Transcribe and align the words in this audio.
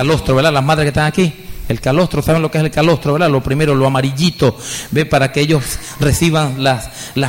calostro, 0.00 0.34
¿verdad? 0.34 0.50
Las 0.50 0.64
madres 0.64 0.84
que 0.84 0.88
están 0.88 1.04
aquí. 1.04 1.30
El 1.68 1.78
calostro, 1.78 2.22
¿saben 2.22 2.40
lo 2.40 2.50
que 2.50 2.56
es 2.56 2.64
el 2.64 2.70
calostro, 2.70 3.12
verdad? 3.12 3.28
Lo 3.28 3.42
primero, 3.42 3.74
lo 3.74 3.86
amarillito, 3.86 4.56
¿ve? 4.92 5.04
Para 5.04 5.30
que 5.30 5.40
ellos 5.40 5.62
reciban 6.00 6.64
las, 6.64 6.88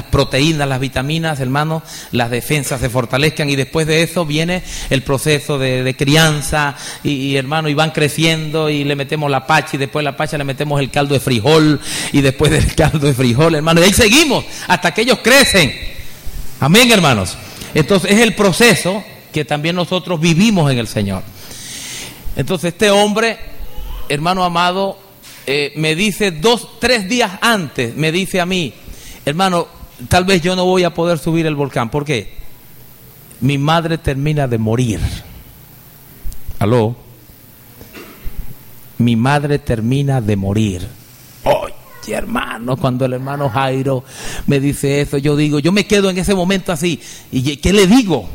proteínas, 0.10 0.70
las 0.70 0.80
vitaminas, 0.80 1.42
hermano, 1.42 1.84
las 2.14 2.32
defensas 2.32 2.80
se 2.80 2.90
fortalezcan 2.90 3.50
y 3.50 3.58
después 3.58 3.88
de 3.88 4.04
eso 4.04 4.26
viene 4.26 4.64
el 4.90 5.04
proceso 5.04 5.60
de, 5.60 5.96
crianza 5.98 6.78
y, 7.04 7.12
y, 7.12 7.36
hermano, 7.36 7.68
y 7.68 7.74
van 7.74 7.91
creciendo 7.91 8.70
y 8.70 8.85
le 8.85 8.96
metemos 8.96 9.30
la 9.30 9.46
pacha 9.46 9.72
y 9.74 9.78
después 9.78 10.02
de 10.02 10.12
la 10.12 10.18
pacha 10.18 10.38
le 10.38 10.46
metemos 10.46 10.80
el 10.80 10.90
caldo 10.90 11.13
de 11.13 11.20
frijol 11.20 11.82
y 12.13 12.22
después 12.22 12.52
del 12.52 12.74
caldo 12.76 13.06
de 13.06 13.13
frijol, 13.13 13.56
hermano, 13.56 13.82
y 13.82 13.84
ahí 13.84 13.94
seguimos 13.94 14.46
hasta 14.68 14.94
que 14.94 15.02
ellos 15.02 15.20
crecen. 15.22 15.72
Amén, 16.62 16.90
hermanos. 16.90 17.38
Entonces 17.76 18.12
es 18.12 18.22
el 18.22 18.34
proceso 18.34 19.04
que 19.34 19.44
también 19.44 19.76
nosotros 19.76 20.22
vivimos 20.22 20.72
en 20.72 20.80
el 20.80 20.88
Señor. 20.88 21.22
Entonces 22.35 22.74
este 22.74 22.90
hombre, 22.90 23.37
hermano 24.10 24.43
amado, 24.43 24.98
eh, 25.46 25.74
me 25.76 25.96
dice 25.96 26.32
dos, 26.32 26.79
tres 26.79 27.10
días 27.10 27.32
antes, 27.41 27.96
me 27.96 28.12
dice 28.12 28.40
a 28.40 28.46
mí, 28.46 28.73
hermano, 29.26 29.68
tal 30.07 30.26
vez 30.26 30.41
yo 30.41 30.55
no 30.55 30.65
voy 30.65 30.84
a 30.84 30.93
poder 30.93 31.18
subir 31.18 31.46
el 31.46 31.55
volcán. 31.55 31.90
¿Por 31.90 32.05
qué? 32.05 32.34
Mi 33.41 33.57
madre 33.57 33.98
termina 33.98 34.48
de 34.48 34.57
morir. 34.57 34.99
¿Aló? 36.60 36.96
Mi 38.99 39.16
madre 39.16 39.57
termina 39.57 40.21
de 40.21 40.35
morir. 40.35 40.88
Oye, 41.43 42.13
hermano, 42.13 42.77
cuando 42.77 43.05
el 43.05 43.13
hermano 43.13 43.49
Jairo 43.49 44.04
me 44.45 44.60
dice 44.60 45.01
eso, 45.01 45.18
yo 45.18 45.35
digo, 45.35 45.57
yo 45.57 45.71
me 45.71 45.88
quedo 45.88 46.12
en 46.12 46.20
ese 46.20 46.35
momento 46.35 46.71
así. 46.71 47.01
¿Y 47.32 47.57
qué 47.57 47.73
le 47.73 47.88
digo? 47.88 48.29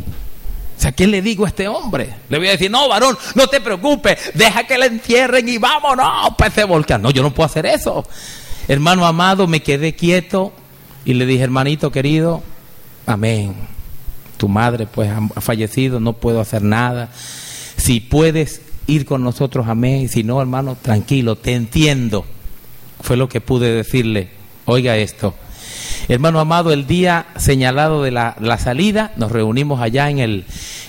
O 0.77 0.81
sea, 0.81 0.93
¿qué 0.93 1.07
le 1.07 1.23
digo 1.23 1.45
a 1.45 1.49
este 1.49 1.69
hombre? 1.69 2.15
Le 2.29 2.39
voy 2.39 2.49
a 2.49 2.53
decir, 2.53 2.71
no, 2.71 2.89
varón, 2.89 3.17
no 3.35 3.47
te 3.47 3.61
preocupes, 3.61 4.19
deja 4.35 4.67
que 4.67 4.77
le 4.77 4.87
entierren 4.87 5.49
y 5.49 5.59
vámonos 5.59 6.35
para 6.37 6.51
ese 6.51 6.65
volcán. 6.65 7.01
No, 7.01 7.11
yo 7.11 7.23
no 7.23 7.33
puedo 7.33 7.47
hacer 7.47 7.65
eso. 7.67 8.07
Hermano 8.69 9.07
amado, 9.07 9.47
me 9.47 9.61
quedé 9.61 9.95
quieto 9.95 10.53
y 11.05 11.15
le 11.15 11.25
dije, 11.25 11.45
hermanito 11.45 11.91
querido, 11.91 12.43
amén. 13.07 13.55
Tu 14.37 14.49
madre 14.49 14.87
pues 14.87 15.11
ha 15.11 15.41
fallecido, 15.41 15.99
no 15.99 16.13
puedo 16.13 16.41
hacer 16.41 16.63
nada. 16.63 17.09
Si 17.77 18.01
puedes 18.01 18.61
ir 18.87 19.07
con 19.07 19.23
nosotros, 19.23 19.67
amén. 19.69 20.09
Si 20.09 20.25
no, 20.25 20.41
hermano, 20.41 20.77
tranquilo, 20.81 21.37
te 21.37 21.55
entiendo. 21.55 22.27
Fue 23.01 23.17
lo 23.17 23.29
que 23.29 23.41
pude 23.41 23.73
decirle. 23.73 24.31
Oiga 24.67 24.97
esto. 24.97 25.35
Hermano 26.09 26.41
amado, 26.41 26.73
el 26.73 26.87
día 26.87 27.27
señalado 27.37 28.03
de 28.03 28.11
la, 28.11 28.37
la 28.41 28.59
salida, 28.59 29.13
nos 29.17 29.33
reunimos 29.33 29.81
allá 29.81 30.11
en 30.11 30.19
el, 30.19 30.45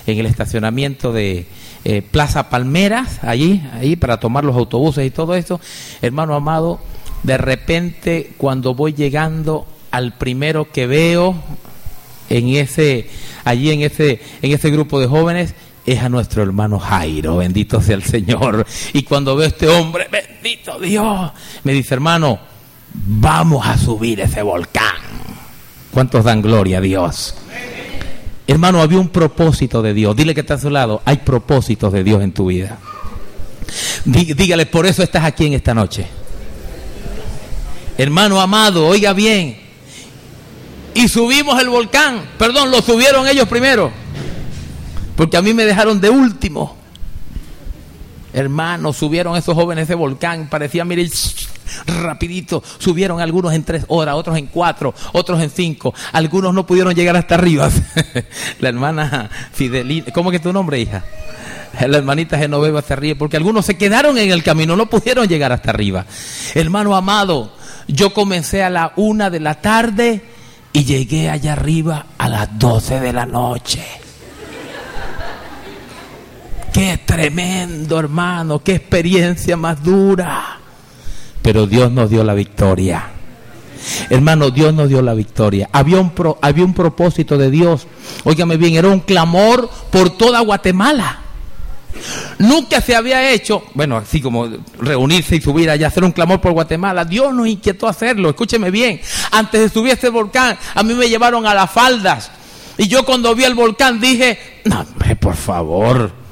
en 0.06 0.18
el 0.18 0.26
estacionamiento 0.26 1.12
de 1.12 1.46
eh, 1.84 2.02
Plaza 2.02 2.50
Palmeras, 2.50 3.22
allí, 3.22 3.62
ahí 3.72 3.96
para 3.96 4.20
tomar 4.20 4.44
los 4.44 4.56
autobuses 4.56 5.06
y 5.06 5.10
todo 5.10 5.34
eso. 5.34 5.60
Hermano 6.02 6.34
amado, 6.34 6.80
de 7.22 7.38
repente 7.38 8.32
cuando 8.36 8.74
voy 8.74 8.92
llegando 8.92 9.66
al 9.90 10.12
primero 10.16 10.70
que 10.70 10.86
veo 10.86 11.34
en 12.28 12.48
ese, 12.50 13.08
allí 13.44 13.70
en 13.70 13.82
ese, 13.82 14.20
en 14.42 14.52
ese 14.52 14.70
grupo 14.70 15.00
de 15.00 15.06
jóvenes, 15.06 15.54
es 15.86 16.02
a 16.02 16.08
nuestro 16.08 16.42
hermano 16.42 16.78
Jairo, 16.78 17.38
bendito 17.38 17.80
sea 17.80 17.96
el 17.96 18.02
Señor. 18.02 18.66
Y 18.92 19.04
cuando 19.04 19.34
veo 19.34 19.46
a 19.46 19.48
este 19.48 19.68
hombre, 19.68 20.06
bendito 20.10 20.78
Dios, 20.78 21.32
me 21.64 21.72
dice, 21.72 21.94
hermano, 21.94 22.38
vamos 22.92 23.66
a 23.66 23.76
subir 23.76 24.20
ese 24.20 24.42
volcán. 24.42 24.96
¿Cuántos 25.92 26.24
dan 26.24 26.42
gloria 26.42 26.78
a 26.78 26.80
Dios? 26.80 27.34
Hermano, 28.46 28.80
había 28.80 28.98
un 28.98 29.08
propósito 29.08 29.82
de 29.82 29.92
Dios. 29.94 30.16
Dile 30.16 30.34
que 30.34 30.40
está 30.40 30.54
a 30.54 30.58
su 30.58 30.70
lado. 30.70 31.02
Hay 31.04 31.18
propósitos 31.18 31.92
de 31.92 32.02
Dios 32.02 32.22
en 32.22 32.32
tu 32.32 32.46
vida. 32.46 32.78
Dígale, 34.04 34.66
por 34.66 34.86
eso 34.86 35.02
estás 35.02 35.24
aquí 35.24 35.46
en 35.46 35.52
esta 35.52 35.74
noche. 35.74 36.06
Hermano 37.98 38.40
amado, 38.40 38.86
oiga 38.86 39.12
bien. 39.12 39.58
Y 40.94 41.08
subimos 41.08 41.60
el 41.60 41.68
volcán. 41.68 42.22
Perdón, 42.38 42.70
lo 42.70 42.80
subieron 42.80 43.26
ellos 43.28 43.48
primero. 43.48 43.90
Porque 45.16 45.36
a 45.36 45.42
mí 45.42 45.52
me 45.52 45.64
dejaron 45.64 46.00
de 46.00 46.08
último. 46.08 46.76
Hermano, 48.32 48.92
subieron 48.92 49.36
esos 49.36 49.54
jóvenes 49.54 49.88
de 49.88 49.94
volcán. 49.94 50.48
Parecía, 50.48 50.84
mire, 50.84 51.08
rapidito. 51.86 52.62
Subieron 52.78 53.20
algunos 53.20 53.52
en 53.52 53.64
tres 53.64 53.84
horas, 53.88 54.14
otros 54.14 54.36
en 54.36 54.46
cuatro, 54.46 54.94
otros 55.12 55.42
en 55.42 55.50
cinco. 55.50 55.94
Algunos 56.12 56.54
no 56.54 56.66
pudieron 56.66 56.94
llegar 56.94 57.16
hasta 57.16 57.34
arriba. 57.34 57.70
La 58.60 58.68
hermana 58.68 59.30
Fidelina, 59.52 60.06
¿cómo 60.12 60.30
que 60.30 60.36
es 60.36 60.42
tu 60.42 60.52
nombre, 60.52 60.80
hija? 60.80 61.04
La 61.86 61.98
hermanita 61.98 62.38
Genoveva 62.38 62.82
se 62.82 62.96
ríe 62.96 63.14
porque 63.14 63.36
algunos 63.36 63.64
se 63.66 63.76
quedaron 63.76 64.18
en 64.18 64.30
el 64.30 64.42
camino, 64.42 64.74
no 64.74 64.86
pudieron 64.86 65.28
llegar 65.28 65.52
hasta 65.52 65.70
arriba. 65.70 66.06
Hermano 66.54 66.96
amado, 66.96 67.52
yo 67.86 68.12
comencé 68.12 68.62
a 68.62 68.70
la 68.70 68.92
una 68.96 69.30
de 69.30 69.40
la 69.40 69.54
tarde 69.54 70.22
y 70.72 70.84
llegué 70.84 71.30
allá 71.30 71.52
arriba 71.52 72.06
a 72.16 72.28
las 72.28 72.58
doce 72.58 72.98
de 73.00 73.12
la 73.12 73.26
noche. 73.26 73.84
Qué 76.72 77.00
tremendo, 77.04 77.98
hermano, 77.98 78.60
qué 78.60 78.76
experiencia 78.76 79.56
más 79.56 79.82
dura 79.82 80.58
pero 81.48 81.66
Dios 81.66 81.90
nos 81.90 82.10
dio 82.10 82.22
la 82.24 82.34
victoria. 82.34 83.08
Hermano, 84.10 84.50
Dios 84.50 84.74
nos 84.74 84.90
dio 84.90 85.00
la 85.00 85.14
victoria. 85.14 85.70
Había 85.72 85.98
un, 85.98 86.12
había 86.42 86.62
un 86.62 86.74
propósito 86.74 87.38
de 87.38 87.50
Dios. 87.50 87.86
Óigame 88.24 88.58
bien, 88.58 88.74
era 88.74 88.88
un 88.88 89.00
clamor 89.00 89.70
por 89.90 90.10
toda 90.10 90.40
Guatemala. 90.40 91.20
Nunca 92.38 92.82
se 92.82 92.94
había 92.94 93.30
hecho, 93.30 93.62
bueno, 93.72 93.96
así 93.96 94.20
como 94.20 94.46
reunirse 94.78 95.36
y 95.36 95.40
subir 95.40 95.70
allá, 95.70 95.86
hacer 95.86 96.04
un 96.04 96.12
clamor 96.12 96.38
por 96.42 96.52
Guatemala. 96.52 97.06
Dios 97.06 97.32
nos 97.32 97.48
inquietó 97.48 97.88
hacerlo. 97.88 98.28
Escúcheme 98.28 98.70
bien. 98.70 99.00
Antes 99.30 99.58
de 99.62 99.68
subir 99.70 99.94
este 99.94 100.10
volcán, 100.10 100.58
a 100.74 100.82
mí 100.82 100.92
me 100.92 101.08
llevaron 101.08 101.46
a 101.46 101.54
las 101.54 101.70
faldas. 101.70 102.30
Y 102.76 102.88
yo 102.88 103.06
cuando 103.06 103.34
vi 103.34 103.44
el 103.44 103.54
volcán 103.54 103.98
dije, 103.98 104.60
no, 104.66 104.84
por 105.18 105.34
favor. 105.34 106.27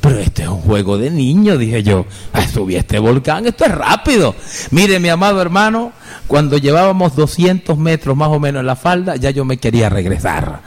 Pero 0.00 0.18
este 0.18 0.42
es 0.42 0.48
un 0.48 0.60
juego 0.62 0.96
de 0.96 1.10
niños, 1.10 1.58
dije 1.58 1.82
yo. 1.82 2.06
Ah, 2.32 2.46
subí 2.48 2.76
este 2.76 2.98
volcán, 2.98 3.46
esto 3.46 3.64
es 3.64 3.72
rápido. 3.72 4.34
Mire, 4.70 4.98
mi 4.98 5.08
amado 5.08 5.42
hermano, 5.42 5.92
cuando 6.26 6.56
llevábamos 6.56 7.14
200 7.16 7.76
metros 7.76 8.16
más 8.16 8.28
o 8.28 8.40
menos 8.40 8.60
en 8.60 8.66
la 8.66 8.76
falda, 8.76 9.16
ya 9.16 9.30
yo 9.30 9.44
me 9.44 9.58
quería 9.58 9.88
regresar. 9.90 10.62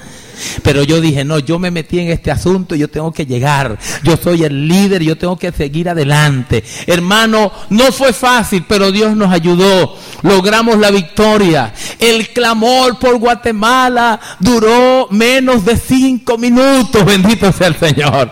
Pero 0.61 0.83
yo 0.83 1.01
dije, 1.01 1.23
no, 1.23 1.39
yo 1.39 1.59
me 1.59 1.71
metí 1.71 1.99
en 1.99 2.09
este 2.09 2.31
asunto, 2.31 2.75
yo 2.75 2.89
tengo 2.89 3.11
que 3.11 3.25
llegar, 3.25 3.77
yo 4.03 4.17
soy 4.17 4.43
el 4.43 4.67
líder, 4.67 5.03
yo 5.03 5.17
tengo 5.17 5.37
que 5.37 5.51
seguir 5.51 5.89
adelante. 5.89 6.63
Hermano, 6.87 7.51
no 7.69 7.91
fue 7.91 8.13
fácil, 8.13 8.65
pero 8.67 8.91
Dios 8.91 9.15
nos 9.15 9.31
ayudó, 9.31 9.97
logramos 10.21 10.77
la 10.77 10.91
victoria. 10.91 11.73
El 11.99 12.29
clamor 12.29 12.99
por 12.99 13.17
Guatemala 13.17 14.19
duró 14.39 15.07
menos 15.11 15.65
de 15.65 15.77
cinco 15.77 16.37
minutos, 16.37 17.05
bendito 17.05 17.51
sea 17.51 17.67
el 17.67 17.75
Señor. 17.75 18.31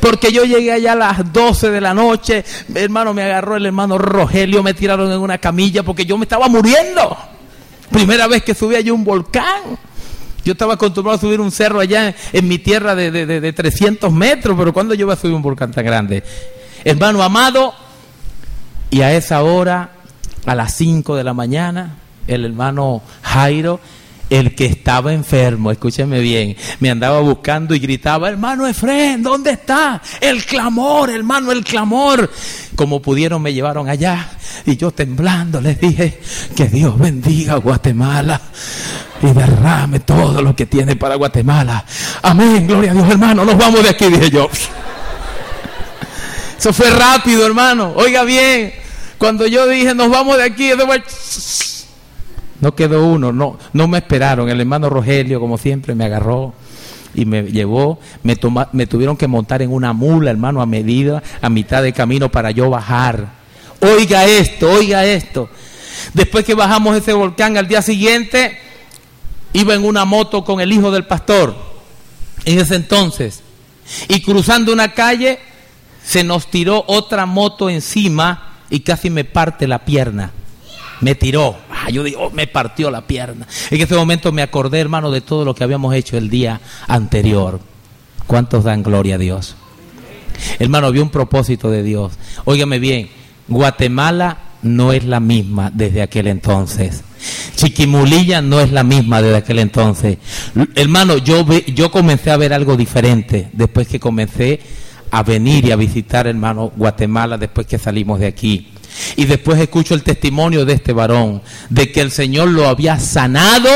Porque 0.00 0.32
yo 0.32 0.44
llegué 0.44 0.72
allá 0.72 0.92
a 0.92 0.96
las 0.96 1.32
12 1.32 1.70
de 1.70 1.80
la 1.80 1.92
noche, 1.92 2.44
mi 2.68 2.80
hermano 2.80 3.12
me 3.12 3.22
agarró 3.22 3.56
el 3.56 3.66
hermano 3.66 3.98
Rogelio, 3.98 4.62
me 4.62 4.74
tiraron 4.74 5.12
en 5.12 5.18
una 5.18 5.38
camilla 5.38 5.82
porque 5.82 6.06
yo 6.06 6.16
me 6.16 6.24
estaba 6.24 6.48
muriendo. 6.48 7.16
Primera 7.90 8.26
vez 8.26 8.42
que 8.42 8.54
subí 8.54 8.76
allá 8.76 8.92
un 8.92 9.04
volcán. 9.04 9.78
Yo 10.44 10.52
estaba 10.52 10.74
acostumbrado 10.74 11.18
a 11.18 11.20
subir 11.20 11.40
un 11.40 11.50
cerro 11.50 11.80
allá 11.80 12.14
en 12.32 12.48
mi 12.48 12.58
tierra 12.58 12.94
de, 12.94 13.10
de, 13.10 13.26
de, 13.26 13.40
de 13.40 13.52
300 13.52 14.10
metros, 14.10 14.56
pero 14.58 14.72
cuando 14.72 14.94
yo 14.94 15.06
voy 15.06 15.12
a 15.12 15.16
subir 15.16 15.34
un 15.34 15.42
volcán 15.42 15.70
tan 15.70 15.84
grande? 15.84 16.22
Hermano 16.82 17.22
amado, 17.22 17.74
y 18.90 19.02
a 19.02 19.12
esa 19.12 19.42
hora, 19.42 19.90
a 20.46 20.54
las 20.54 20.74
5 20.76 21.14
de 21.14 21.24
la 21.24 21.34
mañana, 21.34 21.96
el 22.26 22.44
hermano 22.44 23.02
Jairo 23.22 23.80
el 24.30 24.54
que 24.54 24.66
estaba 24.66 25.12
enfermo, 25.12 25.72
escúcheme 25.72 26.20
bien, 26.20 26.56
me 26.78 26.90
andaba 26.90 27.20
buscando 27.20 27.74
y 27.74 27.80
gritaba, 27.80 28.28
hermano 28.28 28.66
Efren, 28.66 29.22
¿dónde 29.22 29.50
está? 29.50 30.00
El 30.20 30.44
clamor, 30.44 31.10
hermano, 31.10 31.50
el 31.50 31.64
clamor. 31.64 32.30
Como 32.76 33.02
pudieron 33.02 33.42
me 33.42 33.52
llevaron 33.52 33.88
allá 33.88 34.30
y 34.64 34.76
yo 34.76 34.92
temblando 34.92 35.60
les 35.60 35.80
dije, 35.80 36.20
que 36.54 36.66
Dios 36.66 36.98
bendiga 36.98 37.54
a 37.54 37.56
Guatemala 37.56 38.40
y 39.20 39.26
derrame 39.26 40.00
todo 40.00 40.40
lo 40.40 40.54
que 40.54 40.66
tiene 40.66 40.96
para 40.96 41.16
Guatemala. 41.16 41.84
Amén, 42.22 42.66
gloria 42.66 42.92
a 42.92 42.94
Dios, 42.94 43.10
hermano, 43.10 43.44
nos 43.44 43.58
vamos 43.58 43.82
de 43.82 43.90
aquí, 43.90 44.06
dije 44.06 44.30
yo. 44.30 44.48
Eso 46.58 46.72
fue 46.72 46.90
rápido, 46.90 47.46
hermano. 47.46 47.94
Oiga 47.96 48.22
bien, 48.22 48.72
cuando 49.18 49.46
yo 49.46 49.66
dije, 49.66 49.94
nos 49.94 50.10
vamos 50.10 50.36
de 50.36 50.44
aquí, 50.44 50.70
no 52.60 52.74
quedó 52.74 53.06
uno, 53.06 53.32
no, 53.32 53.58
no 53.72 53.88
me 53.88 53.98
esperaron. 53.98 54.48
El 54.48 54.60
hermano 54.60 54.90
Rogelio, 54.90 55.40
como 55.40 55.56
siempre, 55.56 55.94
me 55.94 56.04
agarró 56.04 56.52
y 57.14 57.24
me 57.24 57.42
llevó. 57.44 57.98
Me, 58.22 58.36
me 58.72 58.86
tuvieron 58.86 59.16
que 59.16 59.26
montar 59.26 59.62
en 59.62 59.72
una 59.72 59.92
mula, 59.92 60.30
hermano, 60.30 60.60
a 60.60 60.66
medida, 60.66 61.22
a 61.40 61.48
mitad 61.48 61.82
de 61.82 61.92
camino 61.92 62.30
para 62.30 62.50
yo 62.50 62.68
bajar. 62.68 63.28
Oiga 63.80 64.26
esto, 64.26 64.70
oiga 64.70 65.06
esto. 65.06 65.48
Después 66.12 66.44
que 66.44 66.54
bajamos 66.54 66.96
ese 66.96 67.14
volcán 67.14 67.56
al 67.56 67.66
día 67.66 67.80
siguiente, 67.80 68.58
iba 69.54 69.74
en 69.74 69.84
una 69.84 70.04
moto 70.04 70.44
con 70.44 70.60
el 70.60 70.70
hijo 70.70 70.90
del 70.90 71.06
pastor, 71.06 71.56
en 72.44 72.58
ese 72.58 72.74
entonces. 72.74 73.40
Y 74.08 74.20
cruzando 74.20 74.72
una 74.72 74.92
calle, 74.92 75.38
se 76.04 76.24
nos 76.24 76.50
tiró 76.50 76.84
otra 76.86 77.24
moto 77.24 77.70
encima 77.70 78.56
y 78.68 78.80
casi 78.80 79.08
me 79.08 79.24
parte 79.24 79.66
la 79.66 79.84
pierna 79.84 80.32
me 81.00 81.14
tiró. 81.14 81.56
Ah, 81.70 81.90
yo 81.90 82.04
digo, 82.04 82.20
oh, 82.20 82.30
me 82.30 82.46
partió 82.46 82.90
la 82.90 83.06
pierna. 83.06 83.46
En 83.70 83.80
ese 83.80 83.94
momento 83.94 84.32
me 84.32 84.42
acordé, 84.42 84.80
hermano, 84.80 85.10
de 85.10 85.20
todo 85.20 85.44
lo 85.44 85.54
que 85.54 85.64
habíamos 85.64 85.94
hecho 85.94 86.16
el 86.16 86.30
día 86.30 86.60
anterior. 86.86 87.60
¿Cuántos 88.26 88.64
dan 88.64 88.82
gloria 88.82 89.16
a 89.16 89.18
Dios? 89.18 89.56
Hermano, 90.58 90.86
había 90.86 91.02
un 91.02 91.10
propósito 91.10 91.70
de 91.70 91.82
Dios. 91.82 92.12
Óigame 92.44 92.78
bien, 92.78 93.10
Guatemala 93.48 94.38
no 94.62 94.92
es 94.92 95.04
la 95.04 95.20
misma 95.20 95.70
desde 95.72 96.02
aquel 96.02 96.26
entonces. 96.28 97.02
Chiquimulilla 97.56 98.40
no 98.40 98.60
es 98.60 98.72
la 98.72 98.82
misma 98.82 99.20
desde 99.20 99.36
aquel 99.36 99.58
entonces. 99.58 100.18
Hermano, 100.74 101.18
yo, 101.18 101.46
yo 101.66 101.90
comencé 101.90 102.30
a 102.30 102.36
ver 102.36 102.52
algo 102.52 102.76
diferente 102.76 103.50
después 103.52 103.88
que 103.88 104.00
comencé 104.00 104.60
a 105.10 105.22
venir 105.22 105.66
y 105.66 105.72
a 105.72 105.76
visitar, 105.76 106.26
hermano, 106.26 106.72
Guatemala 106.74 107.36
después 107.36 107.66
que 107.66 107.78
salimos 107.78 108.20
de 108.20 108.26
aquí. 108.28 108.68
Y 109.16 109.24
después 109.24 109.58
escucho 109.60 109.94
el 109.94 110.02
testimonio 110.02 110.64
de 110.64 110.74
este 110.74 110.92
varón, 110.92 111.42
de 111.68 111.90
que 111.92 112.00
el 112.00 112.10
Señor 112.10 112.48
lo 112.48 112.68
había 112.68 112.98
sanado 112.98 113.68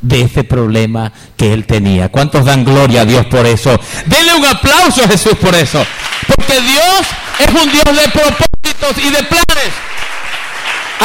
de 0.00 0.22
ese 0.22 0.44
problema 0.44 1.12
que 1.36 1.52
él 1.52 1.66
tenía. 1.66 2.10
¿Cuántos 2.10 2.44
dan 2.44 2.64
gloria 2.64 3.02
a 3.02 3.04
Dios 3.04 3.26
por 3.26 3.46
eso? 3.46 3.78
Denle 4.06 4.34
un 4.34 4.46
aplauso 4.46 5.04
a 5.04 5.08
Jesús 5.08 5.34
por 5.40 5.54
eso. 5.54 5.84
Porque 6.34 6.60
Dios 6.60 7.02
es 7.40 7.48
un 7.48 7.70
Dios 7.70 7.84
de 7.84 8.08
propósitos 8.10 9.04
y 9.04 9.10
de 9.10 9.22
planes. 9.24 9.72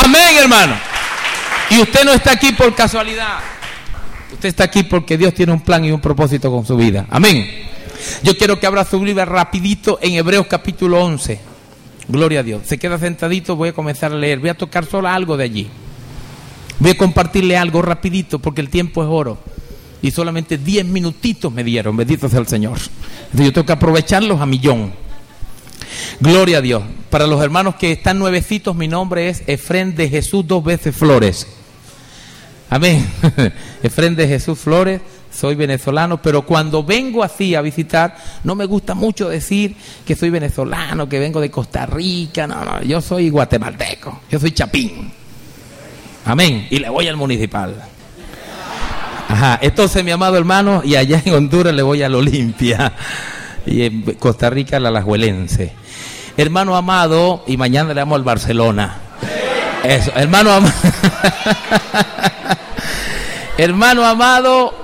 Amén, 0.03 0.37
hermano. 0.37 0.75
Y 1.69 1.79
usted 1.79 2.03
no 2.03 2.13
está 2.13 2.31
aquí 2.33 2.51
por 2.51 2.73
casualidad. 2.75 3.39
Usted 4.31 4.49
está 4.49 4.63
aquí 4.65 4.83
porque 4.83 5.17
Dios 5.17 5.33
tiene 5.33 5.51
un 5.51 5.61
plan 5.61 5.85
y 5.85 5.91
un 5.91 6.01
propósito 6.01 6.51
con 6.51 6.65
su 6.65 6.75
vida. 6.75 7.05
Amén. 7.09 7.69
Yo 8.23 8.37
quiero 8.37 8.59
que 8.59 8.67
abra 8.67 8.83
su 8.83 9.03
libro 9.03 9.23
rapidito 9.25 9.99
en 10.01 10.13
Hebreos 10.13 10.47
capítulo 10.49 11.03
11. 11.03 11.52
Gloria 12.07 12.41
a 12.41 12.43
Dios. 12.43 12.63
Se 12.65 12.77
queda 12.77 12.97
sentadito, 12.97 13.55
voy 13.55 13.69
a 13.69 13.73
comenzar 13.73 14.11
a 14.11 14.15
leer. 14.15 14.39
Voy 14.39 14.49
a 14.49 14.57
tocar 14.57 14.85
solo 14.85 15.07
algo 15.07 15.37
de 15.37 15.43
allí. 15.43 15.69
Voy 16.79 16.91
a 16.91 16.97
compartirle 16.97 17.57
algo 17.57 17.81
rapidito 17.81 18.39
porque 18.39 18.61
el 18.61 18.69
tiempo 18.69 19.03
es 19.03 19.09
oro. 19.09 19.37
Y 20.01 20.11
solamente 20.11 20.57
diez 20.57 20.85
minutitos 20.85 21.51
me 21.51 21.63
dieron, 21.63 21.95
bendito 21.95 22.27
sea 22.27 22.39
el 22.39 22.47
Señor. 22.47 22.77
Entonces 22.77 23.45
yo 23.45 23.53
tengo 23.53 23.65
que 23.65 23.73
aprovecharlos 23.73 24.41
a 24.41 24.45
millón. 24.45 24.93
Gloria 26.19 26.57
a 26.57 26.61
Dios. 26.61 26.83
Para 27.09 27.27
los 27.27 27.41
hermanos 27.41 27.75
que 27.75 27.93
están 27.93 28.19
nuevecitos, 28.19 28.75
mi 28.75 28.87
nombre 28.87 29.29
es 29.29 29.43
Efren 29.47 29.95
de 29.95 30.09
Jesús 30.09 30.45
dos 30.45 30.63
veces 30.63 30.95
Flores. 30.95 31.47
Amén. 32.69 33.07
Efren 33.83 34.15
de 34.15 34.27
Jesús 34.27 34.59
Flores 34.59 34.99
soy 35.33 35.55
venezolano, 35.55 36.21
pero 36.21 36.43
cuando 36.43 36.83
vengo 36.83 37.23
así 37.23 37.55
a 37.55 37.61
visitar, 37.61 38.15
no 38.43 38.55
me 38.55 38.65
gusta 38.65 38.93
mucho 38.93 39.29
decir 39.29 39.75
que 40.05 40.15
soy 40.15 40.29
venezolano, 40.29 41.09
que 41.09 41.19
vengo 41.19 41.41
de 41.41 41.49
Costa 41.49 41.85
Rica, 41.85 42.47
no, 42.47 42.63
no, 42.63 42.81
yo 42.83 43.01
soy 43.01 43.29
guatemalteco, 43.29 44.21
yo 44.29 44.39
soy 44.39 44.51
chapín. 44.51 45.11
Amén. 46.25 46.67
Y 46.69 46.79
le 46.79 46.89
voy 46.89 47.07
al 47.07 47.17
municipal. 47.17 47.83
Ajá, 49.27 49.57
entonces 49.61 50.03
mi 50.03 50.11
amado 50.11 50.37
hermano, 50.37 50.81
y 50.85 50.95
allá 50.95 51.21
en 51.25 51.33
Honduras 51.33 51.73
le 51.73 51.81
voy 51.81 52.03
al 52.03 52.13
Olimpia, 52.13 52.93
y 53.65 53.83
en 53.83 54.01
Costa 54.19 54.49
Rica 54.49 54.77
al 54.77 54.85
Alajuelense. 54.85 55.73
Hermano 56.37 56.75
amado, 56.75 57.43
y 57.47 57.57
mañana 57.57 57.89
le 57.89 57.95
damos 57.95 58.17
al 58.17 58.23
Barcelona. 58.23 58.97
Eso, 59.83 60.11
hermano 60.15 60.51
amado. 60.51 60.73
hermano 63.57 64.05
amado, 64.05 64.82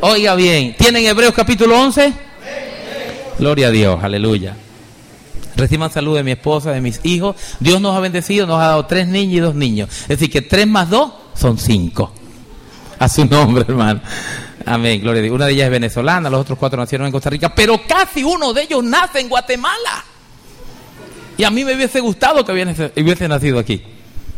Oiga 0.00 0.34
bien, 0.34 0.74
¿tienen 0.76 1.06
Hebreos 1.06 1.32
capítulo 1.32 1.80
11? 1.80 2.12
Gloria 3.38 3.68
a 3.68 3.70
Dios, 3.70 4.04
aleluya. 4.04 4.54
Reciban 5.56 5.90
salud 5.90 6.16
de 6.16 6.22
mi 6.22 6.32
esposa, 6.32 6.70
de 6.70 6.82
mis 6.82 7.00
hijos. 7.02 7.34
Dios 7.60 7.80
nos 7.80 7.96
ha 7.96 8.00
bendecido, 8.00 8.46
nos 8.46 8.60
ha 8.60 8.66
dado 8.66 8.84
tres 8.84 9.08
niños 9.08 9.34
y 9.34 9.40
dos 9.40 9.54
niños. 9.54 9.88
Es 10.02 10.08
decir, 10.08 10.30
que 10.30 10.42
tres 10.42 10.66
más 10.66 10.90
dos 10.90 11.12
son 11.34 11.56
cinco. 11.56 12.12
A 12.98 13.08
su 13.08 13.24
nombre, 13.24 13.64
hermano. 13.66 14.00
Amén, 14.66 15.00
gloria 15.00 15.20
a 15.20 15.22
Dios. 15.22 15.34
Una 15.34 15.46
de 15.46 15.52
ellas 15.52 15.64
es 15.64 15.70
venezolana, 15.70 16.28
los 16.28 16.42
otros 16.42 16.58
cuatro 16.58 16.78
nacieron 16.78 17.06
en 17.06 17.12
Costa 17.12 17.30
Rica, 17.30 17.54
pero 17.54 17.80
casi 17.88 18.22
uno 18.22 18.52
de 18.52 18.64
ellos 18.64 18.84
nace 18.84 19.20
en 19.20 19.30
Guatemala. 19.30 20.04
Y 21.38 21.44
a 21.44 21.50
mí 21.50 21.64
me 21.64 21.74
hubiese 21.74 22.00
gustado 22.00 22.44
que 22.44 22.52
hubiese 22.52 23.28
nacido 23.28 23.58
aquí, 23.58 23.82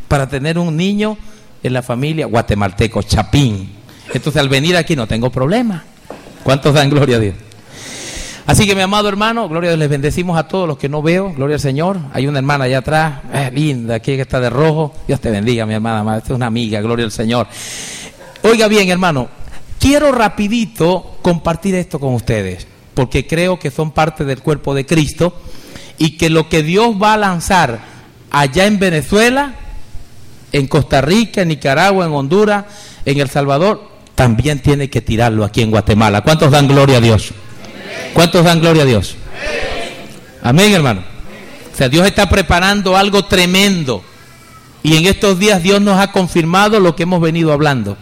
para 0.07 0.29
tener 0.29 0.57
un 0.57 0.77
niño 0.77 1.19
en 1.65 1.73
la 1.73 1.83
familia 1.83 2.27
guatemalteco, 2.27 3.03
Chapín. 3.03 3.78
Entonces 4.15 4.41
al 4.41 4.49
venir 4.49 4.77
aquí 4.77 4.97
no 4.97 5.07
tengo 5.07 5.31
problema. 5.31 5.85
¿Cuántos 6.43 6.75
dan 6.75 6.91
gloria 6.91 7.17
a 7.17 7.21
Dios? 7.21 7.35
Así 8.47 8.67
que 8.67 8.75
mi 8.75 8.81
amado 8.81 9.11
hermano, 9.11 9.47
gloria 9.47 9.69
a 9.69 9.73
Dios, 9.73 9.81
les 9.81 9.91
bendecimos 9.91 10.39
a 10.39 10.49
todos 10.49 10.67
los 10.67 10.79
que 10.79 10.89
no 10.89 11.03
veo, 11.03 11.35
gloria 11.35 11.57
al 11.57 11.61
Señor. 11.61 11.99
Hay 12.15 12.27
una 12.27 12.39
hermana 12.39 12.65
allá 12.65 12.79
atrás, 12.79 13.21
eh, 13.31 13.51
linda, 13.53 13.97
aquí 13.97 14.17
que 14.17 14.23
está 14.23 14.41
de 14.41 14.49
rojo. 14.49 14.95
Dios 15.07 15.21
te 15.21 15.31
bendiga, 15.31 15.67
mi 15.67 15.75
hermana, 15.75 16.17
esta 16.17 16.33
es 16.33 16.37
una 16.37 16.47
amiga, 16.47 16.81
gloria 16.81 17.05
al 17.05 17.13
Señor. 17.13 17.47
Oiga 18.43 18.67
bien, 18.69 18.89
hermano, 18.89 19.29
quiero 19.79 20.13
rapidito 20.13 21.19
compartir 21.21 21.75
esto 21.75 22.01
con 22.01 22.15
ustedes, 22.15 22.67
porque 22.95 23.27
creo 23.27 23.59
que 23.59 23.71
son 23.71 23.91
parte 23.91 24.25
del 24.25 24.41
cuerpo 24.41 24.75
de 24.75 24.87
Cristo 24.87 25.35
y 25.99 26.17
que 26.17 26.31
lo 26.31 26.49
que 26.49 26.63
Dios 26.63 26.97
va 27.01 27.13
a 27.13 27.19
lanzar 27.19 27.81
allá 28.31 28.65
en 28.65 28.79
Venezuela, 28.79 29.57
en 30.53 30.67
Costa 30.69 31.03
Rica, 31.03 31.43
en 31.43 31.49
Nicaragua, 31.49 32.07
en 32.07 32.13
Honduras, 32.13 32.65
en 33.05 33.21
El 33.21 33.29
Salvador, 33.29 33.98
también 34.19 34.59
tiene 34.59 34.91
que 34.91 35.01
tirarlo 35.01 35.45
aquí 35.45 35.63
en 35.63 35.71
Guatemala. 35.71 36.23
¿Cuántos 36.23 36.51
dan 36.51 36.67
gloria 36.67 36.99
a 36.99 37.01
Dios? 37.01 37.31
¿Cuántos 38.15 38.45
dan 38.45 38.59
gloria 38.59 38.83
a 38.83 38.87
Dios? 38.87 39.15
Amén, 40.43 40.73
hermano. 40.73 41.05
O 41.73 41.77
sea, 41.77 41.89
Dios 41.89 42.05
está 42.05 42.29
preparando 42.29 42.97
algo 42.97 43.25
tremendo. 43.27 44.03
Y 44.83 44.97
en 44.97 45.07
estos 45.07 45.39
días 45.39 45.63
Dios 45.63 45.81
nos 45.81 46.01
ha 46.01 46.11
confirmado 46.11 46.81
lo 46.81 46.97
que 46.97 47.05
hemos 47.05 47.21
venido 47.21 47.53
hablando. 47.53 47.97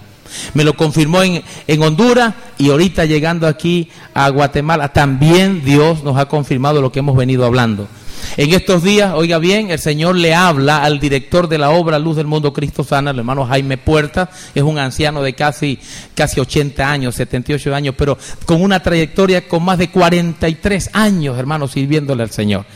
Me 0.54 0.64
lo 0.64 0.74
confirmó 0.74 1.22
en, 1.22 1.44
en, 1.66 1.82
Honduras 1.82 2.32
y 2.56 2.70
ahorita 2.70 3.04
llegando 3.04 3.46
aquí 3.46 3.90
a 4.14 4.30
Guatemala, 4.30 4.94
también 4.94 5.66
Dios 5.66 6.02
nos 6.02 6.16
ha 6.16 6.28
confirmado 6.28 6.80
lo 6.80 6.92
que 6.92 7.00
hemos 7.00 7.16
venido 7.18 7.44
hablando. 7.44 7.88
En 8.36 8.52
estos 8.52 8.82
días, 8.82 9.12
oiga 9.14 9.38
bien, 9.38 9.70
el 9.70 9.78
Señor 9.78 10.16
le 10.16 10.34
habla 10.34 10.82
al 10.84 11.00
director 11.00 11.48
de 11.48 11.58
la 11.58 11.70
obra 11.70 11.98
Luz 11.98 12.16
del 12.16 12.26
Mundo 12.26 12.52
Cristo 12.52 12.84
Sana, 12.84 13.10
el 13.12 13.18
hermano 13.18 13.46
Jaime 13.46 13.78
Puerta, 13.78 14.30
es 14.54 14.62
un 14.62 14.78
anciano 14.78 15.22
de 15.22 15.34
casi, 15.34 15.78
casi 16.14 16.40
80 16.40 16.90
años, 16.90 17.14
78 17.14 17.74
años, 17.74 17.94
pero 17.96 18.18
con 18.44 18.62
una 18.62 18.82
trayectoria 18.82 19.48
con 19.48 19.64
más 19.64 19.78
de 19.78 19.90
43 19.90 20.90
años, 20.92 21.38
hermano, 21.38 21.68
sirviéndole 21.68 22.22
al 22.22 22.30
Señor. 22.30 22.66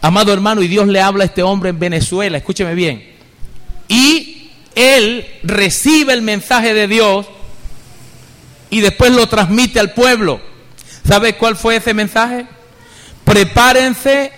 Amado 0.00 0.32
hermano, 0.32 0.62
y 0.62 0.68
Dios 0.68 0.86
le 0.86 1.00
habla 1.00 1.24
a 1.24 1.26
este 1.26 1.42
hombre 1.42 1.70
en 1.70 1.78
Venezuela, 1.78 2.36
escúcheme 2.36 2.74
bien. 2.74 3.10
Y 3.88 4.50
él 4.74 5.26
recibe 5.42 6.12
el 6.12 6.20
mensaje 6.22 6.74
de 6.74 6.88
Dios 6.88 7.26
y 8.70 8.80
después 8.80 9.12
lo 9.12 9.26
transmite 9.28 9.80
al 9.80 9.94
pueblo. 9.94 10.40
¿Sabe 11.06 11.36
cuál 11.36 11.56
fue 11.56 11.76
ese 11.76 11.94
mensaje? 11.94 12.46
Prepárense 13.24 14.32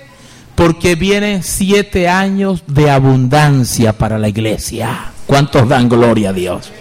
porque 0.56 0.96
vienen 0.96 1.42
siete 1.44 2.08
años 2.08 2.64
de 2.66 2.90
abundancia 2.90 3.92
para 3.92 4.18
la 4.18 4.28
iglesia. 4.28 5.12
¿Cuántos 5.26 5.68
dan 5.68 5.88
gloria 5.88 6.30
a 6.30 6.32
Dios? 6.32 6.72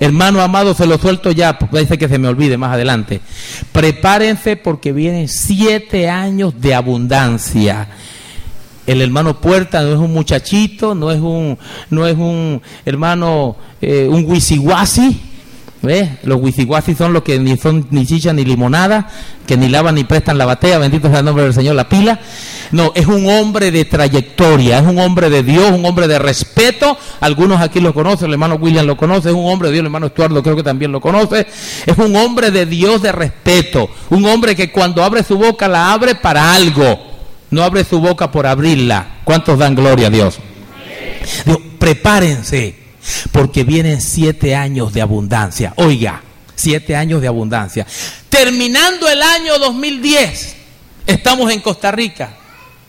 Hermano 0.00 0.40
amado, 0.40 0.74
se 0.74 0.86
lo 0.86 0.96
suelto 0.98 1.30
ya, 1.30 1.58
parece 1.58 1.98
que 1.98 2.08
se 2.08 2.18
me 2.18 2.28
olvide 2.28 2.56
más 2.56 2.72
adelante. 2.72 3.20
Prepárense 3.72 4.56
porque 4.56 4.92
vienen 4.92 5.28
siete 5.28 6.08
años 6.08 6.60
de 6.60 6.74
abundancia. 6.74 7.88
El 8.86 9.00
hermano 9.00 9.40
Puerta 9.40 9.82
no 9.82 9.92
es 9.92 9.98
un 9.98 10.12
muchachito, 10.12 10.94
no 10.94 11.10
es 11.10 11.20
un, 11.20 11.58
no 11.90 12.06
es 12.06 12.16
un 12.16 12.62
hermano, 12.84 13.56
eh, 13.80 14.06
un 14.08 14.24
wisiwasi. 14.26 15.33
¿Ves? 15.84 16.08
Los 16.22 16.40
wisiwasi 16.40 16.94
son 16.94 17.12
los 17.12 17.22
que 17.22 17.38
ni 17.38 17.58
son 17.58 17.86
ni 17.90 18.06
chicha 18.06 18.32
ni 18.32 18.44
limonada, 18.44 19.08
que 19.46 19.56
ni 19.56 19.68
lavan 19.68 19.94
ni 19.94 20.04
prestan 20.04 20.38
la 20.38 20.46
batea, 20.46 20.78
bendito 20.78 21.10
sea 21.10 21.18
el 21.18 21.24
nombre 21.26 21.44
del 21.44 21.52
Señor, 21.52 21.74
la 21.74 21.88
pila. 21.88 22.18
No, 22.72 22.92
es 22.94 23.06
un 23.06 23.28
hombre 23.28 23.70
de 23.70 23.84
trayectoria, 23.84 24.78
es 24.78 24.86
un 24.86 24.98
hombre 24.98 25.28
de 25.28 25.42
Dios, 25.42 25.70
un 25.70 25.84
hombre 25.84 26.08
de 26.08 26.18
respeto. 26.18 26.96
Algunos 27.20 27.60
aquí 27.60 27.80
lo 27.80 27.92
conocen, 27.92 28.28
el 28.28 28.32
hermano 28.32 28.54
William 28.54 28.86
lo 28.86 28.96
conoce, 28.96 29.28
es 29.28 29.34
un 29.34 29.46
hombre 29.46 29.68
de 29.68 29.74
Dios, 29.74 29.80
el 29.80 29.86
hermano 29.86 30.06
Estuardo 30.06 30.42
creo 30.42 30.56
que 30.56 30.62
también 30.62 30.90
lo 30.90 31.00
conoce. 31.00 31.46
Es 31.86 31.98
un 31.98 32.16
hombre 32.16 32.50
de 32.50 32.64
Dios 32.64 33.02
de 33.02 33.12
respeto, 33.12 33.90
un 34.08 34.24
hombre 34.24 34.56
que 34.56 34.72
cuando 34.72 35.04
abre 35.04 35.22
su 35.22 35.36
boca 35.36 35.68
la 35.68 35.92
abre 35.92 36.14
para 36.14 36.54
algo, 36.54 36.98
no 37.50 37.62
abre 37.62 37.84
su 37.84 38.00
boca 38.00 38.30
por 38.30 38.46
abrirla. 38.46 39.18
¿Cuántos 39.24 39.58
dan 39.58 39.74
gloria 39.74 40.06
a? 40.06 40.10
Dios, 40.10 40.38
prepárense, 41.78 42.83
porque 43.32 43.64
vienen 43.64 44.00
siete 44.00 44.54
años 44.54 44.92
de 44.92 45.02
abundancia. 45.02 45.72
Oiga, 45.76 46.22
siete 46.54 46.96
años 46.96 47.20
de 47.20 47.28
abundancia. 47.28 47.86
Terminando 48.28 49.08
el 49.08 49.22
año 49.22 49.58
2010, 49.58 50.56
estamos 51.06 51.52
en 51.52 51.60
Costa 51.60 51.90
Rica. 51.90 52.36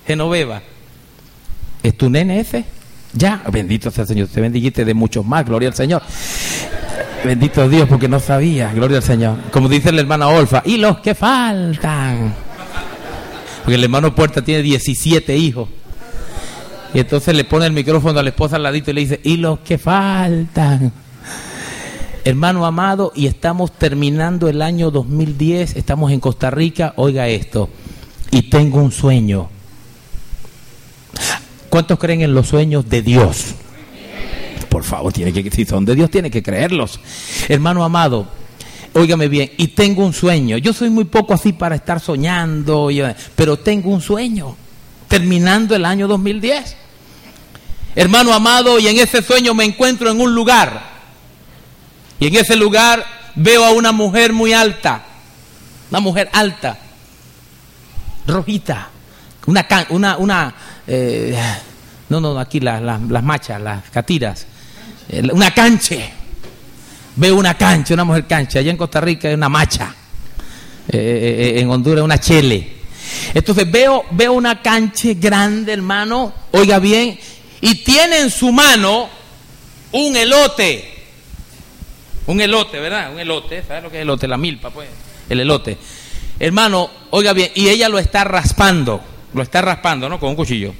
Genoveva. 0.07 0.61
¿Es 1.83 1.97
tu 1.97 2.09
nene 2.09 2.39
ese? 2.39 2.65
Ya, 3.13 3.41
bendito 3.51 3.91
sea 3.91 4.03
el 4.03 4.07
Señor. 4.07 4.27
Te 4.27 4.41
bendigiste 4.41 4.83
de 4.83 4.93
muchos 4.93 5.25
más, 5.25 5.45
gloria 5.45 5.69
al 5.69 5.75
Señor. 5.75 6.01
Bendito 7.23 7.67
Dios, 7.69 7.87
porque 7.87 8.07
no 8.07 8.19
sabía, 8.19 8.71
gloria 8.73 8.97
al 8.97 9.03
Señor. 9.03 9.37
Como 9.51 9.69
dice 9.69 9.91
la 9.91 10.01
hermana 10.01 10.27
Olfa, 10.27 10.61
y 10.65 10.77
los 10.77 10.99
que 10.99 11.15
faltan. 11.15 12.35
Porque 13.63 13.75
el 13.75 13.83
hermano 13.83 14.13
Puerta 14.13 14.43
tiene 14.43 14.61
17 14.61 15.35
hijos. 15.37 15.69
Y 16.95 16.99
entonces 16.99 17.35
le 17.35 17.43
pone 17.43 17.65
el 17.65 17.73
micrófono 17.73 18.17
a 18.17 18.23
la 18.23 18.29
esposa 18.29 18.55
al 18.55 18.63
ladito 18.63 18.89
y 18.89 18.93
le 18.93 19.01
dice, 19.01 19.19
y 19.21 19.35
los 19.35 19.59
que 19.59 19.77
faltan. 19.77 20.93
Hermano 22.23 22.65
amado, 22.65 23.11
y 23.13 23.27
estamos 23.27 23.73
terminando 23.73 24.47
el 24.47 24.61
año 24.61 24.91
2010, 24.91 25.75
estamos 25.75 26.13
en 26.13 26.21
Costa 26.21 26.49
Rica, 26.51 26.93
oiga 26.95 27.27
esto, 27.27 27.67
y 28.31 28.43
tengo 28.43 28.79
un 28.79 28.93
sueño. 28.93 29.49
¿Cuántos 31.69 31.99
creen 31.99 32.21
en 32.21 32.33
los 32.33 32.47
sueños 32.47 32.89
de 32.89 33.01
Dios? 33.01 33.55
Por 34.69 34.85
favor, 34.85 35.11
tiene 35.11 35.33
que, 35.33 35.51
si 35.51 35.65
son 35.65 35.83
de 35.83 35.95
Dios, 35.95 36.09
tiene 36.09 36.31
que 36.31 36.41
creerlos. 36.41 37.01
Hermano 37.49 37.83
amado, 37.83 38.25
óigame 38.93 39.27
bien, 39.27 39.51
y 39.57 39.67
tengo 39.67 40.05
un 40.05 40.13
sueño. 40.13 40.57
Yo 40.59 40.71
soy 40.71 40.89
muy 40.89 41.03
poco 41.03 41.33
así 41.33 41.51
para 41.51 41.75
estar 41.75 41.99
soñando, 41.99 42.87
pero 43.35 43.59
tengo 43.59 43.89
un 43.89 43.99
sueño, 43.99 44.55
terminando 45.09 45.75
el 45.75 45.83
año 45.83 46.07
2010. 46.07 46.84
Hermano 47.95 48.33
amado, 48.33 48.77
y 48.79 48.87
en 48.87 48.97
ese 48.97 49.21
sueño 49.21 49.53
me 49.53 49.63
encuentro 49.63 50.11
en 50.11 50.19
un 50.19 50.35
lugar. 50.35 50.95
Y 52.19 52.27
en 52.27 52.35
ese 52.35 52.55
lugar 52.55 53.05
veo 53.35 53.63
a 53.63 53.71
una 53.71 53.91
mujer 53.91 54.33
muy 54.33 54.53
alta, 54.53 55.03
una 55.91 55.99
mujer 55.99 56.29
alta, 56.33 56.77
rojita, 58.27 58.89
una, 59.45 59.65
una, 59.89 60.17
una 60.17 60.55
eh, 60.87 61.37
no, 62.09 62.19
no, 62.19 62.39
aquí 62.39 62.59
las, 62.59 62.81
las, 62.81 63.01
las 63.01 63.23
machas, 63.23 63.61
las 63.61 63.89
catiras, 63.89 64.45
eh, 65.09 65.27
una 65.31 65.53
canche. 65.53 66.11
Veo 67.17 67.37
una 67.37 67.53
cancha, 67.53 67.93
una 67.93 68.03
mujer 68.03 68.27
cancha. 68.27 68.59
Allá 68.59 68.71
en 68.71 68.77
Costa 68.77 68.99
Rica 68.99 69.29
es 69.29 69.35
una 69.35 69.47
macha. 69.47 69.93
Eh, 70.87 71.55
en 71.57 71.69
Honduras 71.69 72.03
una 72.03 72.19
chele. 72.19 72.75
Entonces 73.33 73.69
veo, 73.71 74.03
veo 74.11 74.33
una 74.33 74.61
canche 74.61 75.15
grande, 75.15 75.73
hermano, 75.73 76.33
oiga 76.51 76.79
bien, 76.79 77.17
y 77.65 77.73
tiene 77.83 78.19
en 78.19 78.29
su 78.29 78.51
mano 78.51 79.09
un 79.91 80.15
elote. 80.15 80.87
Un 82.27 82.39
elote, 82.39 82.79
¿verdad? 82.79 83.11
Un 83.11 83.19
elote, 83.19 83.63
¿sabes 83.67 83.81
lo 83.81 83.89
que 83.89 83.97
es 83.97 84.01
elote? 84.03 84.27
La 84.27 84.37
milpa, 84.37 84.69
pues. 84.69 84.87
El 85.27 85.39
elote. 85.39 85.75
Hermano, 86.39 86.91
oiga 87.09 87.33
bien, 87.33 87.49
y 87.55 87.67
ella 87.69 87.89
lo 87.89 87.97
está 87.97 88.23
raspando. 88.23 89.01
Lo 89.33 89.41
está 89.41 89.63
raspando, 89.63 90.07
¿no? 90.07 90.19
Con 90.19 90.29
un 90.29 90.35
cuchillo. 90.35 90.75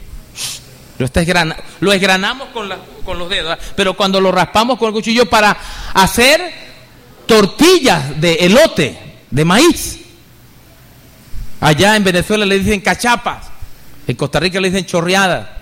Lo, 1.00 1.08
está 1.08 1.22
esgrana, 1.22 1.58
lo 1.80 1.92
esgranamos 1.92 2.50
con, 2.50 2.70
los 2.70 3.30
dedos, 3.30 3.58
pero 3.76 3.96
cuando 3.96 4.22
lo 4.22 4.32
raspamos 4.32 4.78
con 4.78 4.90
el 4.90 4.94
cuchillo 4.94 5.26
para 5.28 5.58
hacer 5.92 6.40
tortillas 7.26 8.22
de 8.22 8.36
elote, 8.36 8.96
de 9.32 9.44
maíz. 9.44 10.02
Allá 11.62 11.96
en 11.96 12.04
Venezuela 12.04 12.46
le 12.46 12.60
dicen 12.60 12.82
cachapas, 12.82 13.48
en 14.06 14.16
Costa 14.16 14.40
Rica 14.40 14.62
le 14.62 14.70
dicen 14.70 14.86
chorreadas, 14.86 15.56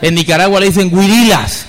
en 0.00 0.14
Nicaragua 0.14 0.60
le 0.60 0.66
dicen 0.66 0.90
guirilas. 0.90 1.66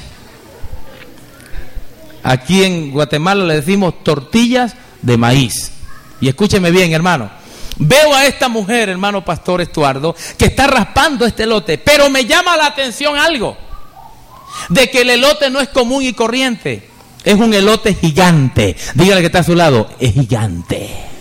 Aquí 2.23 2.63
en 2.63 2.91
Guatemala 2.91 3.45
le 3.45 3.55
decimos 3.55 4.03
tortillas 4.03 4.75
de 5.01 5.17
maíz. 5.17 5.71
Y 6.19 6.27
escúcheme 6.27 6.71
bien, 6.71 6.91
hermano. 6.93 7.29
Veo 7.77 8.15
a 8.15 8.25
esta 8.25 8.47
mujer, 8.47 8.89
hermano 8.89 9.23
pastor 9.23 9.61
Estuardo, 9.61 10.15
que 10.37 10.45
está 10.45 10.65
raspando 10.65 11.25
este 11.25 11.43
elote, 11.43 11.77
pero 11.77 12.09
me 12.09 12.25
llama 12.25 12.55
la 12.55 12.67
atención 12.67 13.17
algo, 13.17 13.57
de 14.69 14.89
que 14.89 15.01
el 15.01 15.09
elote 15.09 15.49
no 15.49 15.59
es 15.59 15.67
común 15.67 16.01
y 16.03 16.13
corriente, 16.13 16.89
es 17.25 17.35
un 17.35 17.53
elote 17.53 17.93
gigante. 17.93 18.77
Dígale 18.93 19.19
que 19.19 19.27
está 19.27 19.39
a 19.39 19.43
su 19.43 19.55
lado, 19.55 19.89
es 19.99 20.13
gigante. 20.13 21.14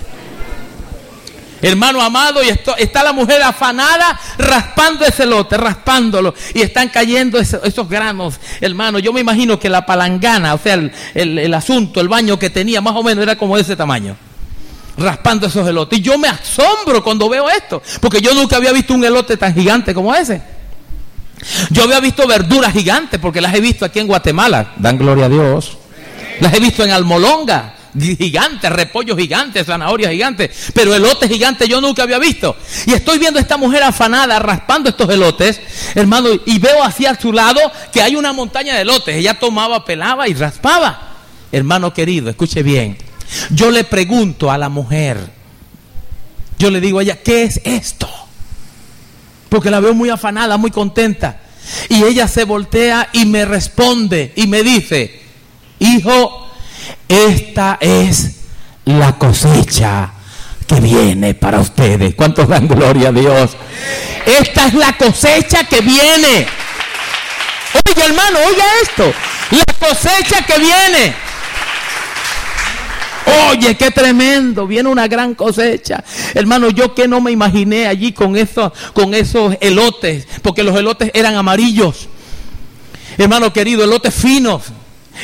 Hermano 1.65 2.03
amado, 2.03 2.45
y 2.45 2.49
esto, 2.49 2.77
está 2.77 3.03
la 3.03 3.15
mujer 3.15 3.43
afanada 3.43 4.21
raspando 4.37 5.07
ese 5.07 5.25
lote, 5.25 5.57
raspándolo, 5.57 6.35
y 6.53 6.61
están 6.61 6.91
cayendo 6.91 7.39
esos, 7.39 7.89
granos, 7.89 8.39
hermano. 8.61 8.99
Yo 8.99 9.15
me 9.15 9.21
imagino 9.21 9.59
que 9.59 9.71
la 9.71 9.87
palangana, 9.87 10.53
o 10.53 10.59
sea, 10.59 10.75
el, 10.75 10.93
el, 11.15 11.39
el 11.39 11.55
asunto, 11.55 12.01
el 12.01 12.09
baño 12.09 12.39
que 12.39 12.51
tenía, 12.51 12.83
más 12.83 12.95
o 12.95 13.03
menos 13.03 13.23
era 13.23 13.37
como 13.37 13.57
de 13.57 13.63
ese 13.63 13.77
tamaño 13.77 14.15
raspando 14.97 15.47
esos 15.47 15.67
elotes. 15.67 15.99
Y 15.99 16.03
yo 16.03 16.19
me 16.19 16.29
asombro 16.29 17.03
cuando 17.03 17.29
veo 17.29 17.49
esto, 17.49 17.83
porque 18.01 18.21
yo 18.21 18.35
nunca 18.35 18.57
había 18.57 18.73
visto 18.73 18.95
un 18.95 19.05
elote 19.05 19.37
tan 19.37 19.55
gigante 19.55 19.95
como 19.95 20.15
ese. 20.15 20.43
Yo 21.71 21.85
había 21.85 22.01
visto 22.01 22.27
verduras 22.27 22.73
gigantes, 22.73 23.19
porque 23.21 23.41
las 23.41 23.55
he 23.55 23.61
visto 23.61 23.85
aquí 23.85 24.01
en 24.01 24.07
Guatemala, 24.07 24.73
dan 24.77 24.99
gloria 24.99 25.27
a 25.27 25.29
Dios. 25.29 25.79
Las 26.41 26.53
he 26.55 26.61
visto 26.61 26.85
en 26.85 26.91
Almolonga, 26.91 27.75
gigantes, 27.99 28.71
repollos 28.71 29.17
gigantes, 29.17 29.67
zanahorias 29.67 30.11
gigantes, 30.11 30.51
pero 30.75 30.95
elotes 30.95 31.29
gigantes 31.29 31.69
yo 31.69 31.81
nunca 31.81 32.03
había 32.03 32.19
visto. 32.19 32.57
Y 32.87 32.93
estoy 32.93 33.19
viendo 33.19 33.39
a 33.39 33.43
esta 33.43 33.57
mujer 33.57 33.83
afanada 33.83 34.39
raspando 34.39 34.89
estos 34.91 35.09
elotes, 35.11 35.61
hermano, 35.95 36.29
y 36.47 36.59
veo 36.59 36.83
hacia 36.83 37.19
su 37.19 37.33
lado 37.33 37.61
que 37.93 38.03
hay 38.03 38.17
una 38.17 38.33
montaña 38.33 38.75
de 38.75 38.83
elotes. 38.83 39.17
Ella 39.17 39.39
tomaba, 39.39 39.85
pelaba 39.85 40.29
y 40.29 40.35
raspaba. 40.35 41.15
Hermano 41.53 41.95
querido, 41.95 42.31
escuche 42.31 42.63
bien. 42.63 42.99
Yo 43.51 43.71
le 43.71 43.85
pregunto 43.85 44.51
a 44.51 44.59
la 44.59 44.69
mujer, 44.69 45.19
yo 46.59 46.71
le 46.71 46.81
digo 46.81 46.99
a 46.99 47.03
ella, 47.03 47.23
¿qué 47.23 47.45
es 47.45 47.61
esto? 47.65 48.09
Porque 49.49 49.71
la 49.71 49.81
veo 49.81 49.95
muy 49.95 50.11
afanada, 50.11 50.57
muy 50.57 50.71
contenta. 50.71 51.41
Y 51.89 52.03
ella 52.05 52.29
se 52.29 52.45
voltea 52.45 53.09
y 53.13 53.25
me 53.27 53.45
responde 53.45 54.33
y 54.37 54.47
me 54.47 54.63
dice, 54.63 55.23
hijo, 55.79 56.44
esta 57.09 57.79
es 57.81 58.37
la 58.85 59.19
cosecha 59.19 60.13
que 60.67 60.81
viene 60.81 61.35
para 61.35 61.61
ustedes. 61.61 62.15
¿Cuántos 62.15 62.49
dan 62.49 62.69
gloria 62.69 63.09
a 63.09 63.13
Dios? 63.13 63.57
Esta 64.27 64.67
es 64.67 64.75
la 64.75 64.97
cosecha 64.97 65.65
que 65.65 65.81
viene. 65.81 66.47
Oiga 67.87 68.05
hermano, 68.05 68.39
oiga 68.47 68.65
esto. 68.83 69.13
La 69.51 69.89
cosecha 69.89 70.45
que 70.47 70.59
viene. 70.59 71.15
Oye, 73.51 73.75
qué 73.77 73.91
tremendo, 73.91 74.67
viene 74.67 74.89
una 74.89 75.09
gran 75.09 75.35
cosecha. 75.35 76.05
Hermano, 76.35 76.71
yo 76.71 76.95
que 76.95 77.09
no 77.09 77.21
me 77.21 77.31
imaginé 77.31 77.87
allí 77.87 78.13
con 78.13 78.37
esos, 78.37 78.73
con 78.93 79.15
esos 79.15 79.57
elotes, 79.61 80.27
porque 80.43 80.63
los 80.63 80.77
elotes 80.77 81.11
eran 81.15 81.35
amarillos. 81.35 82.09
Hermano 83.17 83.53
querido, 83.53 83.85
elotes 83.85 84.15
finos. 84.15 84.65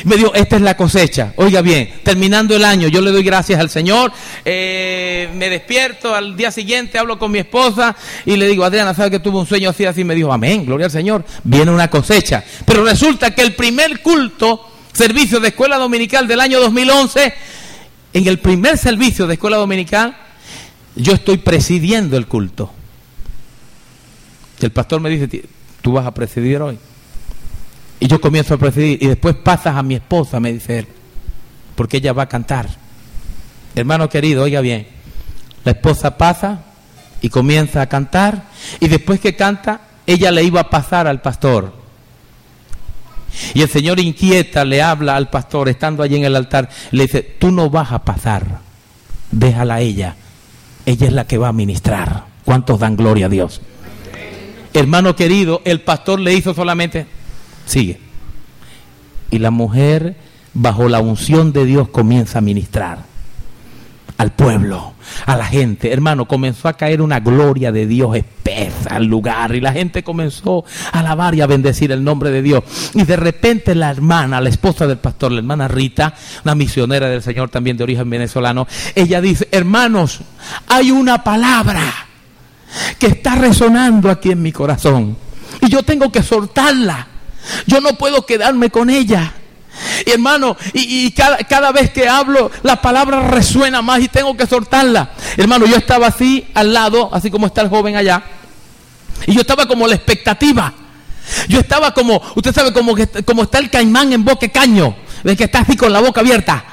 Me 0.05 0.15
dijo, 0.15 0.33
esta 0.33 0.55
es 0.55 0.61
la 0.61 0.75
cosecha. 0.75 1.33
Oiga 1.35 1.61
bien, 1.61 1.93
terminando 2.03 2.55
el 2.55 2.63
año, 2.63 2.87
yo 2.87 3.01
le 3.01 3.11
doy 3.11 3.23
gracias 3.23 3.59
al 3.59 3.69
Señor. 3.69 4.11
Eh, 4.45 5.29
me 5.35 5.49
despierto 5.49 6.15
al 6.15 6.35
día 6.35 6.51
siguiente, 6.51 6.97
hablo 6.97 7.19
con 7.19 7.31
mi 7.31 7.39
esposa 7.39 7.95
y 8.25 8.35
le 8.37 8.47
digo, 8.47 8.63
Adriana, 8.63 8.93
¿sabe 8.93 9.11
que 9.11 9.19
tuve 9.19 9.37
un 9.37 9.45
sueño 9.45 9.69
así? 9.69 9.85
Así 9.85 10.03
me 10.03 10.15
dijo, 10.15 10.31
amén, 10.31 10.65
gloria 10.65 10.85
al 10.85 10.91
Señor. 10.91 11.25
Viene 11.43 11.71
una 11.71 11.89
cosecha. 11.89 12.43
Pero 12.65 12.83
resulta 12.83 13.35
que 13.35 13.41
el 13.41 13.53
primer 13.53 14.01
culto, 14.01 14.69
servicio 14.93 15.39
de 15.39 15.49
escuela 15.49 15.77
dominical 15.77 16.27
del 16.27 16.39
año 16.39 16.59
2011, 16.59 17.33
en 18.13 18.27
el 18.27 18.39
primer 18.39 18.77
servicio 18.77 19.27
de 19.27 19.33
escuela 19.35 19.57
dominical, 19.57 20.17
yo 20.95 21.13
estoy 21.13 21.37
presidiendo 21.37 22.17
el 22.17 22.27
culto. 22.27 22.71
El 24.59 24.71
pastor 24.71 25.01
me 25.01 25.09
dice, 25.09 25.43
tú 25.81 25.93
vas 25.93 26.05
a 26.05 26.13
presidir 26.13 26.61
hoy. 26.61 26.77
Y 28.01 28.07
yo 28.07 28.19
comienzo 28.19 28.55
a 28.55 28.57
presidir 28.57 28.97
y 28.99 29.07
después 29.07 29.35
pasas 29.35 29.75
a 29.77 29.83
mi 29.83 29.93
esposa, 29.93 30.39
me 30.39 30.51
dice 30.51 30.79
él, 30.79 30.87
porque 31.75 31.97
ella 31.97 32.13
va 32.13 32.23
a 32.23 32.27
cantar. 32.29 32.67
Hermano 33.75 34.09
querido, 34.09 34.43
oiga 34.43 34.59
bien, 34.59 34.87
la 35.63 35.73
esposa 35.73 36.17
pasa 36.17 36.63
y 37.21 37.29
comienza 37.29 37.79
a 37.79 37.85
cantar 37.85 38.45
y 38.79 38.87
después 38.87 39.19
que 39.19 39.35
canta, 39.35 39.81
ella 40.07 40.31
le 40.31 40.43
iba 40.43 40.61
a 40.61 40.69
pasar 40.71 41.05
al 41.05 41.21
pastor. 41.21 41.73
Y 43.53 43.61
el 43.61 43.69
Señor 43.69 43.99
inquieta 43.99 44.65
le 44.65 44.81
habla 44.81 45.15
al 45.15 45.29
pastor 45.29 45.69
estando 45.69 46.01
allí 46.01 46.15
en 46.15 46.25
el 46.25 46.35
altar. 46.35 46.69
Le 46.89 47.03
dice, 47.03 47.21
tú 47.21 47.51
no 47.51 47.69
vas 47.69 47.91
a 47.91 48.03
pasar, 48.03 48.61
déjala 49.29 49.75
a 49.75 49.81
ella. 49.81 50.15
Ella 50.87 51.05
es 51.05 51.13
la 51.13 51.27
que 51.27 51.37
va 51.37 51.49
a 51.49 51.53
ministrar. 51.53 52.25
¿Cuántos 52.43 52.79
dan 52.79 52.95
gloria 52.95 53.27
a 53.27 53.29
Dios? 53.29 53.61
Hermano 54.73 55.15
querido, 55.15 55.61
el 55.65 55.81
pastor 55.81 56.19
le 56.19 56.33
hizo 56.33 56.55
solamente, 56.55 57.05
sigue. 57.65 57.99
Y 59.29 59.39
la 59.39 59.51
mujer, 59.51 60.15
bajo 60.53 60.89
la 60.89 60.99
unción 60.99 61.53
de 61.53 61.65
Dios, 61.65 61.89
comienza 61.89 62.39
a 62.39 62.41
ministrar 62.41 63.11
al 64.21 64.31
pueblo, 64.33 64.93
a 65.25 65.35
la 65.35 65.45
gente. 65.45 65.91
Hermano, 65.91 66.27
comenzó 66.27 66.67
a 66.67 66.73
caer 66.73 67.01
una 67.01 67.19
gloria 67.19 67.71
de 67.71 67.87
Dios 67.87 68.15
espesa 68.15 68.95
al 68.95 69.05
lugar 69.05 69.55
y 69.55 69.61
la 69.61 69.73
gente 69.73 70.03
comenzó 70.03 70.63
a 70.91 70.99
alabar 70.99 71.33
y 71.33 71.41
a 71.41 71.47
bendecir 71.47 71.91
el 71.91 72.03
nombre 72.03 72.29
de 72.29 72.43
Dios. 72.43 72.63
Y 72.93 73.03
de 73.03 73.15
repente 73.15 73.73
la 73.73 73.89
hermana, 73.89 74.39
la 74.39 74.49
esposa 74.49 74.85
del 74.85 74.99
pastor, 74.99 75.31
la 75.31 75.39
hermana 75.39 75.67
Rita, 75.67 76.13
una 76.43 76.53
misionera 76.53 77.09
del 77.09 77.23
Señor 77.23 77.49
también 77.49 77.77
de 77.77 77.83
origen 77.83 78.07
venezolano, 78.11 78.67
ella 78.93 79.21
dice, 79.21 79.47
hermanos, 79.51 80.19
hay 80.67 80.91
una 80.91 81.23
palabra 81.23 81.81
que 82.99 83.07
está 83.07 83.35
resonando 83.35 84.11
aquí 84.11 84.31
en 84.31 84.41
mi 84.43 84.51
corazón 84.51 85.17
y 85.61 85.67
yo 85.67 85.81
tengo 85.81 86.11
que 86.11 86.21
soltarla. 86.21 87.07
Yo 87.65 87.81
no 87.81 87.93
puedo 87.97 88.25
quedarme 88.25 88.69
con 88.69 88.89
ella. 88.89 89.33
Y 90.05 90.11
hermano, 90.11 90.57
y, 90.73 91.11
cada, 91.11 91.37
cada, 91.37 91.71
vez 91.71 91.91
que 91.91 92.07
hablo, 92.07 92.51
la 92.63 92.81
palabra 92.81 93.29
resuena 93.29 93.81
más 93.81 94.01
y 94.01 94.07
tengo 94.07 94.35
que 94.35 94.45
soltarla. 94.45 95.11
Hermano, 95.37 95.65
yo 95.65 95.77
estaba 95.77 96.07
así 96.07 96.47
al 96.53 96.73
lado, 96.73 97.09
así 97.13 97.31
como 97.31 97.47
está 97.47 97.61
el 97.61 97.69
joven 97.69 97.95
allá. 97.95 98.23
Y 99.27 99.33
yo 99.33 99.41
estaba 99.41 99.67
como 99.67 99.87
la 99.87 99.95
expectativa. 99.95 100.73
Yo 101.47 101.59
estaba 101.59 101.93
como, 101.93 102.21
usted 102.35 102.53
sabe, 102.53 102.73
como, 102.73 102.95
que, 102.95 103.07
como 103.23 103.43
está 103.43 103.59
el 103.59 103.69
caimán 103.69 104.11
en 104.13 104.25
boque 104.25 104.51
caño. 104.51 104.95
Ves 105.23 105.37
que 105.37 105.45
está 105.45 105.59
así 105.59 105.77
con 105.77 105.93
la 105.93 105.99
boca 105.99 106.21
abierta 106.21 106.65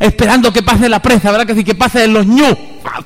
esperando 0.00 0.52
que 0.52 0.62
pase 0.62 0.88
la 0.88 1.00
presa, 1.00 1.30
¿verdad? 1.30 1.46
Que 1.46 1.54
sí, 1.54 1.64
que 1.64 1.74
pase 1.74 2.06
los 2.06 2.26
ñu 2.26 2.56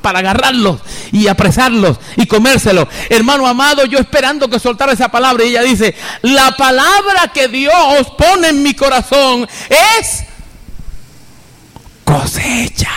para 0.02 0.20
agarrarlos 0.20 0.80
y 1.12 1.28
apresarlos 1.28 1.98
y 2.16 2.26
comérselos. 2.26 2.86
Hermano 3.08 3.46
amado, 3.46 3.84
yo 3.86 3.98
esperando 3.98 4.48
que 4.48 4.58
soltara 4.58 4.92
esa 4.92 5.08
palabra 5.08 5.44
y 5.44 5.48
ella 5.48 5.62
dice, 5.62 5.94
la 6.22 6.56
palabra 6.56 7.30
que 7.32 7.48
Dios 7.48 8.12
pone 8.16 8.48
en 8.48 8.62
mi 8.62 8.74
corazón 8.74 9.48
es 9.68 10.24
cosecha. 12.04 12.90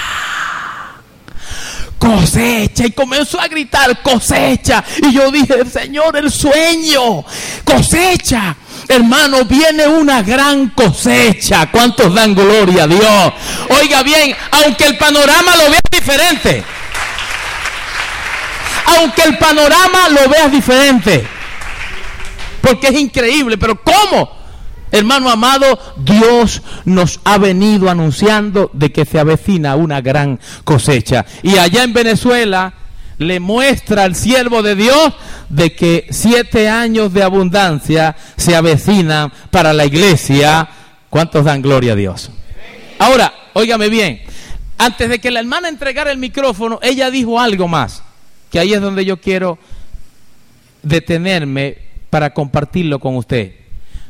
Cosecha 1.98 2.86
y 2.86 2.92
comenzó 2.92 3.40
a 3.40 3.48
gritar 3.48 4.02
cosecha 4.02 4.84
y 5.02 5.14
yo 5.14 5.32
dije 5.32 5.64
Señor 5.64 6.18
el 6.18 6.30
sueño 6.30 7.24
cosecha 7.64 8.58
Hermano, 8.88 9.46
viene 9.46 9.88
una 9.88 10.22
gran 10.22 10.70
cosecha. 10.70 11.70
¿Cuántos 11.72 12.14
dan 12.14 12.36
gloria 12.36 12.84
a 12.84 12.88
Dios? 12.88 13.34
Oiga 13.82 14.04
bien, 14.04 14.36
aunque 14.52 14.86
el 14.86 14.98
panorama 14.98 15.56
lo 15.56 15.70
veas 15.70 15.84
diferente. 15.92 16.64
Aunque 18.86 19.24
el 19.24 19.38
panorama 19.38 20.10
lo 20.10 20.30
veas 20.30 20.52
diferente. 20.52 21.26
Porque 22.62 22.88
es 22.88 23.00
increíble, 23.00 23.58
pero 23.58 23.82
¿cómo? 23.82 24.44
Hermano 24.92 25.30
amado, 25.32 25.80
Dios 25.98 26.62
nos 26.86 27.20
ha 27.24 27.40
venido 27.40 27.90
anunciando 27.90 28.70
de 28.74 28.92
que 28.92 29.06
se 29.06 29.20
avecina 29.20 29.76
una 29.76 30.02
gran 30.02 30.40
cosecha. 30.64 31.26
Y 31.42 31.58
allá 31.58 31.84
en 31.84 31.94
Venezuela, 31.94 32.74
le 33.18 33.40
muestra 33.40 34.04
al 34.04 34.16
siervo 34.16 34.62
de 34.64 34.76
Dios 34.76 35.14
de 35.50 35.74
que 35.74 36.08
siete 36.10 36.70
años 36.70 37.14
de 37.14 37.24
abundancia 37.24 38.16
se 38.38 38.56
avecinan 38.56 39.32
para 39.52 39.74
la 39.74 39.86
iglesia. 39.86 40.68
¿Cuántos 41.10 41.46
dan 41.46 41.62
gloria 41.62 41.94
a 41.94 41.96
Dios? 41.96 42.32
Ahora, 43.00 43.34
óigame 43.54 43.90
bien, 43.90 44.22
antes 44.78 45.10
de 45.10 45.20
que 45.20 45.32
la 45.32 45.40
hermana 45.40 45.70
entregara 45.70 46.12
el 46.12 46.18
micrófono, 46.18 46.80
ella 46.82 47.12
dijo 47.12 47.40
algo 47.40 47.68
más, 47.68 48.04
que 48.52 48.60
ahí 48.60 48.74
es 48.74 48.82
donde 48.82 49.06
yo 49.06 49.18
quiero 49.18 49.58
detenerme 50.82 51.78
para 52.10 52.34
compartirlo 52.34 53.00
con 53.00 53.16
usted. 53.16 53.54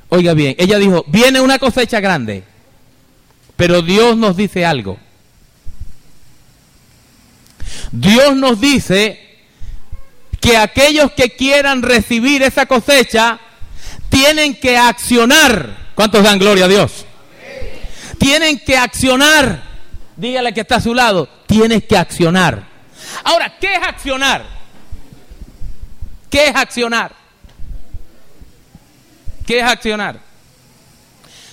Oiga 0.10 0.34
bien, 0.34 0.56
ella 0.58 0.78
dijo, 0.78 1.06
viene 1.08 1.42
una 1.42 1.60
cosecha 1.60 2.00
grande, 2.00 2.44
pero 3.56 3.82
Dios 3.82 4.18
nos 4.18 4.38
dice 4.38 4.66
algo. 4.66 4.98
Dios 7.92 8.36
nos 8.36 8.60
dice 8.60 9.20
que 10.40 10.58
aquellos 10.58 11.12
que 11.14 11.30
quieran 11.30 11.82
recibir 11.82 12.44
esa 12.44 12.66
cosecha 12.66 13.40
tienen 14.10 14.56
que 14.56 14.78
accionar. 14.78 15.92
¿Cuántos 15.96 16.24
dan 16.24 16.40
gloria 16.40 16.66
a 16.66 16.68
Dios? 16.68 17.06
Tienen 18.18 18.60
que 18.60 18.78
accionar. 18.78 19.64
Dígale 20.16 20.54
que 20.54 20.62
está 20.62 20.76
a 20.76 20.82
su 20.82 20.94
lado, 20.94 21.28
tienes 21.48 21.84
que 21.86 21.98
accionar. 21.98 22.64
Ahora, 23.24 23.58
¿qué 23.60 23.76
es 23.76 23.82
accionar? 23.82 24.44
¿Qué 26.30 26.48
es 26.48 26.56
accionar? 26.56 27.12
¿Qué 29.46 29.60
es 29.60 29.66
accionar? 29.66 30.20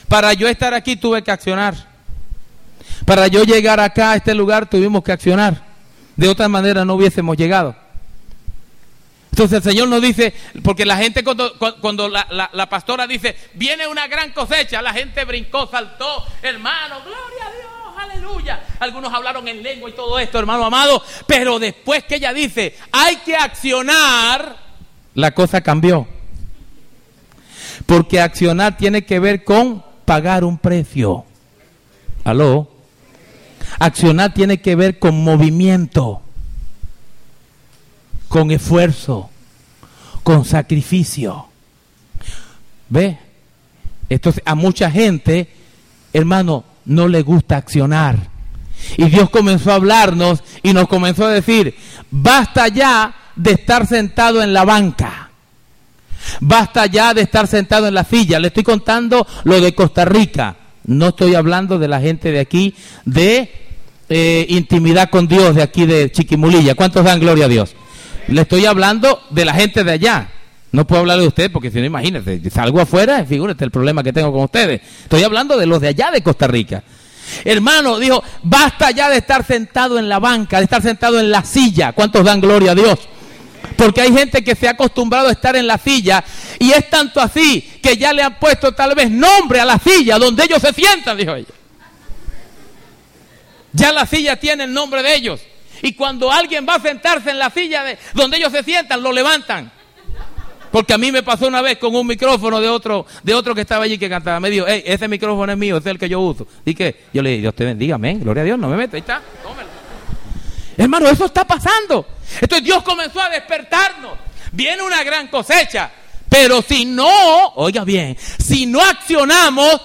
Para 0.08 0.32
yo 0.32 0.48
estar 0.48 0.74
aquí 0.74 0.96
tuve 0.96 1.22
que 1.22 1.30
accionar. 1.30 1.74
Para 3.04 3.28
yo 3.28 3.44
llegar 3.44 3.78
acá 3.78 4.12
a 4.12 4.16
este 4.16 4.34
lugar 4.34 4.68
tuvimos 4.68 5.02
que 5.02 5.12
accionar. 5.12 5.69
De 6.20 6.28
otra 6.28 6.50
manera 6.50 6.84
no 6.84 6.96
hubiésemos 6.96 7.34
llegado. 7.34 7.74
Entonces 9.30 9.56
el 9.56 9.62
Señor 9.62 9.88
nos 9.88 10.02
dice, 10.02 10.34
porque 10.62 10.84
la 10.84 10.98
gente 10.98 11.24
cuando, 11.24 12.08
la, 12.10 12.68
pastora 12.68 13.06
dice, 13.06 13.34
viene 13.54 13.88
una 13.88 14.06
gran 14.06 14.30
cosecha, 14.32 14.82
la 14.82 14.92
gente 14.92 15.24
brincó, 15.24 15.66
saltó, 15.66 16.22
hermano, 16.42 16.96
gloria 17.00 17.46
a 17.46 17.52
Dios, 17.52 17.94
aleluya. 17.96 18.60
Algunos 18.80 19.14
hablaron 19.14 19.48
en 19.48 19.62
lengua 19.62 19.88
y 19.88 19.94
todo 19.94 20.18
esto, 20.18 20.38
hermano 20.38 20.66
amado, 20.66 21.02
pero 21.26 21.58
después 21.58 22.04
que 22.04 22.16
ella 22.16 22.34
dice, 22.34 22.76
hay 22.92 23.16
que 23.24 23.34
accionar, 23.34 24.58
la 25.14 25.30
cosa 25.30 25.62
cambió. 25.62 26.06
Porque 27.86 28.20
accionar 28.20 28.76
tiene 28.76 29.06
que 29.06 29.20
ver 29.20 29.42
con 29.42 29.82
pagar 30.04 30.44
un 30.44 30.58
precio. 30.58 31.24
¿Aló? 32.24 32.79
Accionar 33.78 34.34
tiene 34.34 34.60
que 34.60 34.76
ver 34.76 34.98
con 34.98 35.22
movimiento, 35.22 36.22
con 38.28 38.50
esfuerzo, 38.50 39.30
con 40.22 40.44
sacrificio. 40.44 41.46
¿Ve? 42.88 43.18
Entonces 44.08 44.42
a 44.44 44.54
mucha 44.54 44.90
gente, 44.90 45.48
hermano, 46.12 46.64
no 46.84 47.08
le 47.08 47.22
gusta 47.22 47.56
accionar. 47.56 48.28
Y 48.96 49.04
Dios 49.06 49.30
comenzó 49.30 49.72
a 49.72 49.76
hablarnos 49.76 50.42
y 50.62 50.72
nos 50.72 50.88
comenzó 50.88 51.26
a 51.26 51.30
decir, 51.30 51.74
basta 52.10 52.68
ya 52.68 53.14
de 53.36 53.52
estar 53.52 53.86
sentado 53.86 54.42
en 54.42 54.52
la 54.52 54.64
banca. 54.64 55.30
Basta 56.40 56.86
ya 56.86 57.14
de 57.14 57.22
estar 57.22 57.46
sentado 57.46 57.86
en 57.86 57.94
la 57.94 58.04
silla. 58.04 58.38
Le 58.38 58.48
estoy 58.48 58.62
contando 58.62 59.26
lo 59.44 59.60
de 59.60 59.74
Costa 59.74 60.04
Rica. 60.04 60.56
No 60.90 61.10
estoy 61.10 61.36
hablando 61.36 61.78
de 61.78 61.86
la 61.86 62.00
gente 62.00 62.32
de 62.32 62.40
aquí, 62.40 62.74
de 63.04 63.48
eh, 64.08 64.44
intimidad 64.48 65.08
con 65.08 65.28
Dios 65.28 65.54
de 65.54 65.62
aquí 65.62 65.86
de 65.86 66.10
Chiquimulilla. 66.10 66.74
¿Cuántos 66.74 67.04
dan 67.04 67.20
gloria 67.20 67.44
a 67.44 67.48
Dios? 67.48 67.76
Le 68.26 68.40
estoy 68.40 68.66
hablando 68.66 69.22
de 69.30 69.44
la 69.44 69.54
gente 69.54 69.84
de 69.84 69.92
allá. 69.92 70.32
No 70.72 70.88
puedo 70.88 71.02
hablar 71.02 71.20
de 71.20 71.28
usted 71.28 71.52
porque 71.52 71.70
si 71.70 71.78
no, 71.78 71.84
imagínese, 71.84 72.42
salgo 72.50 72.80
afuera, 72.80 73.24
figúrate 73.24 73.64
el 73.64 73.70
problema 73.70 74.02
que 74.02 74.12
tengo 74.12 74.32
con 74.32 74.42
ustedes. 74.42 74.80
Estoy 75.04 75.22
hablando 75.22 75.56
de 75.56 75.66
los 75.66 75.80
de 75.80 75.86
allá 75.86 76.10
de 76.10 76.24
Costa 76.24 76.48
Rica. 76.48 76.82
Hermano, 77.44 78.00
dijo, 78.00 78.24
basta 78.42 78.90
ya 78.90 79.08
de 79.08 79.18
estar 79.18 79.44
sentado 79.44 79.96
en 79.96 80.08
la 80.08 80.18
banca, 80.18 80.58
de 80.58 80.64
estar 80.64 80.82
sentado 80.82 81.20
en 81.20 81.30
la 81.30 81.44
silla. 81.44 81.92
¿Cuántos 81.92 82.24
dan 82.24 82.40
gloria 82.40 82.72
a 82.72 82.74
Dios? 82.74 82.98
Porque 83.76 84.00
hay 84.00 84.12
gente 84.12 84.42
que 84.42 84.56
se 84.56 84.66
ha 84.66 84.72
acostumbrado 84.72 85.28
a 85.28 85.32
estar 85.32 85.54
en 85.54 85.68
la 85.68 85.78
silla 85.78 86.24
y 86.58 86.72
es 86.72 86.90
tanto 86.90 87.20
así 87.20 87.69
que 87.80 87.96
ya 87.96 88.12
le 88.12 88.22
han 88.22 88.38
puesto 88.38 88.72
tal 88.72 88.94
vez 88.94 89.10
nombre 89.10 89.60
a 89.60 89.64
la 89.64 89.78
silla 89.78 90.18
donde 90.18 90.44
ellos 90.44 90.60
se 90.60 90.72
sientan, 90.72 91.16
dijo 91.16 91.34
ella. 91.34 91.48
Ya 93.72 93.92
la 93.92 94.06
silla 94.06 94.36
tiene 94.36 94.64
el 94.64 94.72
nombre 94.72 95.02
de 95.02 95.14
ellos. 95.14 95.40
Y 95.82 95.94
cuando 95.94 96.30
alguien 96.30 96.66
va 96.68 96.74
a 96.74 96.80
sentarse 96.80 97.30
en 97.30 97.38
la 97.38 97.50
silla 97.50 97.84
de 97.84 97.98
donde 98.14 98.36
ellos 98.36 98.52
se 98.52 98.62
sientan, 98.62 99.02
lo 99.02 99.12
levantan. 99.12 99.70
Porque 100.70 100.92
a 100.92 100.98
mí 100.98 101.10
me 101.10 101.22
pasó 101.22 101.48
una 101.48 101.62
vez 101.62 101.78
con 101.78 101.94
un 101.94 102.06
micrófono 102.06 102.60
de 102.60 102.68
otro, 102.68 103.06
de 103.22 103.34
otro 103.34 103.54
que 103.54 103.62
estaba 103.62 103.84
allí 103.84 103.98
que 103.98 104.08
cantaba. 104.08 104.38
Me 104.38 104.50
dijo, 104.50 104.66
hey, 104.68 104.82
ese 104.86 105.08
micrófono 105.08 105.50
es 105.50 105.58
mío, 105.58 105.76
ese 105.76 105.88
es 105.88 105.92
el 105.94 105.98
que 105.98 106.08
yo 106.08 106.20
uso. 106.20 106.46
¿Y 106.64 106.74
qué? 106.74 107.04
Yo 107.12 107.22
le 107.22 107.30
dije, 107.30 107.42
Dios 107.42 107.54
te 107.54 107.64
bendiga, 107.64 107.96
amén, 107.96 108.20
gloria 108.20 108.42
a 108.42 108.44
Dios, 108.44 108.58
no 108.58 108.68
me 108.68 108.76
meto, 108.76 108.94
ahí 108.94 109.00
está, 109.00 109.20
tómelo. 109.42 109.68
Hermano, 110.76 111.08
eso 111.08 111.26
está 111.26 111.44
pasando. 111.44 112.06
Entonces 112.40 112.64
Dios 112.64 112.82
comenzó 112.82 113.20
a 113.20 113.28
despertarnos. 113.28 114.12
Viene 114.52 114.82
una 114.82 115.02
gran 115.02 115.28
cosecha. 115.28 115.90
Pero 116.42 116.62
si 116.62 116.86
no, 116.86 117.52
oiga 117.56 117.84
bien, 117.84 118.16
si 118.38 118.64
no 118.64 118.80
accionamos, 118.80 119.78